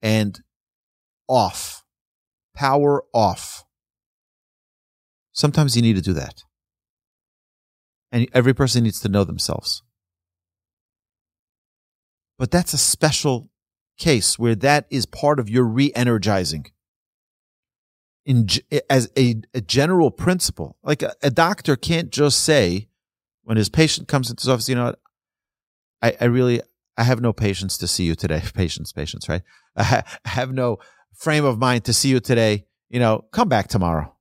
and 0.00 0.40
off. 1.32 1.82
Power 2.54 3.04
off. 3.14 3.64
Sometimes 5.32 5.74
you 5.74 5.82
need 5.82 5.96
to 5.96 6.02
do 6.02 6.12
that. 6.12 6.44
And 8.12 8.28
every 8.34 8.52
person 8.52 8.84
needs 8.84 9.00
to 9.00 9.08
know 9.08 9.24
themselves. 9.24 9.82
But 12.38 12.50
that's 12.50 12.74
a 12.74 12.78
special 12.78 13.48
case 13.98 14.38
where 14.38 14.54
that 14.56 14.86
is 14.90 15.06
part 15.06 15.40
of 15.40 15.48
your 15.48 15.64
re 15.64 15.90
energizing. 15.94 16.66
In, 18.24 18.46
as 18.88 19.10
a, 19.16 19.36
a 19.54 19.60
general 19.60 20.10
principle, 20.10 20.76
like 20.84 21.02
a, 21.02 21.12
a, 21.24 21.30
doctor 21.30 21.74
can't 21.74 22.10
just 22.10 22.38
say 22.44 22.88
when 23.42 23.56
his 23.56 23.68
patient 23.68 24.06
comes 24.06 24.30
into 24.30 24.42
his 24.42 24.48
office, 24.48 24.68
you 24.68 24.76
know, 24.76 24.94
I, 26.00 26.16
I 26.20 26.24
really, 26.26 26.60
I 26.96 27.02
have 27.02 27.20
no 27.20 27.32
patience 27.32 27.76
to 27.78 27.88
see 27.88 28.04
you 28.04 28.14
today. 28.14 28.40
Patience, 28.54 28.92
patience, 28.92 29.28
right? 29.28 29.42
I 29.76 30.04
have 30.24 30.52
no 30.52 30.78
frame 31.14 31.44
of 31.44 31.58
mind 31.58 31.84
to 31.84 31.92
see 31.92 32.08
you 32.08 32.20
today, 32.20 32.64
you 32.88 32.98
know, 32.98 33.24
come 33.32 33.48
back 33.48 33.68
tomorrow. 33.68 34.14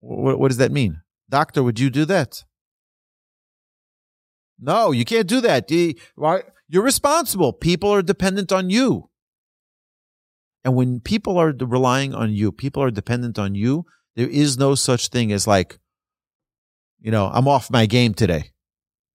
What, 0.00 0.38
what 0.38 0.48
does 0.48 0.58
that 0.58 0.72
mean? 0.72 1.00
Doctor, 1.28 1.62
would 1.62 1.78
you 1.78 1.90
do 1.90 2.04
that? 2.06 2.44
No, 4.60 4.90
you 4.90 5.04
can't 5.04 5.28
do 5.28 5.40
that. 5.42 5.70
You're 5.70 6.82
responsible. 6.82 7.52
People 7.52 7.90
are 7.90 8.02
dependent 8.02 8.52
on 8.52 8.70
you. 8.70 9.10
And 10.64 10.74
when 10.74 11.00
people 11.00 11.38
are 11.38 11.52
relying 11.58 12.14
on 12.14 12.32
you, 12.32 12.50
people 12.50 12.82
are 12.82 12.90
dependent 12.90 13.38
on 13.38 13.54
you, 13.54 13.86
there 14.16 14.28
is 14.28 14.58
no 14.58 14.74
such 14.74 15.08
thing 15.08 15.32
as 15.32 15.46
like, 15.46 15.78
you 17.00 17.10
know, 17.10 17.30
I'm 17.32 17.46
off 17.46 17.70
my 17.70 17.86
game 17.86 18.14
today. 18.14 18.50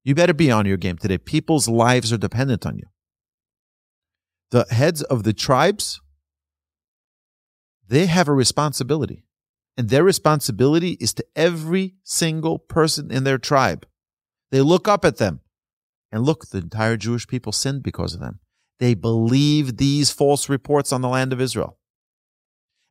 You 0.04 0.16
better 0.16 0.34
be 0.34 0.50
on 0.50 0.66
your 0.66 0.78
game 0.78 0.98
today. 0.98 1.18
People's 1.18 1.68
lives 1.68 2.14
are 2.14 2.18
dependent 2.18 2.66
on 2.66 2.78
you 2.78 2.86
the 4.54 4.68
heads 4.70 5.02
of 5.02 5.24
the 5.24 5.34
tribes, 5.34 6.00
they 7.88 8.06
have 8.06 8.28
a 8.28 8.34
responsibility. 8.34 9.26
And 9.76 9.90
their 9.90 10.04
responsibility 10.04 10.92
is 11.02 11.12
to 11.16 11.26
every 11.36 11.96
single 12.04 12.60
person 12.60 13.10
in 13.10 13.24
their 13.24 13.40
tribe. 13.40 13.88
They 14.52 14.62
look 14.62 14.88
up 14.88 15.04
at 15.04 15.18
them. 15.18 15.40
And 16.12 16.22
look, 16.24 16.50
the 16.50 16.60
entire 16.60 16.98
Jewish 16.98 17.26
people 17.28 17.52
sinned 17.52 17.82
because 17.82 18.14
of 18.14 18.20
them. 18.20 18.42
They 18.80 18.94
believe 18.94 19.78
these 19.78 20.12
false 20.12 20.48
reports 20.48 20.94
on 20.94 21.02
the 21.02 21.10
land 21.10 21.34
of 21.34 21.42
Israel. 21.42 21.80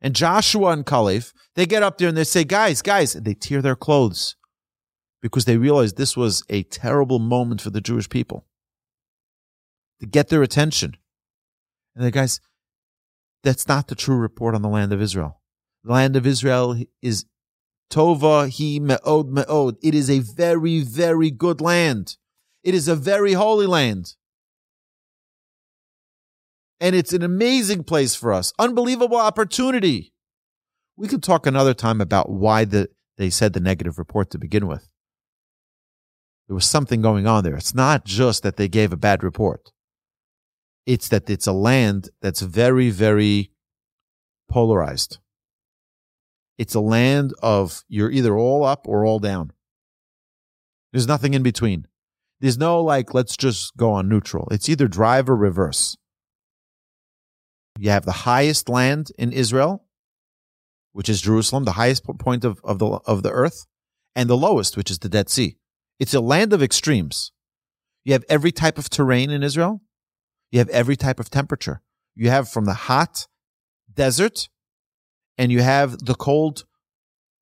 And 0.01 0.13
Joshua 0.13 0.71
and 0.71 0.85
Kalev, 0.85 1.31
they 1.55 1.65
get 1.65 1.81
up 1.81 1.97
there 1.97 2.09
and 2.09 2.17
they 2.17 2.25
say, 2.25 2.43
guys, 2.43 2.81
guys, 2.81 3.13
they 3.13 3.35
tear 3.35 3.61
their 3.61 3.77
clothes 3.77 4.35
because 5.21 5.45
they 5.45 5.55
realize 5.55 5.93
this 5.93 6.17
was 6.17 6.43
a 6.49 6.63
terrible 6.63 7.19
moment 7.19 7.61
for 7.61 7.69
the 7.69 7.79
Jewish 7.79 8.09
people 8.09 8.45
to 10.01 10.05
get 10.05 10.27
their 10.27 10.43
attention. 10.43 10.97
And 11.95 12.05
the 12.05 12.11
guys, 12.11 12.39
that's 13.43 13.67
not 13.67 13.87
the 13.87 13.95
true 13.95 14.17
report 14.17 14.55
on 14.55 14.61
the 14.61 14.69
land 14.69 14.93
of 14.93 15.01
Israel. 15.01 15.41
The 15.83 15.91
land 15.91 16.15
of 16.15 16.25
Israel 16.25 16.81
is 17.01 17.25
Tova 17.91 18.47
He 18.47 18.79
Me'od 18.79 19.29
Me'od. 19.29 19.75
It 19.83 19.93
is 19.93 20.09
a 20.09 20.19
very, 20.19 20.81
very 20.81 21.29
good 21.29 21.61
land. 21.61 22.17
It 22.63 22.73
is 22.73 22.87
a 22.87 22.95
very 22.95 23.33
holy 23.33 23.67
land. 23.67 24.15
And 26.79 26.95
it's 26.95 27.13
an 27.13 27.21
amazing 27.21 27.83
place 27.83 28.15
for 28.15 28.33
us. 28.33 28.53
Unbelievable 28.57 29.17
opportunity. 29.17 30.13
We 30.95 31.07
could 31.07 31.23
talk 31.23 31.45
another 31.45 31.73
time 31.73 32.01
about 32.01 32.29
why 32.29 32.65
the, 32.65 32.89
they 33.17 33.29
said 33.29 33.53
the 33.53 33.59
negative 33.59 33.97
report 33.97 34.29
to 34.31 34.37
begin 34.37 34.67
with. 34.67 34.89
There 36.47 36.55
was 36.55 36.65
something 36.65 37.01
going 37.01 37.27
on 37.27 37.43
there. 37.43 37.55
It's 37.55 37.75
not 37.75 38.05
just 38.05 38.43
that 38.43 38.57
they 38.57 38.67
gave 38.67 38.91
a 38.91 38.97
bad 38.97 39.23
report. 39.23 39.72
It's 40.85 41.07
that 41.09 41.29
it's 41.29 41.47
a 41.47 41.53
land 41.53 42.09
that's 42.21 42.41
very, 42.41 42.89
very 42.89 43.51
polarized. 44.49 45.19
It's 46.57 46.75
a 46.75 46.79
land 46.79 47.33
of 47.41 47.83
you're 47.87 48.11
either 48.11 48.37
all 48.37 48.63
up 48.63 48.87
or 48.87 49.05
all 49.05 49.19
down. 49.19 49.51
There's 50.91 51.07
nothing 51.07 51.33
in 51.33 51.43
between. 51.43 51.87
There's 52.39 52.57
no 52.57 52.81
like, 52.81 53.13
let's 53.13 53.37
just 53.37 53.75
go 53.77 53.93
on 53.93 54.09
neutral. 54.09 54.47
It's 54.51 54.69
either 54.69 54.87
drive 54.87 55.29
or 55.29 55.35
reverse. 55.35 55.97
You 57.79 57.89
have 57.89 58.05
the 58.05 58.11
highest 58.11 58.69
land 58.69 59.11
in 59.17 59.31
Israel, 59.31 59.85
which 60.91 61.09
is 61.09 61.21
Jerusalem, 61.21 61.63
the 61.63 61.71
highest 61.71 62.03
point 62.19 62.43
of, 62.43 62.59
of 62.63 62.77
the 62.77 62.85
of 62.85 63.23
the 63.23 63.31
earth, 63.31 63.65
and 64.15 64.29
the 64.29 64.37
lowest, 64.37 64.77
which 64.77 64.91
is 64.91 64.99
the 64.99 65.09
Dead 65.09 65.29
Sea. 65.29 65.57
It's 65.99 66.13
a 66.13 66.21
land 66.21 66.53
of 66.53 66.61
extremes. 66.61 67.31
You 68.03 68.13
have 68.13 68.25
every 68.29 68.51
type 68.51 68.77
of 68.77 68.89
terrain 68.89 69.31
in 69.31 69.41
Israel. 69.41 69.81
You 70.53 70.59
have 70.59 70.69
every 70.69 70.95
type 70.95 71.19
of 71.19 71.31
temperature. 71.31 71.81
You 72.13 72.29
have 72.29 72.47
from 72.47 72.65
the 72.65 72.75
hot 72.75 73.27
desert, 73.91 74.49
and 75.35 75.51
you 75.51 75.63
have 75.63 75.97
the 75.97 76.13
cold, 76.13 76.65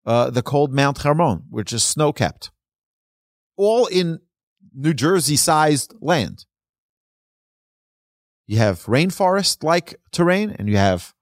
uh, 0.06 0.30
the 0.30 0.42
cold 0.42 0.74
Mount 0.74 1.00
Hermon, 1.00 1.44
which 1.50 1.74
is 1.74 1.84
snow 1.84 2.14
capped, 2.14 2.52
all 3.58 3.86
in 3.88 4.20
New 4.74 4.94
Jersey 4.94 5.36
sized 5.36 5.94
land. 6.00 6.46
You 8.48 8.60
have 8.60 8.86
rainforest 8.86 9.62
like 9.62 10.00
terrain, 10.14 10.56
and 10.58 10.70
you 10.70 10.78
have 10.78 11.14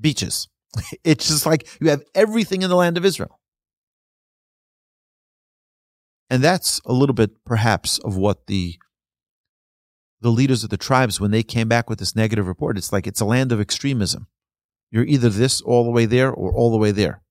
beaches. 0.00 0.48
It's 1.04 1.28
just 1.28 1.44
like 1.44 1.68
you 1.78 1.90
have 1.90 2.04
everything 2.14 2.62
in 2.62 2.70
the 2.70 2.76
land 2.76 2.96
of 2.96 3.04
Israel. 3.04 3.38
And 6.30 6.42
that's 6.42 6.80
a 6.86 6.94
little 6.94 7.14
bit 7.14 7.44
perhaps 7.44 7.98
of 7.98 8.16
what 8.16 8.46
the 8.46 8.78
the 10.20 10.30
leaders 10.30 10.64
of 10.64 10.70
the 10.70 10.76
tribes 10.76 11.20
when 11.20 11.30
they 11.30 11.42
came 11.42 11.68
back 11.68 11.90
with 11.90 11.98
this 11.98 12.16
negative 12.16 12.46
report 12.46 12.78
it's 12.78 12.92
like 12.92 13.06
it's 13.06 13.20
a 13.20 13.24
land 13.24 13.52
of 13.52 13.60
extremism. 13.60 14.26
You're 14.90 15.04
either 15.04 15.28
this 15.28 15.60
all 15.60 15.84
the 15.84 15.90
way 15.90 16.06
there 16.06 16.30
or 16.30 16.52
all 16.52 16.70
the 16.70 16.78
way 16.78 16.90
there. 16.90 17.22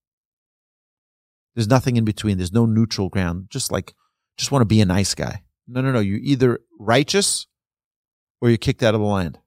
There's 1.56 1.70
nothing 1.70 1.96
in 1.96 2.04
between. 2.04 2.38
There's 2.38 2.52
no 2.52 2.66
neutral 2.66 3.10
ground. 3.10 3.48
Just 3.50 3.72
like 3.72 3.94
just 4.38 4.52
want 4.52 4.62
to 4.62 4.66
be 4.66 4.82
a 4.82 4.86
nice 4.86 5.16
guy. 5.16 5.44
No, 5.68 5.82
no, 5.82 5.92
no. 5.92 6.00
You're 6.00 6.20
either 6.22 6.60
righteous 6.80 7.48
or 8.42 8.50
you're 8.50 8.58
kicked 8.58 8.84
out 8.84 8.94
of 8.94 9.02
the 9.02 9.08
land. 9.08 9.40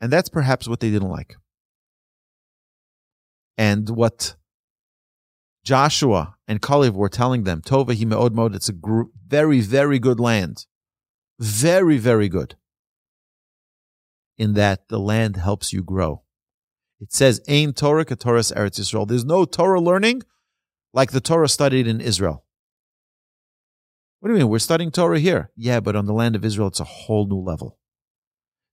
And 0.00 0.12
that's 0.12 0.28
perhaps 0.28 0.66
what 0.66 0.80
they 0.80 0.90
didn't 0.90 1.10
like. 1.10 1.36
And 3.56 3.88
what 3.90 4.36
Joshua 5.64 6.36
and 6.46 6.60
Kalev 6.60 6.92
were 6.92 7.08
telling 7.08 7.44
them, 7.44 7.62
Tova 7.62 7.96
Meod 7.96 8.32
Mod, 8.32 8.54
it's 8.54 8.68
a 8.68 8.72
gr- 8.72 9.10
very, 9.26 9.60
very 9.60 9.98
good 9.98 10.20
land. 10.20 10.66
Very, 11.38 11.98
very 11.98 12.28
good. 12.28 12.56
In 14.38 14.54
that 14.54 14.88
the 14.88 14.98
land 14.98 15.36
helps 15.36 15.72
you 15.72 15.82
grow. 15.82 16.22
It 17.00 17.12
says, 17.12 17.40
Ain 17.48 17.72
Torah 17.72 18.04
Torah's 18.04 18.52
Eretz 18.52 18.78
Israel. 18.78 19.06
There's 19.06 19.24
no 19.24 19.44
Torah 19.44 19.80
learning 19.80 20.22
like 20.92 21.10
the 21.10 21.20
Torah 21.20 21.48
studied 21.48 21.86
in 21.86 22.00
Israel. 22.00 22.44
What 24.20 24.28
do 24.28 24.34
you 24.34 24.40
mean? 24.40 24.48
We're 24.48 24.58
studying 24.58 24.90
Torah 24.90 25.18
here. 25.18 25.50
Yeah, 25.56 25.80
but 25.80 25.94
on 25.94 26.06
the 26.06 26.14
land 26.14 26.36
of 26.36 26.44
Israel, 26.44 26.68
it's 26.68 26.80
a 26.80 26.84
whole 26.84 27.26
new 27.26 27.38
level. 27.38 27.78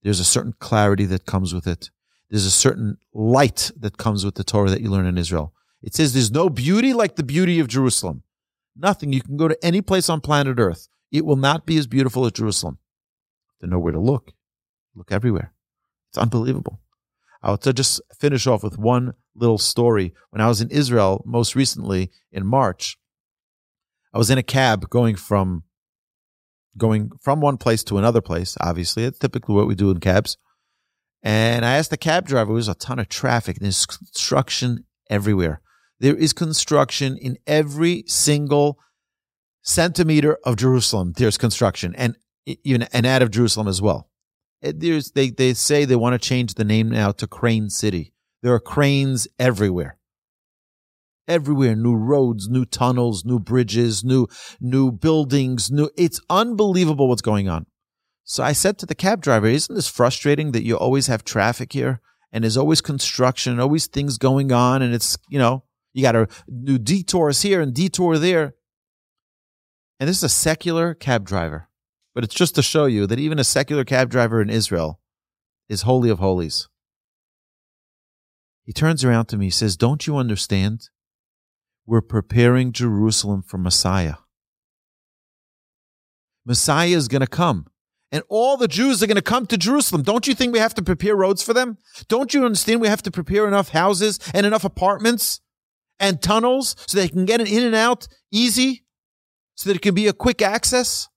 There's 0.01 0.21
a 0.21 0.25
certain 0.25 0.53
clarity 0.59 1.05
that 1.05 1.25
comes 1.25 1.53
with 1.53 1.67
it. 1.67 1.89
There's 2.29 2.45
a 2.45 2.51
certain 2.51 2.97
light 3.13 3.71
that 3.77 3.97
comes 3.97 4.25
with 4.25 4.35
the 4.35 4.43
Torah 4.43 4.69
that 4.69 4.81
you 4.81 4.89
learn 4.89 5.05
in 5.05 5.17
Israel. 5.17 5.53
It 5.81 5.93
says 5.93 6.13
there's 6.13 6.31
no 6.31 6.49
beauty 6.49 6.93
like 6.93 7.15
the 7.15 7.23
beauty 7.23 7.59
of 7.59 7.67
Jerusalem. 7.67 8.23
Nothing. 8.75 9.13
You 9.13 9.21
can 9.21 9.37
go 9.37 9.47
to 9.47 9.57
any 9.63 9.81
place 9.81 10.09
on 10.09 10.21
planet 10.21 10.57
Earth. 10.59 10.87
It 11.13 11.25
will 11.25 11.37
not 11.37 11.65
be 11.65 11.77
as 11.77 11.87
beautiful 11.87 12.25
as 12.25 12.33
Jerusalem. 12.33 12.79
To 13.61 13.67
know 13.67 13.79
where 13.79 13.93
to 13.93 13.99
look. 13.99 14.33
Look 14.95 15.11
everywhere. 15.11 15.53
It's 16.09 16.17
unbelievable. 16.17 16.81
I'll 17.41 17.57
just 17.57 18.01
finish 18.19 18.47
off 18.47 18.63
with 18.63 18.77
one 18.77 19.13
little 19.35 19.57
story. 19.57 20.13
When 20.31 20.41
I 20.41 20.47
was 20.47 20.59
in 20.59 20.71
Israel 20.71 21.23
most 21.25 21.55
recently 21.55 22.11
in 22.31 22.45
March, 22.45 22.97
I 24.13 24.17
was 24.17 24.29
in 24.29 24.37
a 24.37 24.43
cab 24.43 24.89
going 24.89 25.15
from 25.15 25.63
going 26.77 27.11
from 27.21 27.41
one 27.41 27.57
place 27.57 27.83
to 27.85 27.97
another 27.97 28.21
place. 28.21 28.57
Obviously, 28.59 29.03
it's 29.03 29.19
typically 29.19 29.55
what 29.55 29.67
we 29.67 29.75
do 29.75 29.91
in 29.91 29.99
cabs. 29.99 30.37
And 31.21 31.63
I 31.65 31.77
asked 31.77 31.91
the 31.91 31.97
cab 31.97 32.25
driver, 32.25 32.47
there 32.47 32.55
was 32.55 32.67
a 32.67 32.75
ton 32.75 32.99
of 32.99 33.07
traffic. 33.07 33.57
There's 33.59 33.85
construction 33.85 34.85
everywhere. 35.09 35.61
There 35.99 36.15
is 36.15 36.33
construction 36.33 37.17
in 37.17 37.37
every 37.45 38.03
single 38.07 38.79
centimeter 39.63 40.37
of 40.43 40.55
Jerusalem. 40.57 41.13
There's 41.17 41.37
construction, 41.37 41.95
and 41.95 42.15
even 42.45 42.83
and 42.93 43.05
out 43.05 43.21
of 43.23 43.31
Jerusalem 43.31 43.67
as 43.67 43.81
well. 43.81 44.09
There's 44.61 45.11
they 45.11 45.31
they 45.31 45.55
say 45.55 45.85
they 45.85 45.95
want 45.95 46.13
to 46.13 46.27
change 46.27 46.53
the 46.53 46.63
name 46.63 46.89
now 46.89 47.11
to 47.13 47.25
Crane 47.25 47.69
City. 47.69 48.13
There 48.43 48.53
are 48.53 48.59
cranes 48.59 49.27
everywhere 49.39 49.97
everywhere 51.27 51.75
new 51.75 51.95
roads 51.95 52.49
new 52.49 52.65
tunnels 52.65 53.23
new 53.23 53.39
bridges 53.39 54.03
new 54.03 54.27
new 54.59 54.91
buildings 54.91 55.71
new 55.71 55.89
it's 55.95 56.19
unbelievable 56.29 57.07
what's 57.07 57.21
going 57.21 57.47
on 57.47 57.65
so 58.23 58.43
i 58.43 58.51
said 58.51 58.77
to 58.77 58.85
the 58.85 58.95
cab 58.95 59.21
driver 59.21 59.47
isn't 59.47 59.75
this 59.75 59.87
frustrating 59.87 60.51
that 60.51 60.65
you 60.65 60.77
always 60.77 61.07
have 61.07 61.23
traffic 61.23 61.71
here 61.71 62.01
and 62.31 62.43
there's 62.43 62.57
always 62.57 62.81
construction 62.81 63.59
always 63.59 63.87
things 63.87 64.17
going 64.17 64.51
on 64.51 64.81
and 64.81 64.93
it's 64.93 65.17
you 65.29 65.39
know 65.39 65.63
you 65.93 66.01
got 66.01 66.11
to 66.13 66.27
do 66.63 66.77
detours 66.77 67.41
here 67.41 67.61
and 67.61 67.73
detour 67.73 68.17
there 68.17 68.55
and 69.99 70.09
this 70.09 70.17
is 70.17 70.23
a 70.23 70.29
secular 70.29 70.93
cab 70.93 71.25
driver 71.25 71.69
but 72.13 72.23
it's 72.23 72.35
just 72.35 72.55
to 72.55 72.61
show 72.61 72.85
you 72.85 73.07
that 73.07 73.19
even 73.19 73.39
a 73.39 73.43
secular 73.43 73.83
cab 73.83 74.09
driver 74.09 74.41
in 74.41 74.49
israel 74.49 74.99
is 75.69 75.83
holy 75.83 76.09
of 76.09 76.19
holies 76.19 76.67
he 78.63 78.73
turns 78.73 79.03
around 79.03 79.25
to 79.25 79.37
me 79.37 79.49
says 79.49 79.77
don't 79.77 80.07
you 80.07 80.17
understand 80.17 80.89
we're 81.85 82.01
preparing 82.01 82.71
Jerusalem 82.71 83.43
for 83.43 83.57
Messiah. 83.57 84.15
Messiah 86.45 86.95
is 86.95 87.07
going 87.07 87.21
to 87.21 87.27
come. 87.27 87.67
And 88.11 88.23
all 88.29 88.57
the 88.57 88.67
Jews 88.67 89.01
are 89.01 89.07
going 89.07 89.15
to 89.15 89.21
come 89.21 89.47
to 89.47 89.57
Jerusalem. 89.57 90.03
Don't 90.03 90.27
you 90.27 90.35
think 90.35 90.53
we 90.53 90.59
have 90.59 90.75
to 90.75 90.83
prepare 90.83 91.15
roads 91.15 91.41
for 91.41 91.53
them? 91.53 91.77
Don't 92.07 92.33
you 92.33 92.45
understand 92.45 92.79
we 92.79 92.87
have 92.87 93.01
to 93.03 93.11
prepare 93.11 93.47
enough 93.47 93.69
houses 93.69 94.19
and 94.33 94.45
enough 94.45 94.63
apartments 94.63 95.41
and 95.99 96.21
tunnels 96.21 96.75
so 96.87 96.97
they 96.97 97.07
can 97.07 97.25
get 97.25 97.41
in 97.41 97.63
and 97.63 97.75
out 97.75 98.07
easy? 98.31 98.82
So 99.55 99.69
that 99.69 99.75
it 99.75 99.81
can 99.81 99.95
be 99.95 100.07
a 100.07 100.13
quick 100.13 100.41
access? 100.41 101.09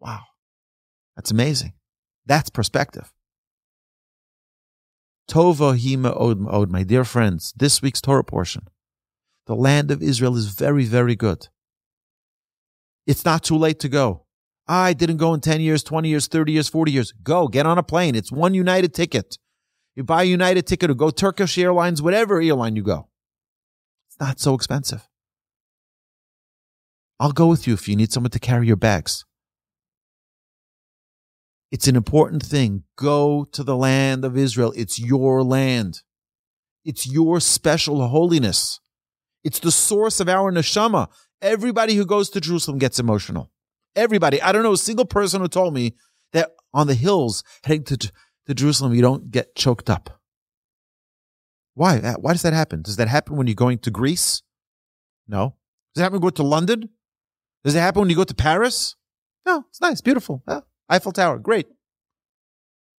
Wow. 0.00 0.20
That's 1.16 1.30
amazing. 1.30 1.74
That's 2.26 2.50
perspective. 2.50 3.12
Tova 5.30 5.76
hima 5.76 6.12
od, 6.16 6.70
my 6.70 6.82
dear 6.82 7.04
friends, 7.04 7.52
this 7.56 7.82
week's 7.82 8.00
Torah 8.00 8.24
portion. 8.24 8.68
The 9.46 9.54
land 9.54 9.90
of 9.90 10.02
Israel 10.02 10.36
is 10.36 10.46
very, 10.46 10.84
very 10.84 11.14
good. 11.14 11.48
It's 13.06 13.24
not 13.24 13.42
too 13.42 13.56
late 13.56 13.78
to 13.80 13.88
go. 13.88 14.24
I 14.66 14.92
didn't 14.92 15.16
go 15.16 15.34
in 15.34 15.40
10 15.40 15.60
years, 15.60 15.82
20 15.82 16.08
years, 16.08 16.28
30 16.28 16.52
years, 16.52 16.68
40 16.68 16.92
years. 16.92 17.12
Go, 17.22 17.48
get 17.48 17.66
on 17.66 17.76
a 17.76 17.82
plane. 17.82 18.14
It's 18.14 18.30
one 18.30 18.54
United 18.54 18.94
ticket. 18.94 19.36
You 19.96 20.04
buy 20.04 20.22
a 20.22 20.26
United 20.26 20.66
ticket 20.66 20.90
or 20.90 20.94
go 20.94 21.10
Turkish 21.10 21.58
Airlines, 21.58 22.00
whatever 22.00 22.40
airline 22.40 22.76
you 22.76 22.82
go. 22.82 23.08
It's 24.08 24.20
not 24.20 24.38
so 24.38 24.54
expensive. 24.54 25.09
I'll 27.20 27.32
go 27.32 27.48
with 27.48 27.66
you 27.66 27.74
if 27.74 27.86
you 27.86 27.96
need 27.96 28.10
someone 28.10 28.30
to 28.30 28.38
carry 28.38 28.66
your 28.66 28.76
bags. 28.76 29.26
It's 31.70 31.86
an 31.86 31.94
important 31.94 32.42
thing. 32.42 32.84
Go 32.96 33.44
to 33.52 33.62
the 33.62 33.76
land 33.76 34.24
of 34.24 34.38
Israel. 34.38 34.72
It's 34.74 34.98
your 34.98 35.42
land. 35.44 36.00
It's 36.82 37.06
your 37.06 37.38
special 37.38 38.08
holiness. 38.08 38.80
It's 39.44 39.60
the 39.60 39.70
source 39.70 40.18
of 40.18 40.30
our 40.30 40.50
neshama. 40.50 41.08
Everybody 41.42 41.94
who 41.94 42.06
goes 42.06 42.30
to 42.30 42.40
Jerusalem 42.40 42.78
gets 42.78 42.98
emotional. 42.98 43.50
Everybody. 43.94 44.40
I 44.40 44.50
don't 44.50 44.62
know 44.62 44.72
a 44.72 44.78
single 44.78 45.04
person 45.04 45.42
who 45.42 45.48
told 45.48 45.74
me 45.74 45.94
that 46.32 46.52
on 46.72 46.86
the 46.86 46.94
hills 46.94 47.44
heading 47.64 47.84
to, 47.84 47.96
to 47.98 48.54
Jerusalem, 48.54 48.94
you 48.94 49.02
don't 49.02 49.30
get 49.30 49.54
choked 49.54 49.90
up. 49.90 50.20
Why? 51.74 51.98
Why 52.18 52.32
does 52.32 52.42
that 52.42 52.54
happen? 52.54 52.80
Does 52.80 52.96
that 52.96 53.08
happen 53.08 53.36
when 53.36 53.46
you're 53.46 53.54
going 53.54 53.78
to 53.80 53.90
Greece? 53.90 54.42
No. 55.28 55.56
Does 55.94 56.00
that 56.00 56.04
happen 56.04 56.14
when 56.14 56.22
you 56.22 56.30
go 56.30 56.36
to 56.36 56.42
London? 56.42 56.88
Does 57.64 57.74
it 57.74 57.80
happen 57.80 58.00
when 58.00 58.10
you 58.10 58.16
go 58.16 58.24
to 58.24 58.34
Paris? 58.34 58.96
No, 59.46 59.64
it's 59.68 59.80
nice, 59.80 60.00
beautiful. 60.00 60.42
Ah, 60.46 60.62
Eiffel 60.88 61.12
Tower, 61.12 61.38
great. 61.38 61.66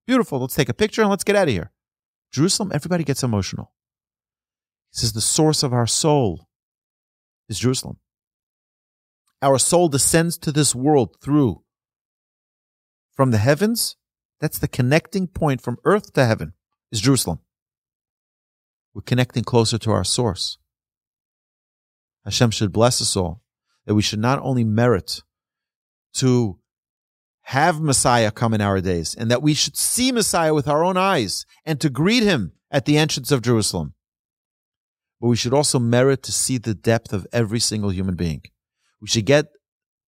Beautiful. 0.07 0.39
Let's 0.39 0.55
take 0.55 0.69
a 0.69 0.73
picture 0.73 1.01
and 1.01 1.09
let's 1.09 1.23
get 1.23 1.35
out 1.35 1.47
of 1.47 1.53
here. 1.53 1.71
Jerusalem, 2.31 2.71
everybody 2.73 3.03
gets 3.03 3.23
emotional. 3.23 3.73
He 4.91 4.99
says 4.99 5.13
the 5.13 5.21
source 5.21 5.63
of 5.63 5.73
our 5.73 5.87
soul 5.87 6.47
is 7.49 7.59
Jerusalem. 7.59 7.97
Our 9.41 9.57
soul 9.57 9.89
descends 9.89 10.37
to 10.39 10.51
this 10.51 10.75
world 10.75 11.17
through 11.21 11.63
from 13.13 13.31
the 13.31 13.37
heavens. 13.37 13.95
That's 14.39 14.59
the 14.59 14.67
connecting 14.67 15.27
point 15.27 15.61
from 15.61 15.77
earth 15.85 16.13
to 16.13 16.25
heaven 16.25 16.53
is 16.91 17.01
Jerusalem. 17.01 17.39
We're 18.93 19.01
connecting 19.01 19.43
closer 19.43 19.77
to 19.79 19.91
our 19.91 20.03
source. 20.03 20.57
Hashem 22.25 22.51
should 22.51 22.71
bless 22.71 23.01
us 23.01 23.15
all 23.15 23.40
that 23.91 23.95
we 23.95 24.01
should 24.01 24.19
not 24.19 24.39
only 24.41 24.63
merit 24.63 25.21
to 26.13 26.57
have 27.41 27.81
Messiah 27.81 28.31
come 28.31 28.53
in 28.53 28.61
our 28.61 28.79
days 28.79 29.13
and 29.13 29.29
that 29.29 29.41
we 29.41 29.53
should 29.53 29.75
see 29.75 30.13
Messiah 30.13 30.53
with 30.53 30.65
our 30.65 30.81
own 30.81 30.95
eyes 30.95 31.45
and 31.65 31.77
to 31.81 31.89
greet 31.89 32.23
him 32.23 32.53
at 32.71 32.85
the 32.85 32.97
entrance 32.97 33.33
of 33.33 33.41
Jerusalem. 33.41 33.93
But 35.19 35.27
we 35.27 35.35
should 35.35 35.53
also 35.53 35.77
merit 35.77 36.23
to 36.23 36.31
see 36.31 36.57
the 36.57 36.73
depth 36.73 37.11
of 37.11 37.27
every 37.33 37.59
single 37.59 37.91
human 37.91 38.15
being. 38.15 38.43
We 39.01 39.09
should 39.09 39.25
get, 39.25 39.47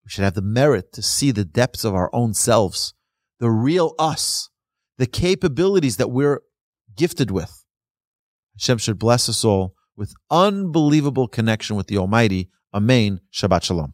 we 0.05 0.11
should 0.11 0.23
have 0.23 0.35
the 0.35 0.43
merit 0.43 0.93
to 0.93 1.03
see 1.03 1.33
the 1.33 1.45
depths 1.45 1.85
of 1.85 1.93
our 1.93 2.09
own 2.13 2.35
selves, 2.35 2.95
the 3.41 3.51
real 3.51 3.97
us, 3.99 4.49
the 4.99 5.09
capabilities 5.09 5.97
that 5.97 6.13
we're 6.13 6.43
gifted 6.97 7.33
with. 7.33 7.65
Hashem 8.57 8.79
should 8.79 9.01
bless 9.01 9.29
us 9.29 9.45
all 9.45 9.75
with 9.97 10.15
unbelievable 10.31 11.27
connection 11.27 11.75
with 11.75 11.89
the 11.89 11.99
Almighty. 11.99 12.49
Amen. 12.73 13.21
Shabbat 13.31 13.65
Shalom. 13.65 13.93